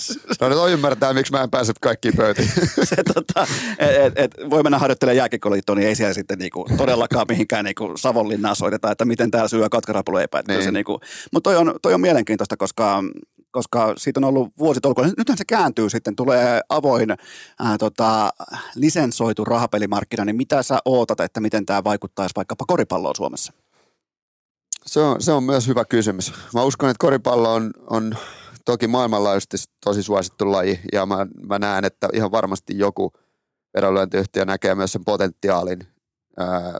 [0.40, 2.48] No nyt on ymmärtää, miksi mä en pääse kaikkiin pöytiin.
[2.84, 3.46] se, tota,
[3.78, 8.56] et, et, voi mennä harjoittelemaan jääkiekoliittoon, niin ei siellä sitten niinku, todellakaan mihinkään niinku Savonlinnaan
[8.56, 10.42] soiteta, että miten täällä syö katkarapuleipää.
[10.48, 10.74] Niin.
[10.74, 11.00] Niinku,
[11.32, 13.02] mutta toi on, toi on mielenkiintoista, koska
[13.52, 15.08] koska siitä on ollut vuositolkulla.
[15.18, 17.10] Nythän se kääntyy sitten, tulee avoin
[17.58, 18.30] ää, tota,
[18.74, 23.52] lisensoitu rahapelimarkkina, niin mitä sä ootat, että miten tämä vaikuttaisi vaikkapa koripalloon Suomessa?
[24.86, 26.32] Se on, se on myös hyvä kysymys.
[26.54, 28.16] Mä uskon, että koripallo on, on
[28.88, 33.12] maailmanlaajuisesti tosi suosittu laji ja mä, mä näen, että ihan varmasti joku
[33.76, 35.78] vedonlyöntiyhtiö näkee myös sen potentiaalin
[36.38, 36.78] ää,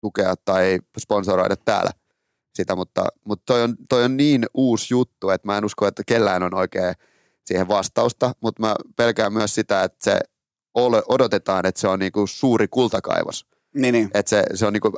[0.00, 1.90] tukea tai sponsoroida täällä
[2.54, 6.02] sitä, mutta, mutta toi, on, toi on niin uusi juttu, että mä en usko, että
[6.06, 6.94] kellään on oikein
[7.44, 10.20] siihen vastausta, mutta mä pelkään myös sitä, että se
[11.08, 13.46] odotetaan, että se on niinku suuri kultakaivos.
[13.74, 14.10] Niin, niin.
[14.14, 14.92] Että se, se on niinku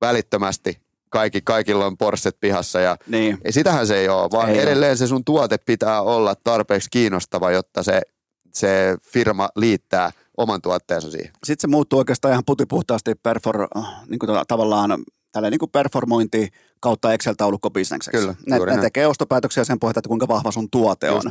[0.00, 0.80] välittömästi
[1.12, 3.38] kaikki, kaikilla on Porschet pihassa ja niin.
[3.50, 4.96] sitähän se ei ole, vaan ei edelleen ole.
[4.96, 8.00] se sun tuote pitää olla tarpeeksi kiinnostava, jotta se,
[8.52, 11.32] se firma liittää oman tuotteensa siihen.
[11.44, 13.68] Sitten se muuttuu oikeastaan ihan putipuhtaasti perfor,
[14.08, 16.48] niin kuin tavallaan tällä niin kuin performointi
[16.80, 18.20] kautta Excel-taulukko bisnekseksi.
[18.20, 21.22] Kyllä, ne, ne tekee ostopäätöksiä sen pohjalta, että kuinka vahva sun tuote on.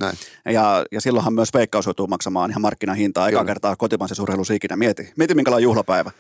[0.46, 4.76] Ja, ja silloinhan myös veikkaus joutuu maksamaan ihan markkinahintaa eka kertaa kotimaisen urheilussa ikinä.
[4.76, 6.12] Mieti, mieti minkälainen juhlapäivä.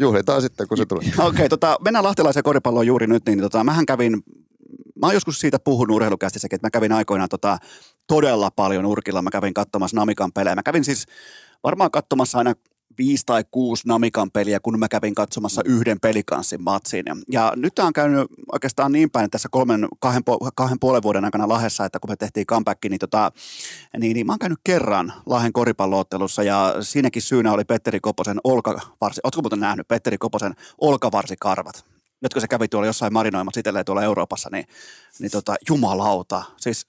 [0.00, 1.04] Juhlitaan sitten, kun se tulee.
[1.08, 4.12] Okei, okay, tota, mennään lahtelaiseen koripalloon juuri nyt, niin tota, mähän kävin,
[5.00, 7.58] mä oon joskus siitä puhunut urheilukästissäkin, että mä kävin aikoinaan tota,
[8.06, 10.54] todella paljon urkilla, mä kävin katsomassa Namikan pelejä.
[10.54, 11.06] Mä kävin siis
[11.64, 12.54] varmaan katsomassa aina
[12.98, 17.04] viisi tai kuusi Namikan peliä, kun mä kävin katsomassa yhden pelikanssin matsin.
[17.32, 20.22] Ja nyt tämä on käynyt oikeastaan niin päin tässä kolmen, kahden,
[20.54, 23.32] kahden puolen vuoden aikana Lahessa, että kun me tehtiin comeback, niin, tota,
[23.98, 29.20] niin, niin mä oon käynyt kerran Lahen koripalloottelussa ja siinäkin syynä oli Petteri Koposen olkavarsi.
[29.24, 31.84] Ootko muuten nähnyt Petteri Koposen olkavarsikarvat?
[32.22, 34.64] Jotka se kävi tuolla jossain marinoimassa itselleen tuolla Euroopassa, niin,
[35.18, 36.42] niin tota, jumalauta.
[36.56, 36.86] Siis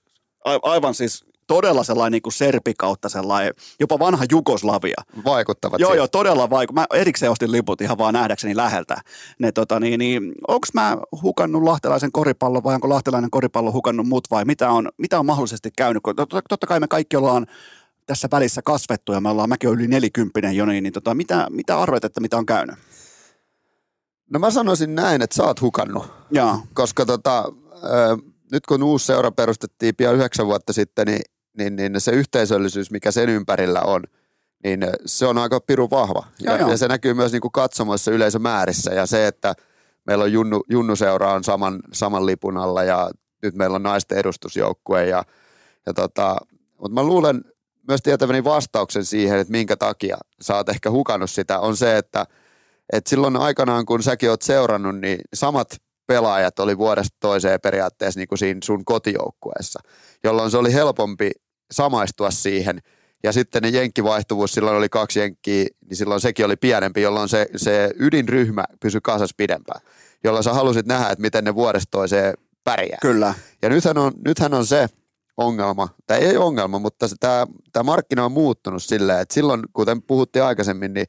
[0.64, 4.96] aivan siis todella sellainen niin kuin serpi kautta sellainen, jopa vanha Jugoslavia.
[5.26, 5.98] Vaikuttavat Joo, siihen.
[5.98, 6.74] joo, todella vaiku.
[6.74, 8.98] Mä erikseen ostin liput ihan vaan nähdäkseni läheltä.
[9.40, 14.28] Ne, tota, niin, niin, onko mä hukannut lahtelaisen koripallon vai onko lahtelainen koripallo hukannut mut
[14.32, 16.04] vai mitä on, mitä on mahdollisesti käynyt?
[16.16, 17.48] Totta, totta kai me kaikki ollaan
[18.06, 21.48] tässä välissä kasvettu ja me ollaan, mäkin olen yli nelikymppinen jo, niin, niin tota, mitä,
[21.50, 22.76] mitä arvet, että mitä on käynyt?
[24.30, 26.06] No mä sanoisin näin, että sä oot hukannut.
[26.32, 26.62] Jaa.
[26.74, 27.40] Koska tota,
[27.74, 31.22] äh, nyt kun uusi seura perustettiin pian yhdeksän vuotta sitten, niin
[31.58, 34.04] niin, niin se yhteisöllisyys, mikä sen ympärillä on,
[34.64, 36.28] niin se on aika pirun vahva.
[36.40, 39.54] Ja, ja se näkyy myös niin kuin katsomoissa yleisömäärissä ja se, että
[40.08, 43.12] meillä on Junnu, Junnuseura on saman, saman lipun alla ja
[43.42, 45.24] nyt meillä on naisten edustusjoukkue ja,
[45.86, 46.36] ja tota,
[46.78, 47.42] mutta mä luulen
[47.88, 52.26] myös tietäväni vastauksen siihen, että minkä takia sä oot ehkä hukannut sitä, on se, että,
[52.94, 55.68] että silloin aikanaan kun säkin oot seurannut, niin samat
[56.08, 59.80] pelaajat oli vuodesta toiseen periaatteessa niin kuin siinä sun kotijoukkueessa,
[60.24, 61.32] jolloin se oli helpompi
[61.72, 62.82] samaistua siihen.
[63.24, 67.48] Ja sitten ne jenkkivaihtuvuus, silloin oli kaksi jenkkiä, niin silloin sekin oli pienempi, jolloin se,
[67.56, 69.82] se ydinryhmä pysyi kasassa pidempään.
[70.24, 72.34] Jolloin sä halusit nähdä, että miten ne vuodesta toiseen
[72.64, 72.98] pärjää.
[73.02, 73.34] Kyllä.
[73.62, 74.88] Ja nythän on, nythän on se
[75.38, 80.44] ongelma, tai ei ongelma, mutta tämä, tämä markkina on muuttunut silleen, että silloin, kuten puhuttiin
[80.44, 81.08] aikaisemmin, niin,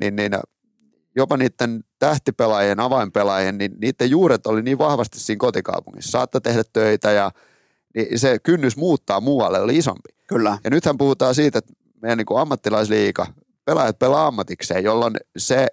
[0.00, 0.32] niin, niin
[1.16, 6.10] jopa niiden tähtipelaajien, avainpelaajien, niin niiden juuret oli niin vahvasti siinä kotikaupungissa.
[6.10, 7.30] Saatta tehdä töitä ja
[7.94, 10.08] niin se kynnys muuttaa muualle oli isompi.
[10.28, 10.58] Kyllä.
[10.64, 11.72] Ja nythän puhutaan siitä, että
[12.02, 13.26] meidän niin kuin ammattilaisliiga,
[13.64, 15.66] pelaajat pelaa ammatikseen, jolloin se,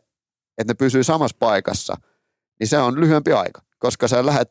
[0.58, 1.96] että ne pysyy samassa paikassa,
[2.60, 3.62] niin se on lyhyempi aika.
[3.80, 4.50] Koska sä lähdet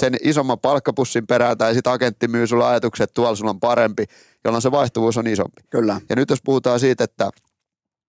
[0.00, 4.04] sen isomman palkkapussin perään tai sitten agentti myy sulle ajatukset, että tuolla sulla on parempi,
[4.44, 5.62] jolloin se vaihtuvuus on isompi.
[5.70, 6.00] Kyllä.
[6.08, 7.30] Ja nyt jos puhutaan siitä, että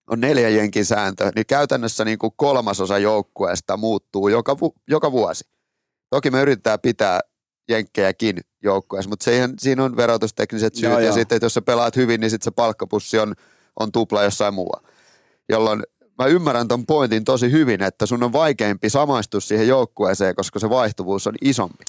[0.10, 5.44] on neljä jenkin sääntö, niin käytännössä niin kuin kolmasosa joukkueesta muuttuu joka, vu- joka vuosi.
[6.10, 7.20] Toki me yritetään pitää
[7.70, 11.14] jenkkejäkin joukkueessa, mutta siihen, siinä on verotustekniset syyt, joo, ja joo.
[11.14, 13.36] sitten että jos sä pelaat hyvin, niin sitten se palkkapussi on,
[13.80, 14.88] on tupla jossain muualla.
[15.50, 15.84] Jolloin
[16.18, 20.70] mä ymmärrän ton pointin tosi hyvin, että sun on vaikeampi samaistua siihen joukkueeseen, koska se
[20.70, 21.84] vaihtuvuus on isompi.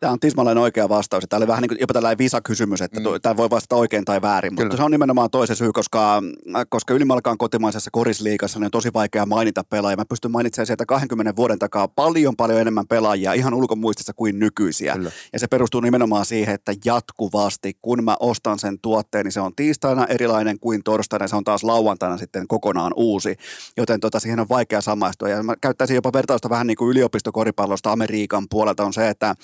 [0.00, 1.24] Tämä on tismalleen oikea vastaus.
[1.28, 3.06] Tämä oli vähän niin kuin jopa tällainen visakysymys, että mm.
[3.22, 4.64] tämä voi vastata oikein tai väärin, Kyllä.
[4.66, 6.22] mutta se on nimenomaan toisen syy, koska,
[6.68, 9.96] koska ylimalkaan kotimaisessa korisliikassa niin on tosi vaikea mainita pelaajia.
[9.96, 14.94] Mä pystyn mainitsemaan sieltä 20 vuoden takaa paljon paljon enemmän pelaajia ihan ulkomuistissa kuin nykyisiä.
[14.94, 15.10] Kyllä.
[15.32, 19.52] Ja se perustuu nimenomaan siihen, että jatkuvasti kun mä ostan sen tuotteen, niin se on
[19.56, 23.36] tiistaina erilainen kuin torstaina, se on taas lauantaina sitten kokonaan uusi.
[23.76, 25.28] Joten tota, siihen on vaikea samaistua.
[25.28, 29.34] Ja mä käyttäisin jopa vertausta vähän niin kuin yliopistokoripallosta Amerikan puolelta on se, että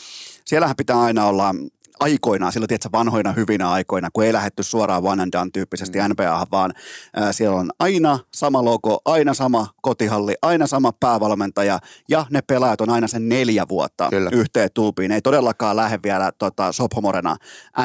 [0.51, 1.55] siellähän pitää aina olla
[2.01, 6.05] aikoinaan, silloin tiedätkö, vanhoina hyvinä aikoina, kun ei lähetty suoraan one and done tyyppisesti mm.
[6.11, 6.73] NBAhan, vaan
[7.15, 11.79] ää, siellä on aina sama logo, aina sama kotihalli, aina sama päävalmentaja
[12.09, 14.31] ja ne pelaajat on aina sen neljä vuotta Kyllä.
[14.33, 15.13] yhteen tuupiin.
[15.13, 17.37] Ei todellakaan lähde vielä tota, sophomorena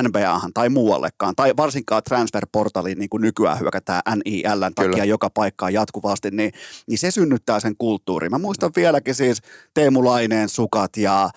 [0.03, 5.05] NBAhan tai muuallekaan, tai varsinkaan transferportaliin niin kuin nykyään hyökätään NILn takia Kyllä.
[5.05, 6.51] joka paikkaan jatkuvasti, niin,
[6.87, 8.31] niin se synnyttää sen kulttuurin.
[8.31, 9.41] Mä muistan vieläkin siis
[9.73, 11.29] Teemu Laineen sukat ja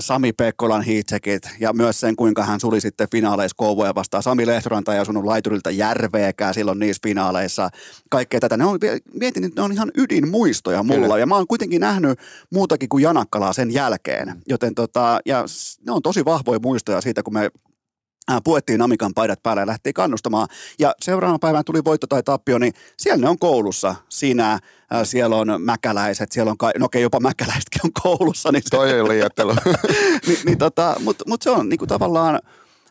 [0.00, 4.22] Sami Pekkolan hiitsekit ja myös sen, kuinka hän suli sitten finaaleissa Kouvoja vastaan.
[4.22, 7.70] Sami Lehtoranta ei asunut laiturilta järveäkään silloin niissä finaaleissa.
[8.10, 8.56] Kaikkea tätä.
[8.56, 8.78] Ne on,
[9.14, 11.18] mietin, että ne on ihan ydinmuistoja mulla Kyllä.
[11.18, 12.18] ja mä oon kuitenkin nähnyt
[12.50, 14.42] muutakin kuin Janakkalaa sen jälkeen.
[14.48, 15.44] Joten tota, ja
[15.86, 17.50] ne on tosi vahvoja muistoja siitä, kun me
[18.44, 20.48] puettiin Amikan paidat päälle ja lähti kannustamaan.
[20.78, 23.94] Ja seuraavan päivän tuli voitto tai tappio, niin siellä ne on koulussa.
[24.08, 24.58] Siinä
[25.04, 28.52] siellä on mäkäläiset, siellä on, ka- no okei, jopa mäkäläisetkin on koulussa.
[28.52, 29.54] Niin se, Toi ei liioittelu.
[30.26, 32.40] niin, niin tota, Mutta mut se on niin kuin tavallaan,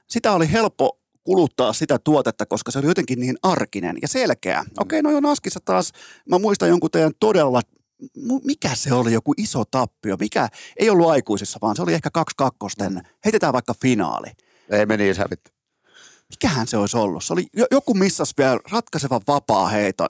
[0.07, 4.63] sitä oli helppo kuluttaa sitä tuotetta, koska se oli jotenkin niin arkinen ja selkeä.
[4.79, 5.91] Okei, no on askissa taas,
[6.29, 7.61] mä muistan jonkun teidän todella
[8.43, 10.47] mikä se oli, joku iso tappio, mikä
[10.77, 14.27] ei ollut aikuisissa, vaan se oli ehkä kaksi kakkosten, heitetään vaikka finaali.
[14.71, 15.51] Ei me niin hävitty.
[16.29, 17.23] Mikähän se olisi ollut?
[17.23, 20.07] Se oli, joku missas vielä ratkaiseva vapaa heiton.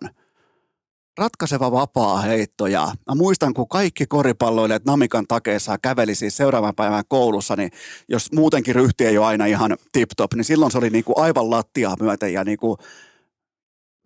[1.17, 7.03] Ratkaiseva vapaa heitto ja mä muistan, kun kaikki koripalloilijat Namikan takeessa käveli siis seuraavan päivän
[7.07, 7.71] koulussa, niin
[8.09, 11.49] jos muutenkin ryhti ei ole aina ihan tip-top, niin silloin se oli niin kuin aivan
[11.49, 12.77] lattiaa myöten ja niin kuin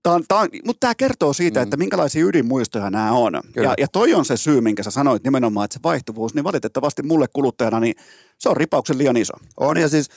[0.05, 1.63] Tämä on, tämä on, mutta tämä kertoo siitä, mm.
[1.63, 3.33] että minkälaisia ydinmuistoja nämä on.
[3.55, 7.03] Ja, ja toi on se syy, minkä sä sanoit nimenomaan, että se vaihtuvuus, niin valitettavasti
[7.03, 7.95] mulle kuluttajana, niin
[8.37, 9.33] se on ripauksen liian iso.
[9.57, 10.09] On ja siis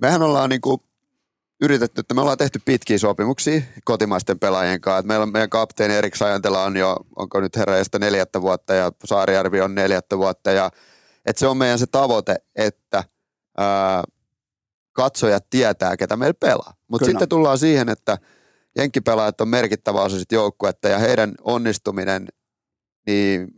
[0.00, 0.80] mehän ollaan niin kuin
[1.60, 4.98] yritetty, että me ollaan tehty pitkiä sopimuksia kotimaisten pelaajien kanssa.
[4.98, 8.92] Että meillä on meidän kapteeni Erik Sajantela on jo, onko nyt herraista neljättä vuotta ja
[9.04, 10.50] Saarijärvi on neljättä vuotta.
[10.50, 10.70] Ja,
[11.26, 13.04] että se on meidän se tavoite, että
[13.58, 14.04] ää,
[14.92, 16.74] katsojat tietää, ketä meillä pelaa.
[16.88, 18.18] Mutta sitten tullaan siihen, että
[18.78, 22.28] jenkkipelaajat on merkittävä osa sit joukkuetta ja heidän onnistuminen
[23.06, 23.48] niin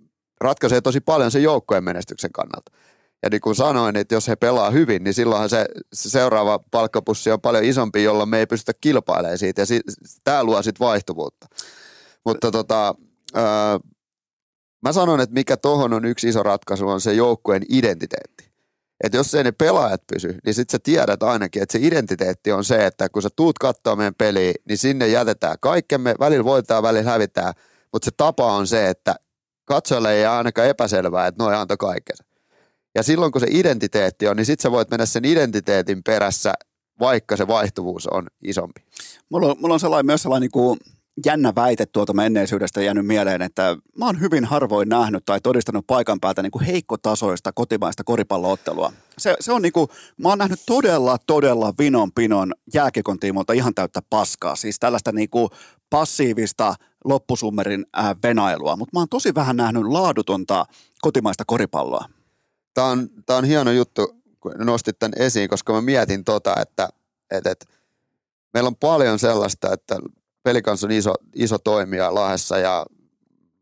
[0.41, 2.73] ratkaisee tosi paljon sen joukkueen menestyksen kannalta.
[3.27, 7.31] Ja niin kuin sanoin, että jos he pelaa hyvin, niin silloinhan se, se seuraava palkkapussi
[7.31, 9.63] on paljon isompi, jolloin me ei pystytä kilpailemaan siitä.
[9.63, 9.81] Ja si,
[10.25, 11.47] tämä luo sitten vaihtuvuutta.
[12.25, 12.95] Mutta tota,
[13.37, 13.43] öö,
[14.83, 18.53] mä sanon, että mikä tuohon on yksi iso ratkaisu, on se joukkueen identiteetti.
[19.05, 22.65] Että jos ei ne pelaajat pysy, niin sitten sä tiedät ainakin, että se identiteetti on
[22.65, 27.11] se, että kun sä tuut katsoa meidän peliä, niin sinne jätetään kaikkemme, välillä voitetaan, välillä
[27.11, 27.55] hävitään,
[27.93, 29.15] mutta se tapa on se, että
[29.65, 32.26] katsojalle ei ainakaan epäselvää, että noin antoi kaikkensa.
[32.97, 36.55] Ja silloin kun se identiteetti on, niin sitten sä voit mennä sen identiteetin perässä,
[37.01, 38.81] vaikka se vaihtuvuus on isompi.
[39.29, 40.79] Mulla on, mulla on sellainen, myös sellainen niin
[41.27, 46.21] jännä väite tuolta menneisyydestä jäänyt mieleen, että mä oon hyvin harvoin nähnyt tai todistanut paikan
[46.21, 48.93] päältä niin heikkotasoista kotimaista koripalloottelua.
[49.19, 53.75] Se, se on niin kuin, mä oon nähnyt todella, todella vinon pinon jääkiekon tiimolta ihan
[53.75, 54.57] täyttä paskaa.
[54.57, 55.49] Siis tällaista niin kuin
[55.91, 56.75] passiivista
[57.05, 57.87] loppusummerin
[58.23, 60.65] venailua, mutta mä oon tosi vähän nähnyt laadutonta
[61.01, 62.16] kotimaista koripalloa.
[62.77, 66.89] Tämä on, tämä on hieno juttu, kun nostit tämän esiin, koska mä mietin tota, että,
[67.31, 67.67] että, että
[68.55, 69.99] meillä on paljon sellaista, että
[70.43, 72.87] pelikans on iso, iso toimija Lahdessa ja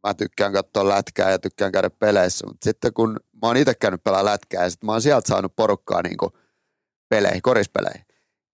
[0.07, 4.05] mä tykkään katsoa lätkää ja tykkään käydä peleissä, mutta sitten kun mä oon itse käynyt
[4.05, 6.33] pelaa lätkää ja sitten mä oon sieltä saanut porukkaa niin kuin
[7.09, 8.05] peleihin, korispeleihin.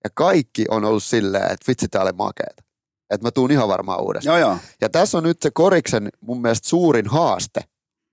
[0.04, 2.62] Ja kaikki on ollut silleen, että vitsi tää oli makeeta.
[3.10, 4.40] Että mä tuun ihan varmaan uudestaan.
[4.40, 4.58] Joo, joo.
[4.80, 7.60] Ja tässä on nyt se koriksen mun mielestä suurin haaste,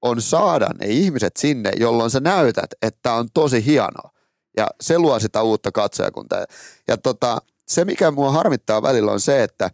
[0.01, 4.11] on saada ne ihmiset sinne, jolloin sä näytät, että on tosi hienoa.
[4.57, 6.45] Ja se luo sitä uutta katsojakuntaa.
[6.87, 9.69] Ja tota, se, mikä mua harmittaa välillä on se, että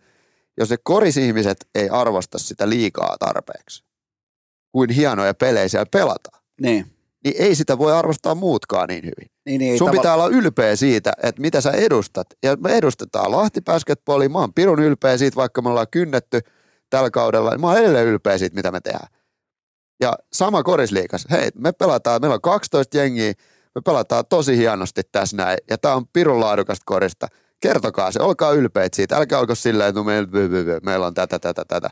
[0.57, 3.83] jos ne korisihmiset ei arvosta sitä liikaa tarpeeksi,
[4.71, 6.85] kuin hienoja pelejä siellä pelataan, niin.
[7.23, 9.31] niin ei sitä voi arvostaa muutkaan niin hyvin.
[9.45, 12.27] Niin, niin, Sun pitää olla ylpeä siitä, että mitä sä edustat.
[12.43, 14.29] Ja me edustetaan Lahti Basketballia.
[14.29, 16.39] Mä oon pirun ylpeä siitä, vaikka me ollaan kynnetty
[16.89, 17.57] tällä kaudella.
[17.57, 19.07] Mä oon edelleen ylpeä siitä, mitä me tehdään.
[20.03, 21.25] Ja sama korisliikas.
[21.31, 23.33] Hei, me pelataan, meillä on 12 jengiä,
[23.75, 25.57] me pelataan tosi hienosti tässä näin.
[25.69, 27.27] Ja tää on pirun laadukasta korista.
[27.59, 29.17] Kertokaa se, olkaa ylpeitä siitä.
[29.17, 30.29] Älkää olko silleen, että no meillä,
[30.83, 31.89] meillä on tätä, tätä, tätä.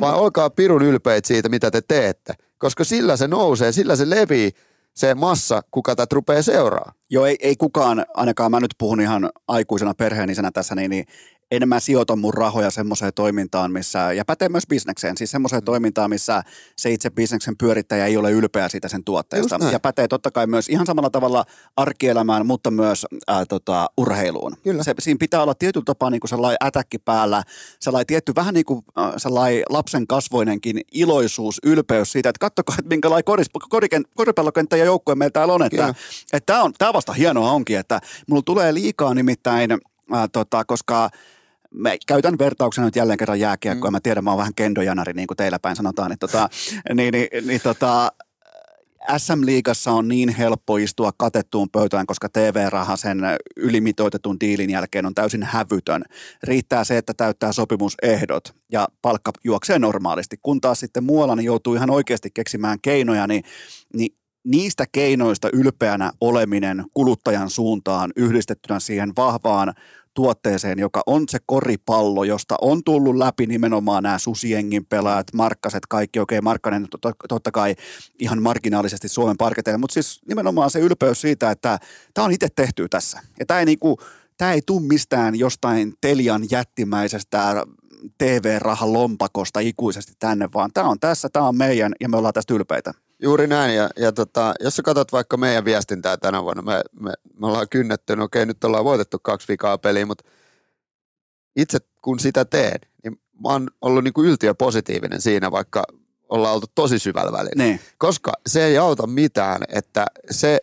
[0.00, 2.34] Vaan olkaa pirun ylpeitä siitä, mitä te teette.
[2.58, 4.50] Koska sillä se nousee, sillä se levii
[4.94, 6.92] se massa, kuka tätä rupeaa seuraa.
[7.10, 11.04] Joo, ei, ei kukaan, ainakaan mä nyt puhun ihan aikuisena perheenisänä tässä, niin, niin
[11.50, 15.64] en mä sijoita mun rahoja semmoiseen toimintaan, missä, ja pätee myös bisnekseen, siis semmoiseen mm.
[15.64, 16.42] toimintaan, missä
[16.76, 19.58] se itse bisneksen pyörittäjä ei ole ylpeä siitä sen tuotteesta.
[19.72, 21.44] Ja pätee totta kai myös ihan samalla tavalla
[21.76, 24.56] arkielämään, mutta myös ää, tota, urheiluun.
[24.62, 24.82] Kyllä.
[24.82, 27.42] Se, siinä pitää olla tietyllä tapaa niin kuin sellainen ätäkki päällä,
[27.80, 32.88] sellainen tietty vähän niin kuin äh, sellainen lapsen kasvoinenkin iloisuus, ylpeys siitä, että katsokaa, että
[32.88, 33.46] minkälainen koris,
[34.14, 35.62] koripallokenttä ja joukkue meillä täällä on.
[35.62, 35.94] Että,
[36.32, 39.70] että tämä, on, tämä vasta hienoa onkin, että mulla tulee liikaa nimittäin,
[40.12, 41.10] ää, tota, koska–
[41.74, 43.92] mä käytän vertauksena nyt jälleen kerran jääkiekkoa, mm.
[43.92, 46.48] mä tiedän, mä oon vähän kendojanari, niin kuin teillä päin sanotaan, että tota,
[46.94, 48.12] niin, niin, niin tota,
[49.16, 53.18] SM-liigassa on niin helppo istua katettuun pöytään, koska TV-raha sen
[53.56, 56.02] ylimitoitetun diilin jälkeen on täysin hävytön.
[56.42, 60.36] Riittää se, että täyttää sopimusehdot ja palkka juoksee normaalisti.
[60.42, 63.44] Kun taas sitten muualla niin joutuu ihan oikeasti keksimään keinoja, niin,
[63.94, 69.74] niin niistä keinoista ylpeänä oleminen kuluttajan suuntaan yhdistettynä siihen vahvaan
[70.14, 76.20] tuotteeseen, joka on se koripallo, josta on tullut läpi nimenomaan nämä susiengin pelaajat, Markkaset, kaikki,
[76.20, 76.86] okei, okay, Markkanen
[77.28, 77.74] totta kai
[78.18, 81.78] ihan marginaalisesti Suomen parketeille, mutta siis nimenomaan se ylpeys siitä, että
[82.14, 83.20] tämä on itse tehty tässä.
[83.38, 83.98] Ja tämä ei niinku,
[84.36, 87.66] tämä ei tule mistään jostain Telian jättimäisestä
[88.18, 92.54] TV-rahan lompakosta ikuisesti tänne, vaan tämä on tässä, tämä on meidän ja me ollaan tästä
[92.54, 92.92] ylpeitä.
[93.22, 97.12] Juuri näin, ja, ja tota, jos sä katsot vaikka meidän viestintää tänä vuonna, me, me,
[97.40, 100.24] me ollaan kynnetty, no okei, nyt ollaan voitettu kaksi vikaa peliä, mutta
[101.56, 105.84] itse kun sitä teen, niin mä oon ollut niin kuin yltiö positiivinen siinä, vaikka
[106.28, 107.64] ollaan oltu tosi syvällä välillä.
[107.64, 107.80] Niin.
[107.98, 110.60] Koska se ei auta mitään, että se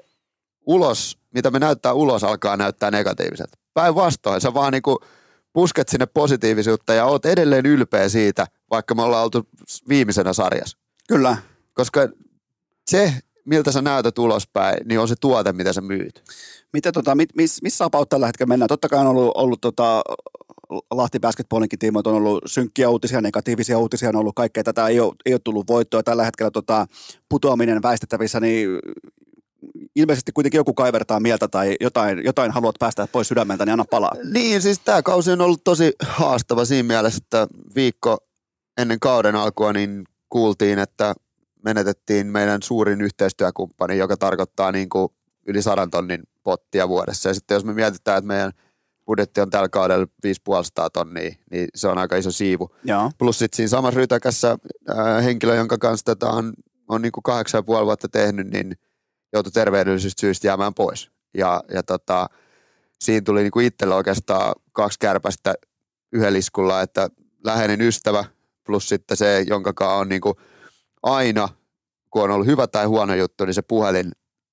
[0.66, 3.58] ulos, mitä me näyttää ulos, alkaa näyttää negatiiviset.
[3.74, 4.98] Päinvastoin, sä vaan niin kuin
[5.54, 9.48] pusket sinne positiivisuutta ja oot edelleen ylpeä siitä, vaikka me ollaan oltu
[9.90, 10.78] viimeisenä sarjassa.
[11.08, 11.38] Kyllä.
[11.74, 12.10] Koska
[12.88, 13.14] se,
[13.46, 16.24] miltä sä näytät ulospäin, niin on se tuote, mitä sä myyt.
[16.74, 18.68] Mitä tota, miss, missä about tällä hetkellä mennään?
[18.68, 20.02] Totta kai on ollut, ollut tota,
[20.92, 25.14] Lahti Basketballinkin tiimoilta on ollut synkkiä uutisia, negatiivisia uutisia, on ollut kaikkea tätä, ei ole,
[25.26, 26.04] ei ole tullut voittoa.
[26.04, 26.86] Tällä hetkellä tota,
[27.30, 28.70] putoaminen väistettävissä, niin
[29.96, 34.12] ilmeisesti kuitenkin joku kaivertaa mieltä tai jotain, jotain haluat päästä pois sydämeltä, niin anna palaa.
[34.32, 38.18] Niin, siis tämä kausi on ollut tosi haastava siinä mielessä, että viikko
[38.78, 41.16] ennen kauden alkua niin kuultiin, että
[41.66, 45.10] menetettiin meidän suurin yhteistyökumppani, joka tarkoittaa niin kuin
[45.48, 47.30] yli sadan tonnin pottia vuodessa.
[47.30, 48.52] Ja sitten jos me mietitään, että meidän
[49.06, 52.76] budjetti on tällä kaudella 5,5 tonnia, niin se on aika iso siivu.
[52.84, 53.12] Joo.
[53.18, 54.58] Plus sitten siinä samassa rytäkässä
[54.90, 56.54] äh, henkilö, jonka kanssa tätä on,
[56.88, 58.76] on niin kuin kahdeksan ja puoli vuotta tehnyt, niin
[59.34, 61.12] joutui terveydellisistä syistä jäämään pois.
[61.38, 62.28] Ja, ja tota,
[63.00, 65.54] siinä tuli niin kuin itselle oikeastaan kaksi kärpästä
[66.12, 67.10] yhdellä iskulla, että
[67.44, 68.26] läheinen ystävä
[68.66, 70.36] plus sitten se, jonka on niin kuin–
[71.06, 71.50] aina,
[72.10, 74.12] kun on ollut hyvä tai huono juttu, niin se puhelin,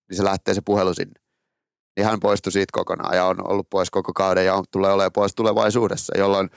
[0.09, 1.21] niin se lähtee se puhelu sinne.
[1.97, 5.13] Niin hän poistui siitä kokonaan ja on ollut pois koko kauden ja on, tulee olemaan
[5.13, 6.51] pois tulevaisuudessa, jolloin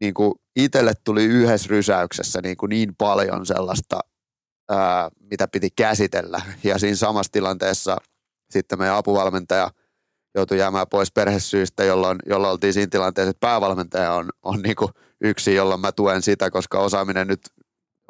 [0.00, 4.00] niin kuin itselle tuli yhdessä rysäyksessä niin, kuin niin paljon sellaista,
[4.70, 6.40] ää, mitä piti käsitellä.
[6.64, 7.96] Ja siinä samassa tilanteessa
[8.50, 9.70] sitten meidän apuvalmentaja
[10.34, 14.90] joutui jäämään pois perhesyistä, jolloin, jolloin oltiin siinä tilanteessa, että päävalmentaja on, on niin kuin
[15.20, 17.40] yksi, jolloin mä tuen sitä, koska osaaminen nyt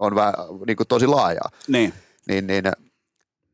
[0.01, 0.35] on vähän,
[0.67, 1.51] niin kuin tosi laajaa.
[1.69, 1.95] Niin.
[2.29, 2.65] Niin, niin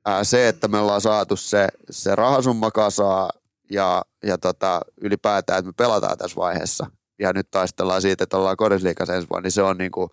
[0.05, 3.31] ää, se, että me ollaan saatu se, se rahasumma kasaa
[3.70, 6.86] ja, ja tota, ylipäätään, että me pelataan tässä vaiheessa
[7.18, 10.10] ja nyt taistellaan siitä, että ollaan korisliikassa ensi vuonna, niin se on, niin kuin,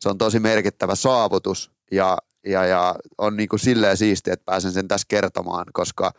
[0.00, 4.72] se on tosi merkittävä saavutus ja, ja, ja on niin kuin silleen siistiä, että pääsen
[4.72, 6.12] sen tässä kertomaan, koska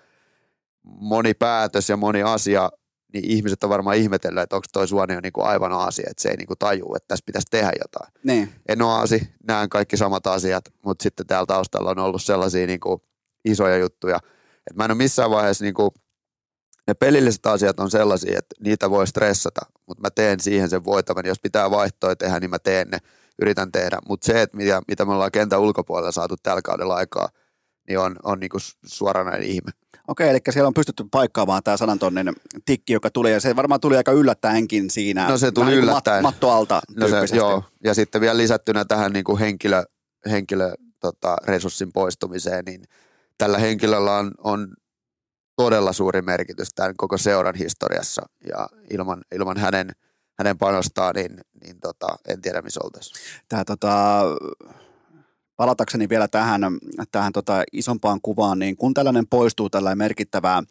[0.84, 2.70] moni päätös ja moni asia
[3.14, 6.30] niin ihmiset on varmaan ihmetellyt, että onko toi Suoni on niinku aivan aasi, että se
[6.30, 8.14] ei niinku tajuu, että tässä pitäisi tehdä jotain.
[8.24, 8.50] Niin.
[8.70, 13.04] En ole aasi, näen kaikki samat asiat, mutta sitten täällä taustalla on ollut sellaisia niinku
[13.46, 14.18] isoja juttuja,
[14.58, 15.94] että mä en ole missään vaiheessa niinku,
[16.88, 21.26] ne pelilliset asiat on sellaisia, että niitä voi stressata, mutta mä teen siihen sen voitavan.
[21.26, 22.98] Jos pitää vaihtoa tehdä, niin mä teen ne,
[23.42, 23.98] yritän tehdä.
[24.08, 27.30] Mutta se, että mitä, mitä me ollaan kentän ulkopuolella saatu tällä kaudella aikaa,
[27.88, 29.72] niin on, on niinku suoranainen ihme.
[30.08, 32.34] Okei, eli siellä on pystytty paikkaamaan tämä sadan tonnin
[32.66, 35.30] tikki, joka tuli, ja se varmaan tuli aika yllättäenkin siinä.
[35.30, 36.24] No se tuli niin yllättäen.
[36.24, 39.84] Mat, matto alta no se, joo, ja sitten vielä lisättynä tähän niin kuin henkilö,
[40.30, 42.84] henkilö tota, resurssin poistumiseen, niin
[43.38, 44.68] tällä henkilöllä on, on
[45.56, 49.92] todella suuri merkitys tämän koko seuran historiassa, ja ilman, ilman hänen,
[50.38, 53.16] hänen panostaan, niin, niin tota, en tiedä missä oltaisiin.
[53.50, 54.24] Tämä tota,
[55.58, 56.62] palatakseni vielä tähän,
[57.12, 60.64] tähän tota isompaan kuvaan, niin kun tällainen poistuu tällainen merkittävää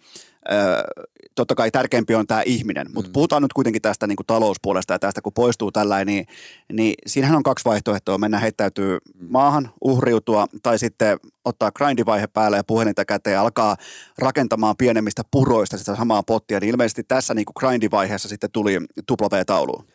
[1.34, 3.12] totta kai tärkeämpi on tämä ihminen, mutta mm.
[3.12, 6.26] puhutaan nyt kuitenkin tästä niin kuin talouspuolesta ja tästä, kun poistuu tällainen, niin,
[6.72, 8.18] niin siinähän on kaksi vaihtoehtoa.
[8.18, 8.98] Mennä heittäytyy
[9.28, 13.76] maahan, uhriutua tai sitten ottaa grindivaihe päälle ja puhelinta käteen ja alkaa
[14.18, 16.60] rakentamaan pienemmistä puroista sitä samaa pottia.
[16.60, 19.86] Niin ilmeisesti tässä niin kuin grindivaiheessa sitten tuli tupla tauluun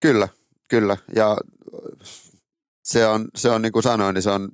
[0.00, 0.28] Kyllä,
[0.68, 0.96] kyllä.
[1.16, 1.36] Ja
[2.92, 4.48] se on, se on niin kuin sanoin, niin se on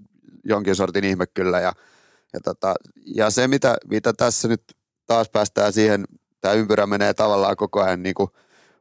[0.44, 1.60] jonkin sortin ihme kyllä.
[1.60, 1.72] Ja,
[2.32, 2.74] ja, tota,
[3.14, 4.62] ja se, mitä, mitä tässä nyt
[5.06, 6.04] taas päästään siihen,
[6.40, 8.30] tämä ympyrä menee tavallaan koko ajan niin kuin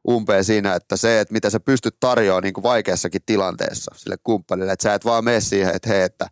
[0.08, 4.72] umpeen siinä, että se, että mitä sä pystyt tarjoamaan niin kuin vaikeassakin tilanteessa sille kumppanille,
[4.72, 6.26] että sä et vaan mene siihen, että hei, että,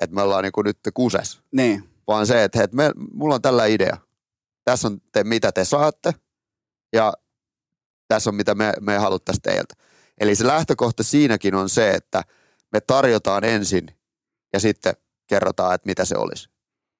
[0.00, 1.40] että me ollaan niin kuin nyt kuses.
[1.52, 1.88] Niin.
[2.08, 3.96] Vaan se, että hei, että me, mulla on tällä idea.
[4.64, 6.14] Tässä on te, mitä te saatte
[6.92, 7.12] ja
[8.08, 9.74] tässä on mitä me, me haluttaisiin teiltä.
[10.20, 12.22] Eli se lähtökohta siinäkin on se, että
[12.72, 13.86] me tarjotaan ensin
[14.52, 14.94] ja sitten
[15.26, 16.48] kerrotaan, että mitä se olisi,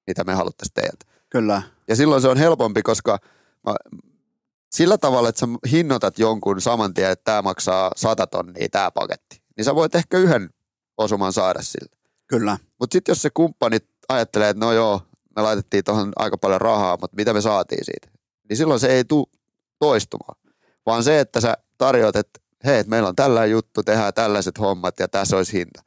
[0.07, 1.05] mitä me haluttaisiin teiltä.
[1.29, 1.61] Kyllä.
[1.87, 3.19] Ja silloin se on helpompi, koska
[3.67, 3.75] mä,
[4.71, 9.41] sillä tavalla, että sä hinnoitat jonkun saman tien, että tämä maksaa 100 tonnia tämä paketti,
[9.57, 10.49] niin sä voit ehkä yhden
[10.97, 11.97] osuman saada siltä.
[12.27, 12.57] Kyllä.
[12.79, 13.77] Mutta sitten jos se kumppani
[14.09, 15.01] ajattelee, että no joo,
[15.35, 18.19] me laitettiin tuohon aika paljon rahaa, mutta mitä me saatiin siitä,
[18.49, 19.27] niin silloin se ei tule
[19.79, 20.35] toistumaan.
[20.85, 25.07] Vaan se, että sä tarjoat, että hei, meillä on tällainen juttu, tehdään tällaiset hommat ja
[25.07, 25.83] tässä olisi hinta.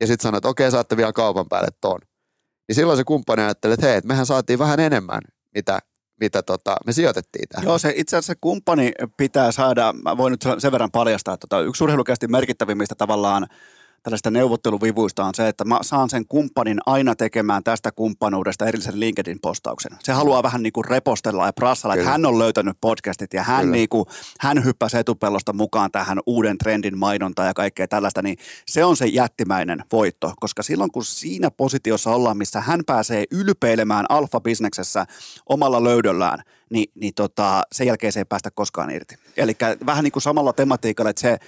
[0.00, 1.98] Ja sitten sanot, että okei, saatte vielä kaupan päälle ton
[2.68, 5.20] niin silloin se kumppani ajattelee, että hei, mehän saatiin vähän enemmän,
[5.54, 5.78] mitä,
[6.20, 7.66] mitä tota, me sijoitettiin tähän.
[7.66, 11.46] Joo, se itse asiassa se kumppani pitää saada, mä voin nyt sen verran paljastaa, että
[11.46, 13.46] tota, yksi urheilukästi merkittävimmistä tavallaan
[14.02, 19.96] tällaista neuvotteluvivuista on se, että mä saan sen kumppanin aina tekemään tästä kumppanuudesta erillisen LinkedIn-postauksen.
[20.02, 23.70] Se haluaa vähän niin kuin repostella ja prassalla, että hän on löytänyt podcastit ja hän,
[23.70, 24.06] niin kuin,
[24.40, 29.06] hän hyppäsi etupellosta mukaan tähän uuden trendin mainontaan ja kaikkea tällaista, niin se on se
[29.06, 35.06] jättimäinen voitto, koska silloin kun siinä positiossa ollaan, missä hän pääsee ylpeilemään alfa-bisneksessä
[35.46, 39.14] omalla löydöllään, niin, niin tota, sen jälkeen se ei päästä koskaan irti.
[39.36, 39.56] Eli
[39.86, 41.38] vähän niin kuin samalla tematiikalla, että se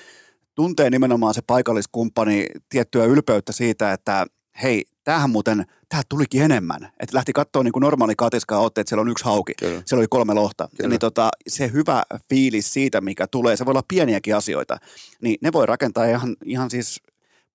[0.61, 4.27] tuntee nimenomaan se paikalliskumppani tiettyä ylpeyttä siitä, että
[4.63, 6.93] hei, tämähän muuten, tähän tulikin enemmän.
[7.01, 9.83] Että lähti katsoa niin kuin normaali katiskaa otti, että siellä on yksi hauki, Kyllä.
[9.87, 10.69] siellä oli kolme lohta.
[10.77, 10.89] Kyllä.
[10.89, 14.77] Niin tota, se hyvä fiilis siitä, mikä tulee, se voi olla pieniäkin asioita,
[15.23, 17.01] niin ne voi rakentaa ihan, ihan siis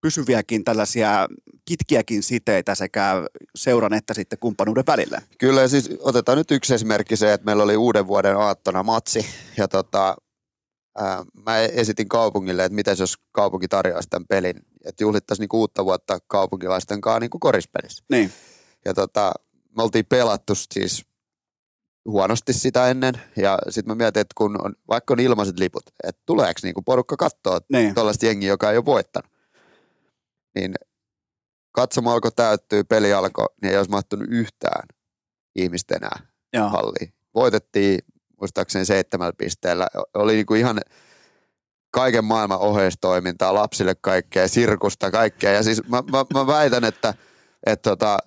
[0.02, 1.28] pysyviäkin tällaisia
[1.66, 3.14] kitkiäkin siteitä sekä
[3.56, 5.22] seuran että sitten kumppanuuden välillä.
[5.38, 9.26] Kyllä ja siis otetaan nyt yksi esimerkki se, että meillä oli uuden vuoden aattona matsi
[9.58, 10.16] ja tota,
[11.46, 14.56] mä esitin kaupungille, että miten jos kaupunki tarjoaisi tämän pelin,
[14.86, 18.04] että juhlittaisiin niinku uutta vuotta kaupunkilaisten kanssa niinku korispelissä.
[18.12, 18.32] Niin.
[18.86, 19.32] Ja tota,
[19.78, 21.06] me oltiin pelattu siis
[22.06, 23.14] huonosti sitä ennen.
[23.36, 27.18] Ja sitten mä mietin, että kun on, vaikka on ilmaiset liput, että tuleeko niinku porukka
[27.18, 27.96] katsoa niin.
[27.96, 29.32] tuollaista jengiä, joka ei ole voittanut.
[30.56, 30.74] Niin
[31.72, 34.88] katsomo alkoi täyttyä, peli alkoi, niin ei olisi mahtunut yhtään
[35.56, 36.20] ihmistä enää
[36.54, 36.70] Joo.
[36.70, 37.14] halliin.
[37.36, 38.00] Voitettiin
[38.40, 39.88] muistaakseni seitsemällä pisteellä.
[40.14, 40.82] Oli niin kuin ihan
[41.92, 45.52] kaiken maailman oheistoimintaa, lapsille kaikkea, sirkusta, kaikkea.
[45.52, 47.14] Ja siis mä, mä, mä väitän, että,
[47.66, 48.18] että tota,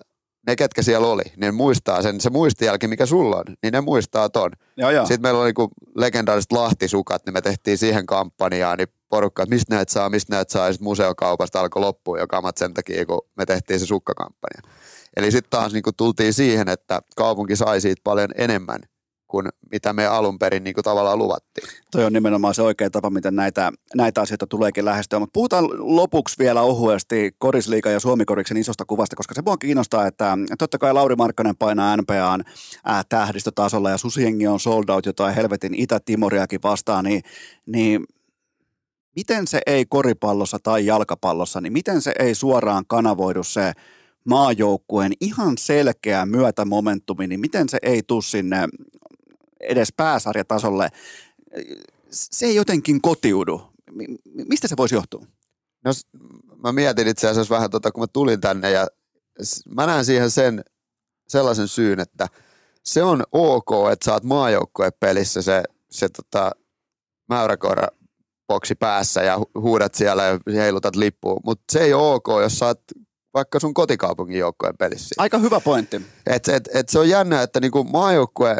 [0.47, 4.29] ne, ketkä siellä oli, ne muistaa sen, se muistijälki, mikä sulla on, niin ne muistaa
[4.29, 4.51] ton.
[4.77, 5.05] Joo, joo.
[5.05, 9.75] Sitten meillä oli niinku legendaariset lahtisukat, niin me tehtiin siihen kampanjaan, niin porukka, että mistä
[9.75, 13.21] näet saa, mistä näet saa, ja sitten museokaupasta alkoi loppua jo kamat sen takia, kun
[13.37, 14.61] me tehtiin se sukkakampanja.
[15.17, 18.79] Eli sitten taas niinku tultiin siihen, että kaupunki sai siitä paljon enemmän
[19.29, 21.69] kuin mitä me alun perin niin kuin tavallaan luvattiin.
[21.91, 25.19] Toi on nimenomaan se oikea tapa, miten näitä, näitä asioita tuleekin lähestyä.
[25.19, 30.37] Mutta puhutaan lopuksi vielä ohuesti Korisliikan ja Suomikoriksen isosta kuvasta, koska se voi kiinnostaa, että
[30.59, 32.43] totta kai Lauri Markkanen painaa NPAn
[32.89, 37.21] äh, tähdistötasolla ja Susiengi on sold out jotain helvetin Itä-Timoriakin vastaan, niin,
[37.65, 38.05] niin
[39.15, 43.73] miten se ei koripallossa tai jalkapallossa, niin miten se ei suoraan kanavoidu se
[44.25, 48.67] maajoukkueen ihan selkeä myötämomentumi, niin miten se ei tule sinne
[49.59, 50.89] edes pääsarjatasolle,
[52.11, 53.61] se ei jotenkin kotiudu.
[54.49, 55.25] Mistä se voisi johtua?
[55.85, 55.91] No
[56.63, 58.87] mä mietin itse asiassa vähän tota, kun mä tulin tänne ja
[59.75, 60.63] mä näen siihen sen
[61.27, 62.27] sellaisen syyn, että
[62.83, 64.23] se on ok, että sä oot
[64.99, 66.51] pelissä se, se tota,
[67.29, 67.87] mäyräkoira
[68.47, 72.65] boksi päässä ja huudat siellä ja heilutat lippuun, mutta se ei ole ok, jos sä
[72.65, 72.81] oot
[73.33, 75.15] vaikka sun kotikaupungin joukkueen pelissä.
[75.17, 76.01] Aika hyvä pointti.
[76.27, 78.57] Et, et, et se on jännä, että niinku maajoukkue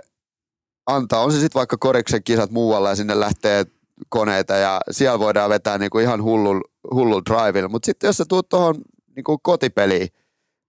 [0.96, 3.66] antaa, on se sitten vaikka koriksen kisat muualla ja sinne lähtee
[4.10, 6.62] koneita ja siellä voidaan vetää niinku ihan hullul,
[6.94, 7.70] hullul drivilla.
[7.70, 8.76] Mutta sitten jos sä tuut tuohon
[9.16, 10.08] niinku kotipeliin,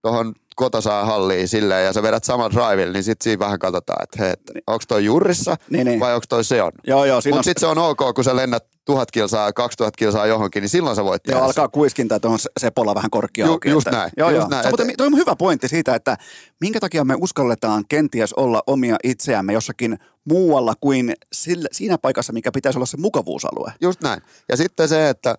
[0.01, 4.23] tuohon kotosaa halliin silleen ja sä vedät saman drivilla, niin sitten siinä vähän katsotaan, että
[4.23, 4.33] hei,
[4.67, 5.99] onko toi jurissa niin, niin.
[5.99, 6.71] vai onko toi se on.
[6.87, 7.43] Joo, joo, Mutta on...
[7.43, 11.03] sitten se on ok, kun sä lennät tuhat kilsaa, 2000 kilsaa johonkin, niin silloin sä
[11.03, 13.69] voit tehdä Joo, alkaa kuiskintaa tuohon Sepolla vähän korkea Ju- auki.
[13.69, 14.49] just että- näin, Joo, just joo.
[14.49, 16.17] näin, et- mutta toi on hyvä pointti siitä, että
[16.61, 22.51] minkä takia me uskalletaan kenties olla omia itseämme jossakin muualla kuin sillä, siinä paikassa, mikä
[22.51, 23.73] pitäisi olla se mukavuusalue.
[23.81, 24.21] Just näin.
[24.49, 25.35] Ja sitten se, että,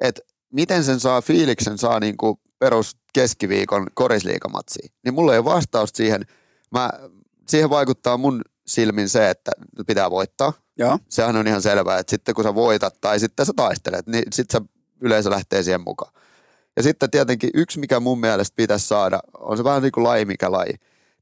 [0.00, 0.22] että
[0.52, 5.96] miten sen saa fiiliksen saa niin kuin perus keskiviikon korisliikamatsiin, niin mulla ei ole vastausta
[5.96, 6.26] siihen.
[6.70, 6.90] Mä,
[7.48, 9.50] siihen vaikuttaa mun silmin se, että
[9.86, 10.52] pitää voittaa.
[10.80, 10.98] Joo.
[11.08, 14.60] Sehän on ihan selvää, että sitten kun sä voitat tai sitten sä taistelet, niin sitten
[14.60, 14.68] se
[15.00, 16.12] yleisö lähtee siihen mukaan.
[16.76, 20.24] Ja sitten tietenkin yksi, mikä mun mielestä pitäisi saada, on se vähän niin kuin laji
[20.24, 20.74] mikä laji,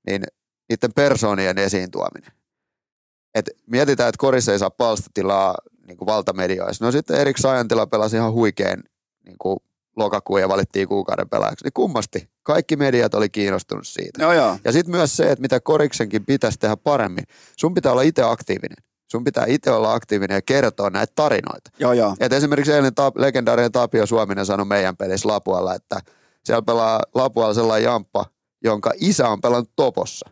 [0.06, 0.22] niin
[0.68, 2.32] niiden persoonien esiin tuominen.
[3.34, 5.54] Et mietitään, että korissa ei saa palstatilaa
[5.86, 6.84] niin kuin valtamedioissa.
[6.84, 8.82] No sitten Erik Sajantila pelasi ihan huikean
[9.26, 9.56] niin kuin
[9.96, 11.64] lokakuun ja valittiin kuukauden pelaajaksi.
[11.64, 12.28] Niin kummasti.
[12.42, 14.22] Kaikki mediat oli kiinnostunut siitä.
[14.22, 14.58] Joo, joo.
[14.64, 17.24] Ja sitten myös se, että mitä koriksenkin pitäisi tehdä paremmin.
[17.56, 18.87] Sun pitää olla itse aktiivinen.
[19.10, 21.70] Sun pitää itse olla aktiivinen ja kertoa näitä tarinoita.
[21.78, 22.16] Joo, joo.
[22.20, 26.00] Et esimerkiksi eilen ta- legendaarinen Tapio Suominen sanoi meidän pelissä Lapualla, että
[26.44, 28.26] siellä pelaa Lapualla sellainen jamppa,
[28.64, 30.30] jonka isä on pelannut Topossa.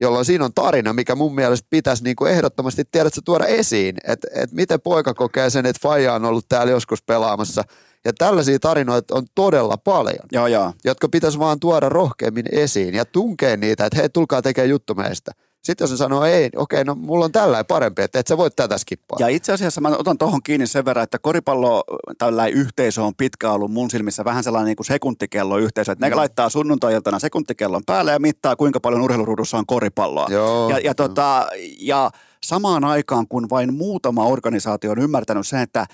[0.00, 4.52] Jolloin siinä on tarina, mikä mun mielestä pitäisi niinku ehdottomasti tiedätkö, tuoda esiin, että et
[4.52, 7.62] miten poika kokee sen, että Faija on ollut täällä joskus pelaamassa.
[8.04, 10.72] Ja tällaisia tarinoita on todella paljon Joo, joo.
[10.84, 15.32] jotka pitäisi vaan tuoda rohkeammin esiin ja tunkea niitä, että hei, tulkaa tekemään juttu meistä.
[15.64, 18.56] Sitten jos se sanoo, ei, okei, no mulla on tällainen parempi, että et sä voit
[18.56, 19.16] tätä skippaa.
[19.20, 21.84] Ja itse asiassa mä otan tuohon kiinni sen verran, että koripallo
[22.18, 26.10] tällainen yhteisö on pitkään ollut mun silmissä vähän sellainen niin kuin sekuntikello yhteisö, että ne
[26.10, 26.16] Mm.
[26.16, 30.26] laittaa sunnuntai-iltana sekuntikellon päälle ja mittaa kuinka paljon urheiluruudussa on koripalloa.
[30.30, 31.46] Joo, ja, ja, tota,
[31.80, 32.10] ja
[32.44, 35.86] samaan aikaan, kun vain muutama organisaatio on ymmärtänyt sen, että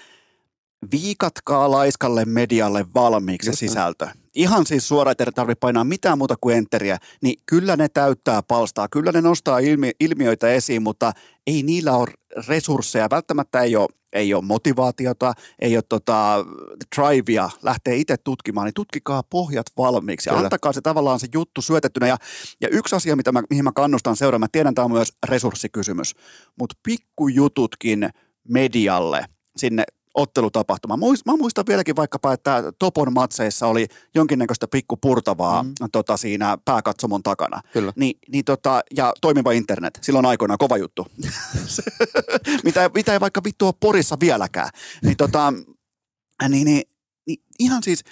[0.92, 4.08] viikatkaa laiskalle medialle valmiiksi Just sisältö.
[4.34, 8.42] Ihan siis suoraan, että ei tarvitse painaa mitään muuta kuin enteriä, niin kyllä ne täyttää
[8.42, 11.12] palstaa, kyllä ne nostaa ilmi, ilmiöitä esiin, mutta
[11.46, 12.08] ei niillä ole
[12.48, 16.44] resursseja, välttämättä ei ole, ei ole motivaatiota, ei ole tota,
[16.96, 20.44] drivea lähteä itse tutkimaan, niin tutkikaa pohjat valmiiksi ja Kyllä.
[20.44, 22.06] antakaa se tavallaan se juttu syötettynä.
[22.06, 22.16] Ja,
[22.60, 26.14] ja yksi asia, mitä mä, mihin mä kannustan seuraamaan, mä tiedän, tämä on myös resurssikysymys,
[26.58, 28.10] mutta pikkujututkin
[28.48, 29.24] medialle
[29.56, 29.84] sinne
[30.14, 31.00] ottelutapahtumaan.
[31.00, 35.72] Muist- Mä muistan vieläkin vaikkapa, että Topon matseissa oli jonkinnäköistä pikkupurtavaa mm.
[35.92, 37.60] tota, siinä pääkatsomon takana.
[37.72, 37.92] Kyllä.
[37.96, 41.06] Ni, niin tota, ja toimiva internet, silloin aikoinaan kova juttu.
[42.64, 44.68] mitä, ei- mitä ei vaikka vittu ole Porissa vieläkään.
[45.02, 45.52] Niin, tota,
[46.48, 46.82] niin, niin,
[47.26, 48.04] niin ihan siis,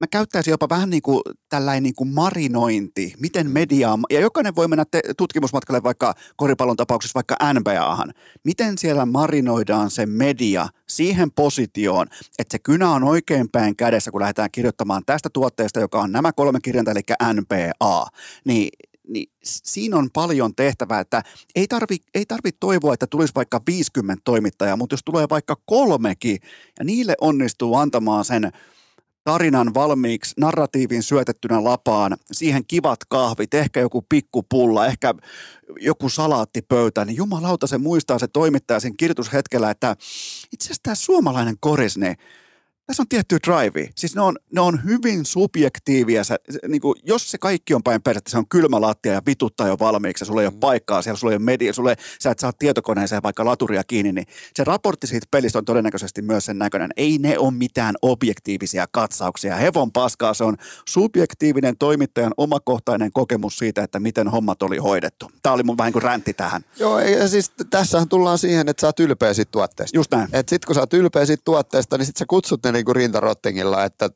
[0.00, 4.68] mä käyttäisin jopa vähän niin kuin tällainen niin kuin marinointi, miten mediaa, ja jokainen voi
[4.68, 8.12] mennä te- tutkimusmatkalle vaikka koripallon tapauksessa vaikka NBAhan,
[8.44, 12.06] miten siellä marinoidaan se media siihen positioon,
[12.38, 16.32] että se kynä on oikein päin kädessä, kun lähdetään kirjoittamaan tästä tuotteesta, joka on nämä
[16.32, 17.02] kolme kirjainta, eli
[17.34, 18.06] NBA,
[18.44, 18.68] niin
[19.08, 21.22] niin siinä on paljon tehtävää, että
[21.54, 26.38] ei tarvi, ei tarvi toivoa, että tulisi vaikka 50 toimittajaa, mutta jos tulee vaikka kolmekin
[26.78, 28.52] ja niille onnistuu antamaan sen
[29.26, 35.14] tarinan valmiiksi, narratiivin syötettynä lapaan, siihen kivat kahvit, ehkä joku pikkupulla, ehkä
[35.80, 39.96] joku salaattipöytä, niin jumalauta se muistaa se toimittaja sen kirjoitushetkellä, että
[40.52, 42.16] itse asiassa tämä suomalainen koris, niin
[42.86, 43.90] tässä on tietty drive.
[43.94, 46.24] Siis ne on, ne on hyvin subjektiivia.
[46.24, 46.36] Sä,
[46.68, 49.76] niin kuin, jos se kaikki on päin persettä, se on kylmä lattia ja vituttaa jo
[49.78, 52.38] valmiiksi ja sulla ei ole paikkaa siellä, sulla ei ole media, sulla ei, sä et
[52.38, 56.90] saa tietokoneeseen vaikka laturia kiinni, niin se raportti siitä pelistä on todennäköisesti myös sen näköinen.
[56.96, 59.56] Ei ne ole mitään objektiivisia katsauksia.
[59.56, 60.56] Hevon paskaa, se on
[60.88, 65.30] subjektiivinen toimittajan omakohtainen kokemus siitä, että miten hommat oli hoidettu.
[65.42, 66.64] Tämä oli mun vähän kuin räntti tähän.
[66.78, 69.96] Joo, ja siis tässähän tullaan siihen, että sä oot ylpeä siitä tuotteesta.
[69.96, 70.28] Just näin.
[70.32, 73.84] Et sit kun sä oot ylpeä siitä tuotteesta, niin sit sä kutsut ne niinku rintarottingilla,
[73.84, 74.10] että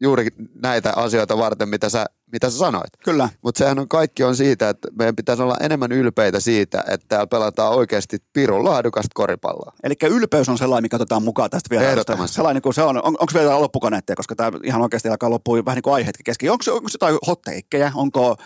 [0.00, 2.90] juuri näitä asioita varten, mitä sä, mitä sä sanoit.
[3.04, 3.28] Kyllä.
[3.42, 7.26] Mutta sehän on kaikki on siitä, että meidän pitäisi olla enemmän ylpeitä siitä, että täällä
[7.26, 9.72] pelataan oikeasti pirun laadukasta koripalloa.
[9.82, 11.90] Eli ylpeys on sellainen, mikä otetaan mukaan tästä vielä.
[11.90, 12.34] Ehdottomasti.
[12.34, 12.96] Sellainen kuin se on.
[12.96, 16.52] on onko vielä loppukaneetteja, koska tämä ihan oikeasti alkaa loppua vähän niin kuin aiheetkin kesken.
[16.52, 17.92] Onko, onko jotain hotteikkejä?
[17.94, 18.36] Onko,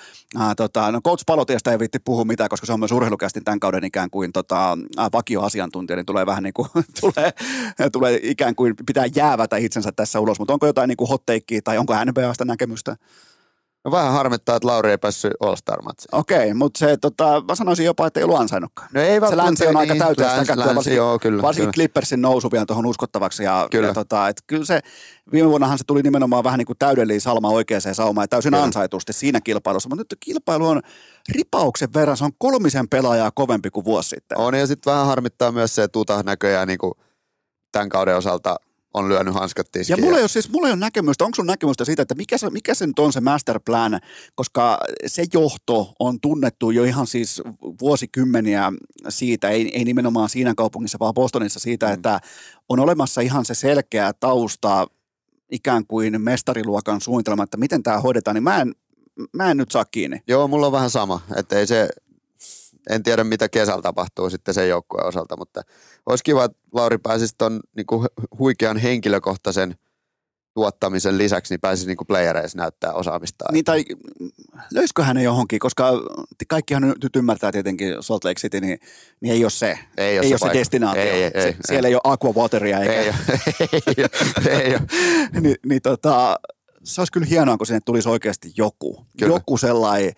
[0.40, 3.60] äh, tota, no Coach Palotiestä ei viitti puhua mitään, koska se on myös urheilukästin tämän
[3.60, 6.68] kauden ikään kuin tota, äh, vakioasiantuntija, niin tulee vähän niin kuin,
[7.00, 7.32] tulee,
[7.92, 10.38] tulee ikään kuin pitää jäävätä itsensä tässä ulos.
[10.38, 12.96] Mutta onko jotain niin kuin hotteikkiä tai onko NBAsta näkemystä?
[13.84, 16.09] No vähän harmittaa, että Lauri ei päässyt All-Star-matsiin.
[16.12, 18.88] Okei, mutta se, tota, mä sanoisin jopa, että ei ollut ansainnutkaan.
[18.94, 20.02] No ei se länsi on aika niin.
[20.02, 21.72] täyteen sitä Länsi- kättöä, länsi, varsinkin, joo, kyllä, varsinkin kyllä.
[21.72, 23.42] Clippersin nousu vielä tuohon uskottavaksi.
[23.44, 23.88] Ja, Kyllä.
[23.88, 24.80] Ja, tota, et kyllä se,
[25.32, 28.64] viime vuonnahan se tuli nimenomaan vähän niin kuin täydellinen salma oikeaan saumaan ja täysin Kyllä.
[28.64, 29.88] ansaitusti siinä kilpailussa.
[29.88, 30.82] Mutta nyt kilpailu on
[31.28, 34.38] ripauksen verran, se on kolmisen pelaajaa kovempi kuin vuosi sitten.
[34.38, 36.92] On ja sitten vähän harmittaa myös se, että Utah näköjään niin kuin
[37.72, 38.56] tämän kauden osalta
[38.94, 40.01] on lyönyt hanskat Ja tiskiin.
[40.01, 42.51] mulla ei ole, siis, mulla ei ole näkemystä, onko sun näkemystä siitä, että mikä se,
[42.51, 44.01] mikä se nyt on se masterplan,
[44.35, 47.43] koska se johto on tunnettu jo ihan siis
[47.81, 48.73] vuosikymmeniä
[49.09, 51.93] siitä, ei, ei nimenomaan siinä kaupungissa, vaan Bostonissa siitä, mm.
[51.93, 52.20] että
[52.69, 54.86] on olemassa ihan se selkeä tausta,
[55.52, 58.74] ikään kuin mestariluokan suunnitelma, että miten tämä hoidetaan, niin mä en,
[59.32, 60.23] mä en nyt saa kiinni.
[60.28, 61.89] Joo, mulla on vähän sama, että ei se,
[62.90, 65.62] en tiedä mitä kesällä tapahtuu sitten sen joukkueen osalta, mutta
[66.07, 68.07] olisi kiva, että Lauri pääsisi ton niinku
[68.39, 69.74] huikean henkilökohtaisen
[70.55, 73.55] tuottamisen lisäksi, niin pääsisi niinku playereissa näyttää osaamistaan.
[73.55, 73.85] Niin tai
[74.73, 75.93] löysikö hän johonkin, koska
[76.49, 78.79] kaikkihan nyt ymmärtää tietenkin Salt Lake City, niin,
[79.20, 79.79] niin ei ole se.
[79.97, 80.59] Ei ole ei se ole se paikka.
[80.59, 81.03] destinaatio.
[81.03, 82.93] Ei, ei, se, ei, siellä ei ole aqua wateria eikä.
[82.93, 83.16] Ei, ole,
[83.87, 84.83] ei, ole, ei ole.
[85.41, 86.41] niin, niin tota,
[86.85, 89.07] se olisi kyllä hienoa, kun sinne tulisi oikeasti joku.
[89.19, 89.35] Kyllä.
[89.35, 90.12] Joku sellainen,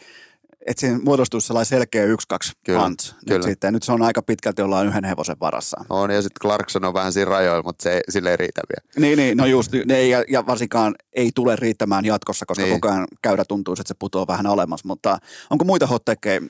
[0.67, 3.13] että siinä muodostuisi sellainen selkeä yksi-kaksi Kyllä, punch.
[3.13, 3.43] Nyt, kyllä.
[3.43, 5.85] sitten, nyt se on aika pitkälti ollaan yhden hevosen varassa.
[5.91, 9.07] On, ja sitten Clarkson on vähän siinä rajoilla, mutta se, sille ei riitä vielä.
[9.09, 12.81] Niin, niin no just, ne ei, ja, ja varsinkaan ei tule riittämään jatkossa, koska Niin.
[12.81, 14.85] koko ajan käydä tuntuu, että se putoaa vähän alemmas.
[14.85, 15.19] Mutta
[15.51, 16.41] onko muita hottekkeja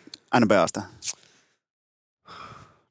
[0.41, 0.83] NBAsta?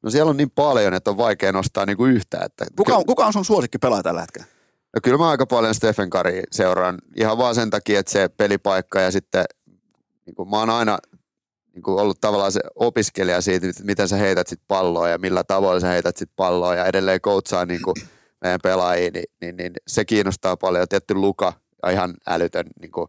[0.02, 2.40] No siellä on niin paljon, että on vaikea nostaa niinku yhtä.
[2.46, 4.48] Että Kuka on, kuka on sun suosikki pelaaja tällä hetkellä?
[4.96, 9.02] No kyllä mä aika paljon Stephen Curry seuraan ihan vaan sen takia, että se pelipaikka
[9.02, 9.46] ja sitten
[10.26, 10.98] niin kuin mä oon aina
[11.74, 15.82] niin kuin ollut tavallaan se opiskelija siitä, miten sä heität sit palloa ja millä tavoin
[15.82, 17.96] sä heität sit palloa ja edelleen coachaa niin kuin
[18.42, 20.88] meidän pelaajia, niin, niin, niin, se kiinnostaa paljon.
[20.88, 23.08] Tietty Luka ja ihan älytön niin kuin,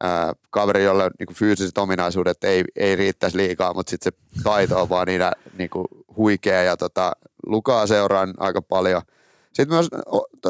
[0.00, 4.82] ää, kaveri, jolle niin kuin fyysiset ominaisuudet ei, ei riittäisi liikaa, mutta sitten se taito
[4.82, 5.22] on vaan niin,
[5.58, 5.86] niin kuin
[6.16, 7.12] huikea ja tota,
[7.46, 9.02] Lukaa seuraan aika paljon–
[9.54, 9.88] sitten myös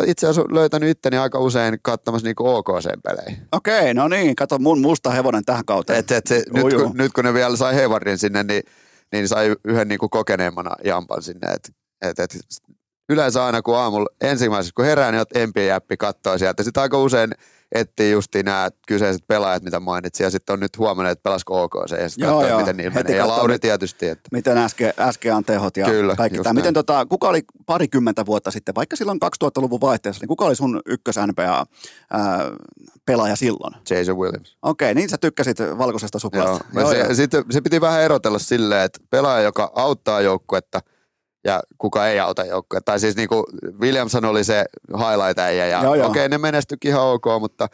[0.06, 3.36] itse asiassa löytänyt itteni aika usein katsomassa niinku OKC-pelejä.
[3.52, 5.98] Okei, no niin, kato mun musta hevonen tähän kauteen.
[5.98, 8.62] Et, et se, nyt, kun, nyt kun ne vielä sai Haywardin sinne, niin,
[9.12, 11.52] niin sai yhden niinku kokeneemmana jampan sinne.
[11.52, 11.70] Et,
[12.02, 12.38] et, et,
[13.08, 16.62] yleensä aina kun aamulla ensimmäisenä kun herään, niin oot MP-jäppi kattoo sieltä.
[16.62, 17.30] Sitten aika usein
[17.72, 21.90] etsii justiin nämä kyseiset pelaajat, mitä mainitsin, ja sitten on nyt huomannut, että pelasko OKC,
[22.00, 22.60] ja sitten Joo, katsoo, joo.
[22.60, 23.16] miten niillä menee.
[23.16, 26.54] Ja Lauri mit- tietysti, että Miten äsken, äsken on tehot ja Kyllä, kaikki just tämä.
[26.54, 30.80] Miten tota, kuka oli parikymmentä vuotta sitten, vaikka silloin 2000-luvun vaihteessa, niin kuka oli sun
[30.86, 31.66] ykkös NBA
[32.10, 32.50] ää,
[33.06, 33.74] pelaaja silloin?
[33.90, 34.56] Jason Williams.
[34.62, 36.20] Okei, niin sä tykkäsit valkoisesta Joo.
[36.20, 36.64] suklaasta.
[36.74, 40.80] Joo, se, Sitten se piti vähän erotella silleen, että pelaaja, joka auttaa joukkuetta
[41.44, 42.92] ja kuka ei auta joukkuetta.
[42.92, 43.44] Tai siis niinku
[43.80, 46.08] Williamson oli se highlight äijä ja Joo, joo.
[46.08, 47.68] okei, ne menestyikin ihan ok, mutta,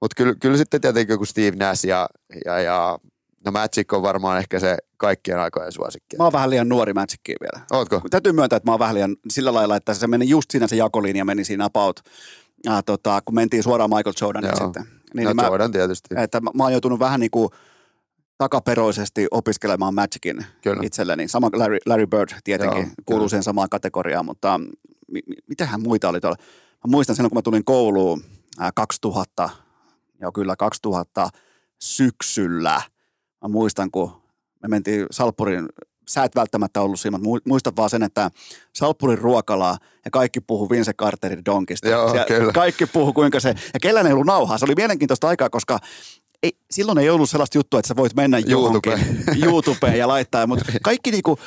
[0.00, 2.08] mutta kyllä, kyllä sitten tietenkin joku Steve Nash ja,
[2.44, 2.98] ja, ja
[3.44, 6.16] no Magic on varmaan ehkä se kaikkien aikojen suosikki.
[6.16, 7.66] Mä oon vähän liian nuori Magickiin vielä.
[7.72, 8.00] Ootko?
[8.10, 10.76] Täytyy myöntää, että mä oon vähän liian sillä lailla, että se meni just siinä se
[10.76, 12.00] jakolinja meni siinä about,
[12.68, 14.64] äh, tota, kun mentiin suoraan Michael Jordanin Joo.
[14.66, 14.82] sitten.
[15.14, 16.14] Niin, no niin mä, Jordan tietysti.
[16.16, 17.48] että mä, mä oon joutunut vähän niin kuin
[18.38, 20.82] takaperoisesti opiskelemaan Magicin Kyllä.
[20.84, 21.28] itselleni.
[21.28, 23.28] Sama Larry, Larry Bird tietenkin Joo, kuuluu kyllä.
[23.28, 24.58] siihen samaan kategoriaan, mutta
[25.08, 26.36] mi, mi, mitähän muita oli tuolla?
[26.72, 28.24] Mä muistan silloin, kun mä tulin kouluun
[28.58, 29.48] ää, 2000,
[30.20, 31.28] joo kyllä 2000
[31.78, 32.82] syksyllä.
[33.42, 34.22] Mä muistan, kun
[34.62, 35.68] me mentiin Salppurin,
[36.08, 38.30] sä et välttämättä ollut siinä, mutta mu- muistan vaan sen, että
[38.72, 41.88] Salppurin ruokalaa ja kaikki puhu Vince Carterin donkista.
[41.88, 42.52] Joo, kyllä.
[42.52, 44.58] Kaikki puhu kuinka se, ja kellään ei ollut nauhaa.
[44.58, 45.78] Se oli mielenkiintoista aikaa, koska
[46.42, 49.42] ei, silloin ei ollut sellaista juttua, että sä voit mennä johonkin YouTubeen.
[49.44, 51.38] YouTubeen ja laittaa, mutta kaikki niinku,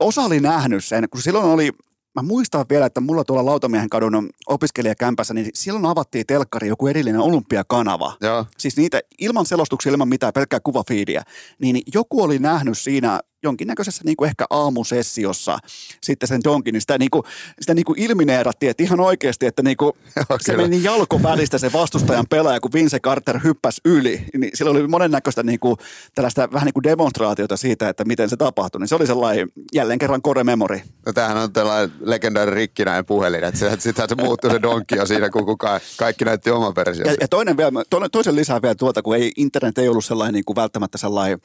[0.00, 1.70] osa oli nähnyt sen, kun silloin oli,
[2.14, 7.20] mä muistan vielä, että mulla tuolla Lautamiehen kadun opiskelijakämpässä, niin silloin avattiin telkkari joku erillinen
[7.20, 8.16] olympiakanava.
[8.20, 8.46] Joo.
[8.58, 11.22] Siis niitä ilman selostuksia, ilman mitään, pelkkää kuvafiidiä.
[11.58, 15.58] Niin joku oli nähnyt siinä jonkinnäköisessä niin kuin ehkä aamusessiossa
[16.00, 17.22] sitten sen donkin, niin sitä, niin kuin,
[17.60, 21.58] sitä niin kuin ilmineerattiin, että ihan oikeasti, että niin kuin, Joo, se meni jalko välistä
[21.58, 24.24] se vastustajan pelaaja, kun Vince Carter hyppäsi yli.
[24.38, 25.76] Niin sillä oli monennäköistä niin kuin,
[26.14, 28.80] tällaista vähän niin kuin demonstraatiota siitä, että miten se tapahtui.
[28.80, 30.80] Niin se oli sellainen jälleen kerran core memory.
[31.06, 35.06] No tämähän on tällainen legendaarinen rikkinäinen puhelin, että se- sittenhän se muuttui se donkki jo
[35.06, 37.08] siinä, kun kukaan, kaikki näytti oman version.
[37.08, 40.34] Ja, ja toinen vielä, toinen, toisen lisää vielä tuolta, kun ei, internet ei ollut sellainen
[40.34, 41.40] niin kuin välttämättä sellainen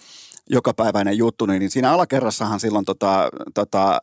[0.50, 4.00] jokapäiväinen juttu, niin, niin siinä alakerrassahan silloin tota, tota,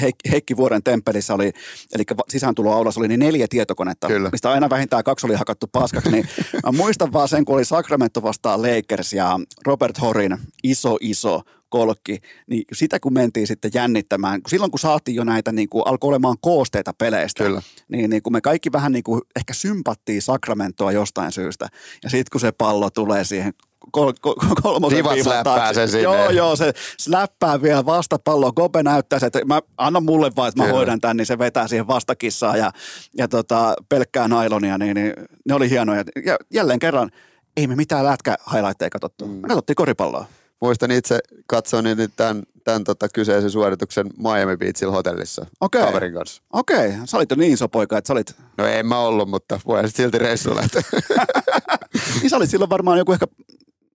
[0.00, 1.52] Heik- Heikki Vuoren temppelissä oli,
[1.94, 4.28] eli sisääntuloaulassa oli niin neljä tietokonetta, Kyllä.
[4.32, 6.28] mistä aina vähintään kaksi oli hakattu paskaksi, niin
[6.66, 12.18] mä muistan vaan sen, kun oli Sacramento vastaan Lakers ja Robert Horin iso iso kolkki,
[12.46, 16.36] niin sitä kun mentiin sitten jännittämään, silloin kun saatiin jo näitä, niin kuin alkoi olemaan
[16.40, 17.62] koosteita peleistä, Kyllä.
[17.88, 21.68] niin, niin kun me kaikki vähän niin kuin ehkä sympattiin Sacramentoa jostain syystä,
[22.04, 23.52] ja sitten kun se pallo tulee siihen
[23.90, 25.74] kol, kol, kolmosen släppää taakse.
[25.74, 26.02] sen sinne.
[26.02, 28.52] Joo, joo, se släppää vielä vastapalloa.
[28.52, 30.76] Kope näyttää se, että mä, anna mulle vaan, että mä Kyllä.
[30.76, 32.72] hoidan tämän, niin se vetää siihen vastakissaan ja,
[33.18, 35.12] ja tota, pelkkää nailonia, niin, niin
[35.48, 36.04] ne oli hienoja.
[36.24, 37.10] Ja jälleen kerran,
[37.56, 39.26] ei me mitään lätkä highlightteja katsottu.
[39.26, 39.32] Mm.
[39.32, 40.26] Me katsottiin koripalloa.
[40.60, 45.82] muistan itse katsoin niin tämän, tämän tota kyseisen suorituksen Miami Beachillä hotellissa Okei.
[45.82, 46.42] kaverin kanssa.
[46.52, 49.60] Okei, sä olit jo niin iso poika, että sä olit, No en mä ollut, mutta
[49.66, 50.62] voin silti reissulle.
[52.20, 53.26] niin sä olit silloin varmaan joku ehkä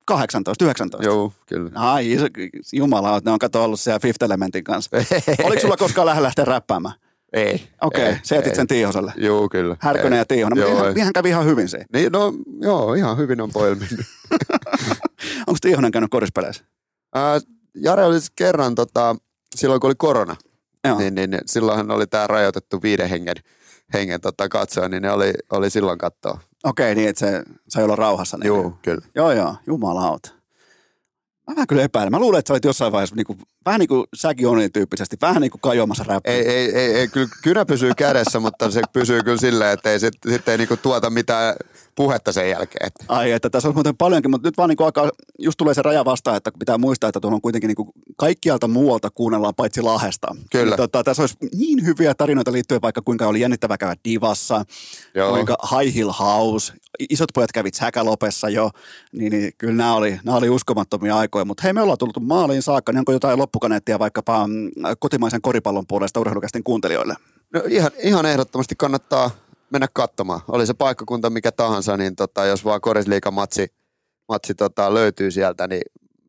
[0.06, 1.10] 18, 19.
[1.10, 1.72] Joo, kyllä.
[1.76, 2.26] Ai, iso,
[2.74, 4.98] jumala, ne on kato ollut siellä Fifth Elementin kanssa.
[5.44, 6.96] Oliko sulla koskaan lähellä lähteä räppäämään?
[7.34, 7.68] Ei.
[7.82, 9.14] Okei, ei, sä jätit sen Tiihoselle.
[9.18, 9.78] Joo, kyllä.
[9.80, 10.20] Härkönen Ei.
[10.20, 11.86] ja Tiihonen, mutta ihan, ihan kävi ihan hyvin se.
[11.94, 14.06] Niin, no joo, ihan hyvin on pojilla mennyt.
[15.48, 16.64] Onko Tiihonen käynyt korispeleissä?
[17.16, 17.40] Ää,
[17.76, 19.16] Jare oli siis kerran, tota,
[19.56, 20.36] silloin kun oli korona,
[20.88, 20.98] Joo.
[20.98, 23.36] niin, niin silloinhan oli tämä rajoitettu viiden hengen,
[23.94, 26.40] hengen tota, katsoja, niin ne oli, oli silloin katsoa.
[26.66, 28.38] Okei, niin että se sai olla rauhassa.
[28.38, 28.48] Niin.
[28.48, 29.02] Joo, kyllä.
[29.16, 30.32] Joo, joo, jumalauta.
[31.48, 32.12] Mä vähän kyllä epäilen.
[32.12, 35.18] Mä luulen, että sä olit jossain vaiheessa niin kuin, vähän niin kuin säkin Onin tyyppisesti,
[35.22, 36.34] vähän niin kuin kajoamassa räppiä.
[36.34, 40.00] Ei, ei, ei, ei kyllä kynä pysyy kädessä, mutta se pysyy kyllä silleen, että ei
[40.00, 41.56] sitten sit ei niinku tuota mitään
[41.96, 42.88] puhetta sen jälkeen.
[42.88, 43.06] Että.
[43.08, 45.10] Ai, että tässä olisi muuten paljonkin, mutta nyt vaan niin kuin alkaa,
[45.40, 48.68] just tulee se raja vastaan, että pitää muistaa, että tuolla on kuitenkin niin kuin kaikkialta
[48.68, 50.28] muualta kuunnellaan paitsi Lahdesta.
[50.52, 50.66] Kyllä.
[50.66, 54.66] Niin, tota, tässä olisi niin hyviä tarinoita liittyen vaikka kuinka oli jännittävää käydä Divassa,
[55.16, 55.30] Joo.
[55.30, 56.74] kuinka High Hill House,
[57.10, 58.72] isot pojat kävit Säkälopessa jo,
[59.12, 61.46] niin, niin kyllä nämä oli, nämä oli uskomattomia aikoja.
[61.46, 65.88] Mutta hei, me ollaan tullut maaliin saakka, niin onko jotain loppukaneettia vaikkapa mm, kotimaisen koripallon
[65.88, 67.16] puolesta urheilukästin kuuntelijoille?
[67.54, 69.32] No ihan, ihan ehdottomasti kannattaa
[69.70, 70.42] mennä katsomaan.
[70.48, 73.68] Oli se paikkakunta mikä tahansa, niin tota, jos vaan korisliikan matsi,
[74.30, 75.82] matsi tota, löytyy sieltä, niin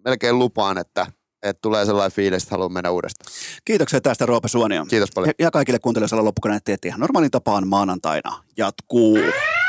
[0.04, 1.06] melkein lupaan, että,
[1.42, 3.32] että tulee sellainen fiilis, että haluan mennä uudestaan.
[3.64, 4.84] Kiitoksia tästä Roope Suonio.
[4.84, 5.28] Kiitos paljon.
[5.38, 9.18] Ja, ja kaikille kuuntelijoille loppukaneetti, että ihan normaalin tapaan maanantaina jatkuu.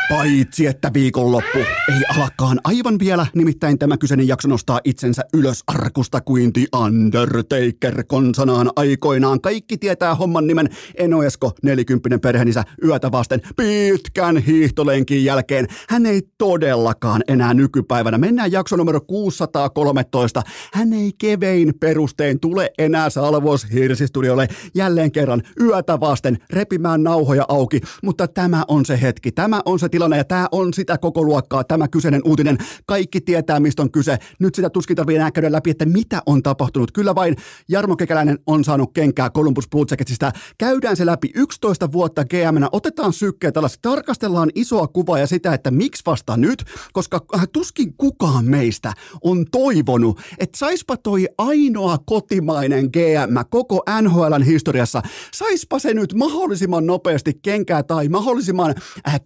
[0.10, 6.22] Paitsi että viikonloppu ei alakaan aivan vielä, nimittäin tämä kyseinen jakso nostaa itsensä ylös arkusta
[6.22, 9.42] kuin The Undertaker konsanaan aikoinaan.
[9.42, 15.68] Kaikki tietää homman nimen Eno Esko, 40 perheenisä, yötä vasten pitkän hiihtolenkin jälkeen.
[15.90, 18.18] Hän ei todellakaan enää nykypäivänä.
[18.18, 20.42] Mennään jakso numero 613.
[20.74, 27.82] Hän ei kevein perustein tule enää Salvos Hirsistudiolle jälleen kerran yötä vasten repimään nauhoja auki,
[28.04, 31.88] mutta tämä on se hetki, tämä on se ja tämä on sitä koko luokkaa, tämä
[31.88, 32.58] kyseinen uutinen.
[32.86, 34.18] Kaikki tietää, mistä on kyse.
[34.40, 36.92] Nyt sitä tuskin tarvii enää käydä läpi, että mitä on tapahtunut.
[36.92, 37.36] Kyllä vain
[37.70, 40.32] Jarmo Kekäläinen on saanut kenkää Columbus Blue Jacketsista.
[40.58, 45.72] Käydään se läpi 11 vuotta GM, otetaan sykkeä tällaista, tarkastellaan isoa kuvaa ja sitä, että
[45.72, 46.64] miksi vasta nyt,
[46.94, 54.44] koska äh, tuskin kukaan meistä on toivonut, että saispa toi ainoa kotimainen GM koko NHLn
[54.44, 55.02] historiassa,
[55.34, 58.76] saispa se nyt mahdollisimman nopeasti kenkää tai mahdollisimman
[59.08, 59.22] äh,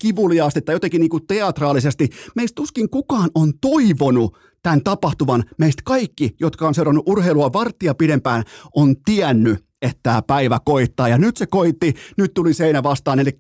[0.61, 2.09] kivuliaasti tai jotenkin niin kuin teatraalisesti.
[2.35, 5.43] Meistä tuskin kukaan on toivonut tämän tapahtuvan.
[5.57, 8.43] Meistä kaikki, jotka on seurannut urheilua varttia pidempään,
[8.75, 11.07] on tiennyt, että tämä päivä koittaa.
[11.07, 13.19] Ja nyt se koitti, nyt tuli seinä vastaan.
[13.19, 13.31] Eli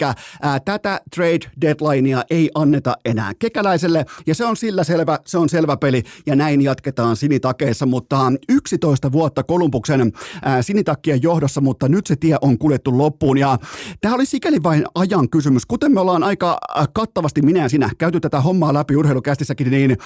[0.65, 4.05] tätä trade deadlinea ei anneta enää kekäläiselle.
[4.27, 6.03] Ja se on sillä selvä, se on selvä peli.
[6.25, 7.85] Ja näin jatketaan sinitakeissa.
[7.85, 10.11] Mutta 11 vuotta Kolumbuksen
[10.41, 13.37] ää, sinitakkien johdossa, mutta nyt se tie on kuljettu loppuun.
[13.37, 13.57] Ja
[14.01, 15.65] tämä oli sikäli vain ajan kysymys.
[15.65, 16.57] Kuten me ollaan aika
[16.93, 19.97] kattavasti minä ja sinä käyty tätä hommaa läpi urheilukästissäkin, niin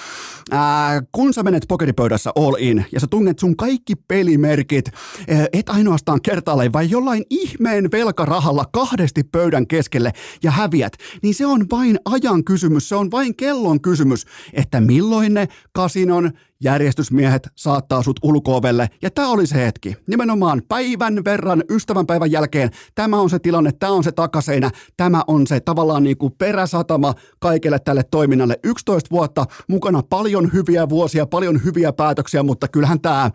[0.50, 4.90] ää, kun sä menet pokeripöydässä all in ja sä tunnet sun kaikki pelimerkit,
[5.28, 10.12] ää, et ainoastaan kertaalleen, vai jollain ihmeen velkarahalla kahdesti pöydän keskelle
[10.42, 10.92] ja häviät,
[11.22, 16.30] niin se on vain ajan kysymys, se on vain kellon kysymys, että milloin ne kasinon
[16.64, 18.88] järjestysmiehet saattaa sut ulkoovelle.
[19.02, 19.96] Ja tämä oli se hetki.
[20.08, 22.70] Nimenomaan päivän verran ystävänpäivän jälkeen.
[22.94, 27.14] Tämä on se tilanne, tämä on se takaseinä, tämä on se tavallaan niin kuin peräsatama
[27.38, 28.58] kaikelle tälle toiminnalle.
[28.64, 33.30] 11 vuotta mukana paljon hyviä vuosia, paljon hyviä päätöksiä, mutta kyllähän tämä,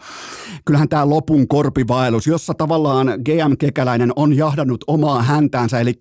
[0.66, 5.94] kyllähän tämä lopun korpivaellus, jossa tavallaan GM Kekäläinen on jahdannut omaa häntäänsä, eli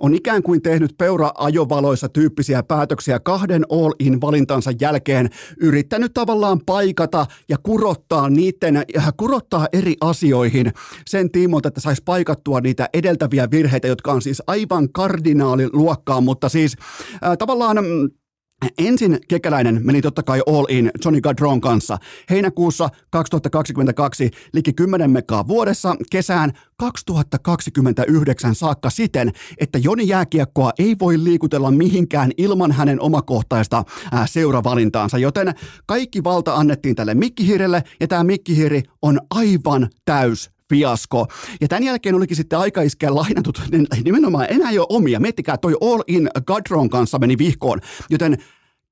[0.00, 5.30] on ikään kuin tehnyt peura-ajovaloissa tyyppisiä päätöksiä kahden all-in valintansa jälkeen,
[5.60, 8.82] yrittänyt tavallaan paikata ja kurottaa niiden,
[9.16, 10.72] kurottaa eri asioihin
[11.06, 16.76] sen tiimoilta, että saisi paikattua niitä edeltäviä virheitä, jotka on siis aivan kardinaaliluokkaa, mutta siis
[17.24, 18.10] äh, tavallaan mm,
[18.78, 21.98] Ensin Kekäläinen meni totta kai all in Johnny Gadron kanssa.
[22.30, 31.24] Heinäkuussa 2022 liki 10 megaa vuodessa kesään 2029 saakka siten, että Joni Jääkiekkoa ei voi
[31.24, 33.84] liikutella mihinkään ilman hänen omakohtaista
[34.26, 35.54] seuravalintaansa, joten
[35.86, 41.26] kaikki valta annettiin tälle Mikkihiirelle ja tämä Mikkihiiri on aivan täys fiasko.
[41.60, 45.20] Ja tämän jälkeen olikin sitten aika iskeä lainatut, niin nimenomaan enää ole omia.
[45.20, 47.80] Miettikää, toi All In Gadron kanssa meni vihkoon,
[48.10, 48.38] joten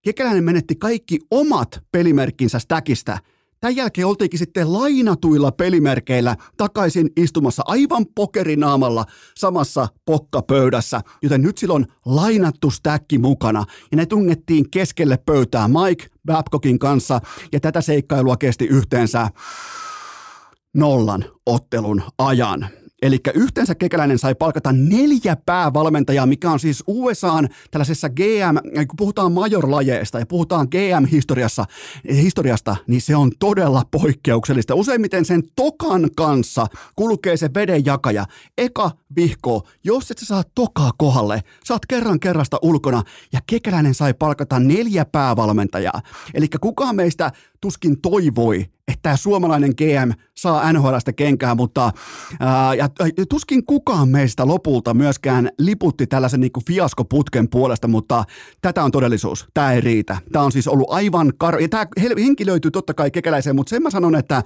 [0.05, 3.19] Kekäläinen menetti kaikki omat pelimerkkinsä stäkistä
[3.65, 9.05] Tämän jälkeen oltiinkin sitten lainatuilla pelimerkeillä takaisin istumassa aivan pokerinaamalla
[9.37, 13.65] samassa pokkapöydässä, joten nyt silloin lainattu stäkki mukana.
[13.91, 17.21] Ja ne tungettiin keskelle pöytää Mike Babcockin kanssa.
[17.53, 19.29] Ja tätä seikkailua kesti yhteensä
[20.75, 22.69] nollan ottelun ajan.
[23.03, 29.33] Eli yhteensä kekäläinen sai palkata neljä päävalmentajaa, mikä on siis USAn tällaisessa GM, kun puhutaan
[29.33, 31.65] major-lajeista ja puhutaan GM-historiassa,
[32.13, 34.75] historiasta, niin se on todella poikkeuksellista.
[34.75, 38.27] Useimmiten sen tokan kanssa kulkee se vedenjakaja.
[38.59, 43.03] Eka vihko, jos et sä saa tokaa kohdalle, saat kerran kerrasta ulkona
[43.33, 46.01] ja kekäläinen sai palkata neljä päävalmentajaa.
[46.35, 51.93] Eli kukaan meistä tuskin toivoi, että tämä suomalainen GM saa NHLstä kenkää, mutta
[52.41, 52.89] ää, ja,
[53.29, 58.25] tuskin kukaan meistä lopulta myöskään liputti tällaisen niin kuin fiaskoputken puolesta, mutta
[58.63, 59.47] tätä on todellisuus.
[59.55, 60.17] Tämä ei riitä.
[60.33, 61.61] Tämä on siis ollut aivan kar...
[61.61, 61.87] Ja tämä
[62.19, 64.43] henki löytyy totta kai kekäläiseen, mutta sen mä sanon, että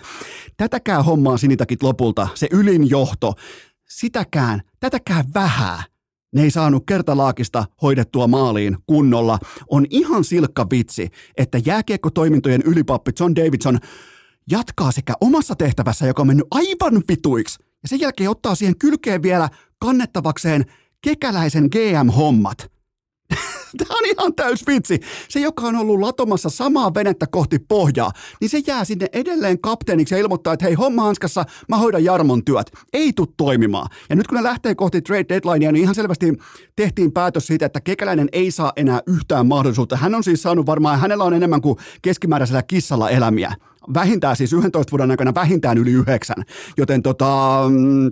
[0.57, 3.35] tätäkään hommaa sinitakit lopulta, se ylin johto,
[3.89, 5.83] sitäkään, tätäkään vähän
[6.35, 9.39] ne ei saanut kertalaakista hoidettua maaliin kunnolla.
[9.71, 13.79] On ihan silkka vitsi, että jääkiekkotoimintojen ylipappi John Davidson
[14.51, 19.23] jatkaa sekä omassa tehtävässä, joka on mennyt aivan vituiksi, ja sen jälkeen ottaa siihen kylkeen
[19.23, 19.49] vielä
[19.79, 20.65] kannettavakseen
[21.01, 22.71] kekäläisen GM-hommat–
[23.79, 25.01] Tämä on ihan täys vitsi.
[25.29, 30.15] Se, joka on ollut latomassa samaa venettä kohti pohjaa, niin se jää sinne edelleen kapteeniksi
[30.15, 32.73] ja ilmoittaa, että hei, homma hanskassa, mä hoidan Jarmon työt.
[32.93, 33.89] Ei tule toimimaan.
[34.11, 36.33] Ja nyt kun ne lähtee kohti trade deadlinea, niin ihan selvästi
[36.77, 39.97] tehtiin päätös siitä, että kekäläinen ei saa enää yhtään mahdollisuutta.
[39.97, 43.53] Hän on siis saanut varmaan, hänellä on enemmän kuin keskimääräisellä kissalla elämiä.
[43.95, 46.45] Vähintään siis 11 vuoden aikana vähintään yli yhdeksän.
[46.77, 48.11] Joten tota, mm,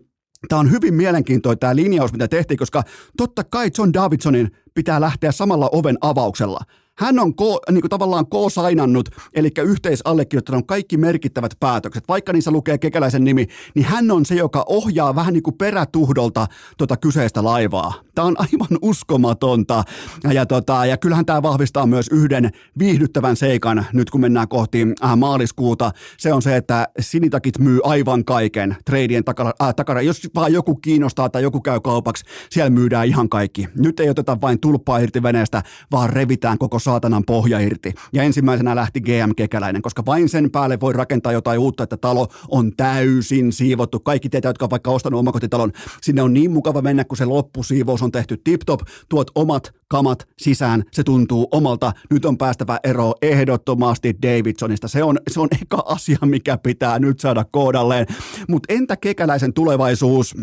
[0.48, 2.82] Tämä on hyvin mielenkiintoinen tämä linjaus, mitä tehtiin, koska
[3.16, 6.60] totta kai John Davidsonin pitää lähteä samalla oven avauksella.
[6.98, 12.04] Hän on ko, niin kuin tavallaan ko-sainannut, eli yhteisallekirjoittanut kaikki merkittävät päätökset.
[12.08, 16.46] Vaikka niissä lukee kekäläisen nimi, niin hän on se, joka ohjaa vähän niin kuin perätuhdolta
[16.78, 17.94] tuota kyseistä laivaa.
[18.14, 19.84] Tämä on aivan uskomatonta.
[20.32, 25.16] Ja, tota, ja kyllähän tämä vahvistaa myös yhden viihdyttävän seikan nyt kun mennään kohti äh,
[25.16, 25.90] maaliskuuta.
[26.18, 30.02] Se on se, että sinitakit myy aivan kaiken treidien takara, äh, takara.
[30.02, 33.68] Jos vaan joku kiinnostaa tai joku käy kaupaksi, siellä myydään ihan kaikki.
[33.78, 35.62] Nyt ei oteta vain tulppaa irti veneestä,
[35.92, 37.92] vaan revitään koko saatanan pohja irti.
[38.12, 42.28] Ja ensimmäisenä lähti GM Kekäläinen, koska vain sen päälle voi rakentaa jotain uutta, että talo
[42.48, 44.00] on täysin siivottu.
[44.00, 45.72] Kaikki teitä, jotka on vaikka ostanut omakotitalon,
[46.02, 50.84] sinne on niin mukava mennä, kun se loppusiivous on tehty tip-top, tuot omat kamat sisään,
[50.92, 51.92] se tuntuu omalta.
[52.10, 54.88] Nyt on päästävä ero ehdottomasti Davidsonista.
[54.88, 58.06] Se on, se on eka asia, mikä pitää nyt saada koodalleen.
[58.48, 60.34] Mutta entä kekäläisen tulevaisuus?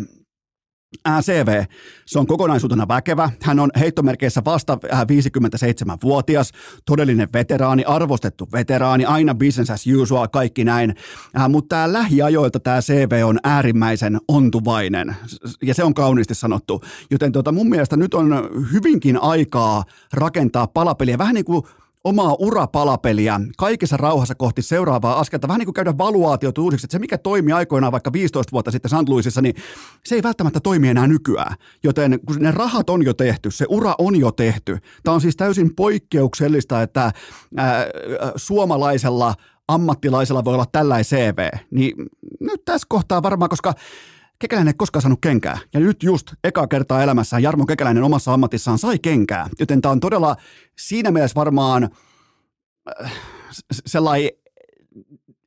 [1.20, 1.64] CV,
[2.06, 3.30] se on kokonaisuutena väkevä.
[3.42, 6.52] Hän on heittomerkeissä vasta 57-vuotias,
[6.86, 10.94] todellinen veteraani, arvostettu veteraani, aina business as usual, kaikki näin.
[11.48, 15.16] Mutta tämä lähiajoilta tämä CV on äärimmäisen ontuvainen
[15.62, 16.82] ja se on kauniisti sanottu.
[17.10, 21.62] Joten tota, mun mielestä nyt on hyvinkin aikaa rakentaa palapeliä vähän niin kuin
[22.04, 25.48] omaa urapalapeliä kaikessa rauhassa kohti seuraavaa askelta.
[25.48, 28.90] Vähän niin kuin käydä valuaatiot uusiksi, että se mikä toimi aikoinaan vaikka 15 vuotta sitten
[28.90, 29.08] St.
[29.08, 29.54] Louisissa, niin
[30.04, 31.56] se ei välttämättä toimi enää nykyään.
[31.84, 34.78] Joten kun ne rahat on jo tehty, se ura on jo tehty.
[35.02, 37.12] Tämä on siis täysin poikkeuksellista, että
[37.56, 37.86] ää,
[38.36, 39.34] suomalaisella
[39.68, 41.48] ammattilaisella voi olla tällainen CV.
[41.70, 41.94] Niin
[42.40, 43.74] nyt tässä kohtaa varmaan, koska
[44.38, 45.58] Kekäläinen ei koskaan saanut kenkää.
[45.74, 49.48] Ja nyt just eka kertaa elämässään Jarmo Kekäläinen omassa ammatissaan sai kenkää.
[49.60, 50.36] Joten tämä on todella
[50.78, 51.90] siinä mielessä varmaan
[53.02, 53.12] äh,
[53.86, 54.30] sellainen,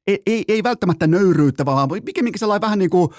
[0.07, 3.09] ei, ei, ei välttämättä nöyryyttävä, vaan pikemminkin sellainen vähän niin kuin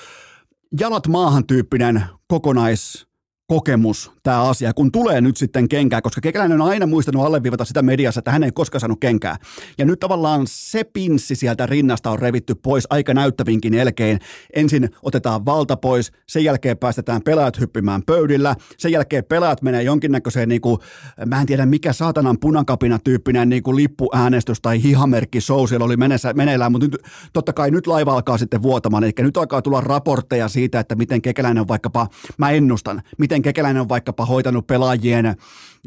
[0.81, 3.07] jalat maahan tyyppinen kokonais
[3.49, 7.83] kokemus tämä asia, kun tulee nyt sitten kenkää, koska Kekäläinen on aina muistanut alleviivata sitä
[7.83, 9.37] mediassa, että hän ei koskaan saanut kenkää.
[9.79, 14.19] Ja nyt tavallaan se pinssi sieltä rinnasta on revitty pois aika näyttävinkin elkein.
[14.57, 20.49] Ensin otetaan valta pois, sen jälkeen päästetään pelaajat hyppimään pöydillä, sen jälkeen pelaajat menee jonkinnäköiseen,
[20.49, 20.79] niin kuin,
[21.27, 26.33] mä en tiedä mikä saatanan punakapina tyyppinen niin lippuäänestys tai hihamerkki show siellä oli menessä,
[26.33, 27.03] meneillään, mutta nyt,
[27.33, 31.23] totta kai nyt laiva alkaa sitten vuotamaan, eli nyt alkaa tulla raportteja siitä, että miten
[31.23, 32.07] Kekäläinen on vaikkapa,
[32.39, 35.27] mä ennustan, miten miten Kekäläinen on vaikkapa hoitanut pelaajien,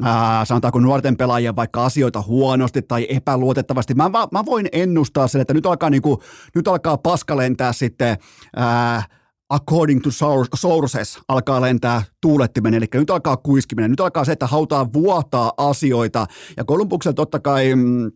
[0.04, 3.94] ää, sanotaanko nuorten pelaajien vaikka asioita huonosti tai epäluotettavasti.
[3.94, 6.22] Mä, mä, mä voin ennustaa sen, että nyt alkaa, niinku,
[6.56, 8.18] nyt alkaa paska lentää sitten
[8.56, 9.04] ää,
[9.50, 10.10] according to
[10.56, 16.28] sources alkaa lentää tuulettimen, eli nyt alkaa kuiskiminen, nyt alkaa se, että hautaa vuotaa asioita,
[16.58, 18.12] ja Kolumbuksella totta kai mm,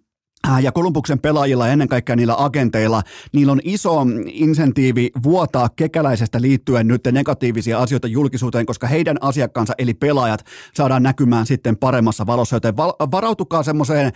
[0.62, 3.02] ja Kolumbuksen pelaajilla ennen kaikkea niillä agenteilla,
[3.32, 9.94] niillä on iso insentiivi vuotaa kekäläisestä liittyen nyt negatiivisia asioita julkisuuteen, koska heidän asiakkaansa eli
[9.94, 12.78] pelaajat saadaan näkymään sitten paremmassa valossa, joten
[13.12, 14.12] varautukaa semmoiseen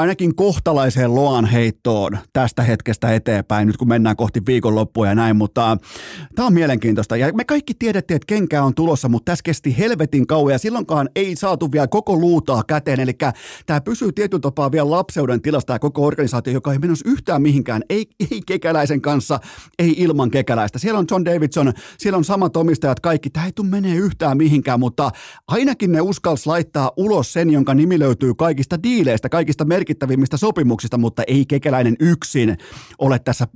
[0.00, 5.72] ainakin kohtalaiseen loan heittoon tästä hetkestä eteenpäin, nyt kun mennään kohti viikonloppua ja näin, mutta
[5.72, 5.78] äh,
[6.34, 7.16] tämä on mielenkiintoista.
[7.16, 11.08] Ja me kaikki tiedettiin, että kenkää on tulossa, mutta tässä kesti helvetin kauan ja silloinkaan
[11.16, 13.12] ei saatu vielä koko luutaa käteen, eli
[13.66, 17.82] tämä pysyy tietyllä tapaa vielä lapseuden tilasta ja koko organisaatio, joka ei menossa yhtään mihinkään,
[17.90, 19.40] ei, ei kekäläisen kanssa,
[19.78, 20.78] ei ilman kekäläistä.
[20.78, 24.80] Siellä on John Davidson, siellä on samat omistajat kaikki, tämä ei tule menee yhtään mihinkään,
[24.80, 25.10] mutta
[25.48, 31.22] ainakin ne uskalsi laittaa ulos sen, jonka nimi löytyy kaikista diileistä, kaikista merkittävimmistä sopimuksista, mutta
[31.26, 32.58] ei kekäläinen yksin
[32.98, 33.48] ole tässä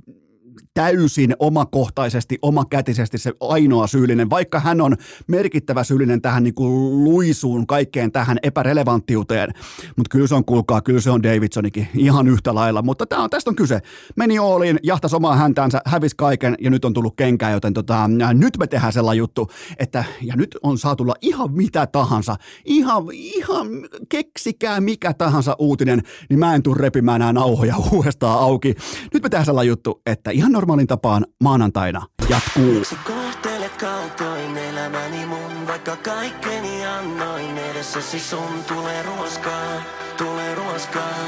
[0.73, 4.95] täysin omakohtaisesti, omakätisesti se ainoa syyllinen, vaikka hän on
[5.27, 9.49] merkittävä syyllinen tähän niin kuin luisuun, kaikkeen tähän epärelevanttiuteen.
[9.95, 12.81] Mutta kyllä se on, kuulkaa, kyllä se on Davidsonikin ihan yhtä lailla.
[12.81, 13.79] Mutta tää on, tästä on kyse.
[14.15, 18.57] Meni Ooliin, jahtas omaa häntäänsä, hävisi kaiken ja nyt on tullut kenkää, joten tota, nyt
[18.57, 22.35] me tehdään sellainen juttu, että ja nyt on saatu tulla ihan mitä tahansa,
[22.65, 23.67] ihan, ihan
[24.09, 28.75] keksikää mikä tahansa uutinen, niin mä en tule repimään nämä nauhoja uudestaan auki.
[29.13, 32.73] Nyt me tehdään sellainen juttu, että ihan normaalin tapaan maanantaina jatkuu.
[32.73, 39.81] Miksi kohtelet kaltoin elämäni mun, vaikka kaikkeni annoin edessäsi sun tulee ruoskaa,
[40.17, 41.19] tulee ruoskaa.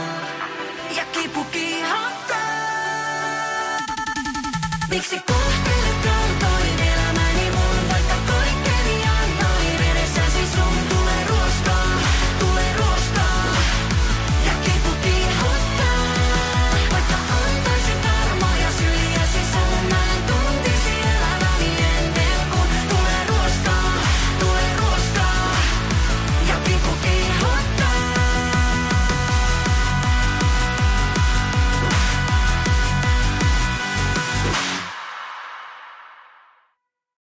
[0.97, 2.37] Ja kipu kiihottaa.
[4.89, 5.54] Miksi kohtelet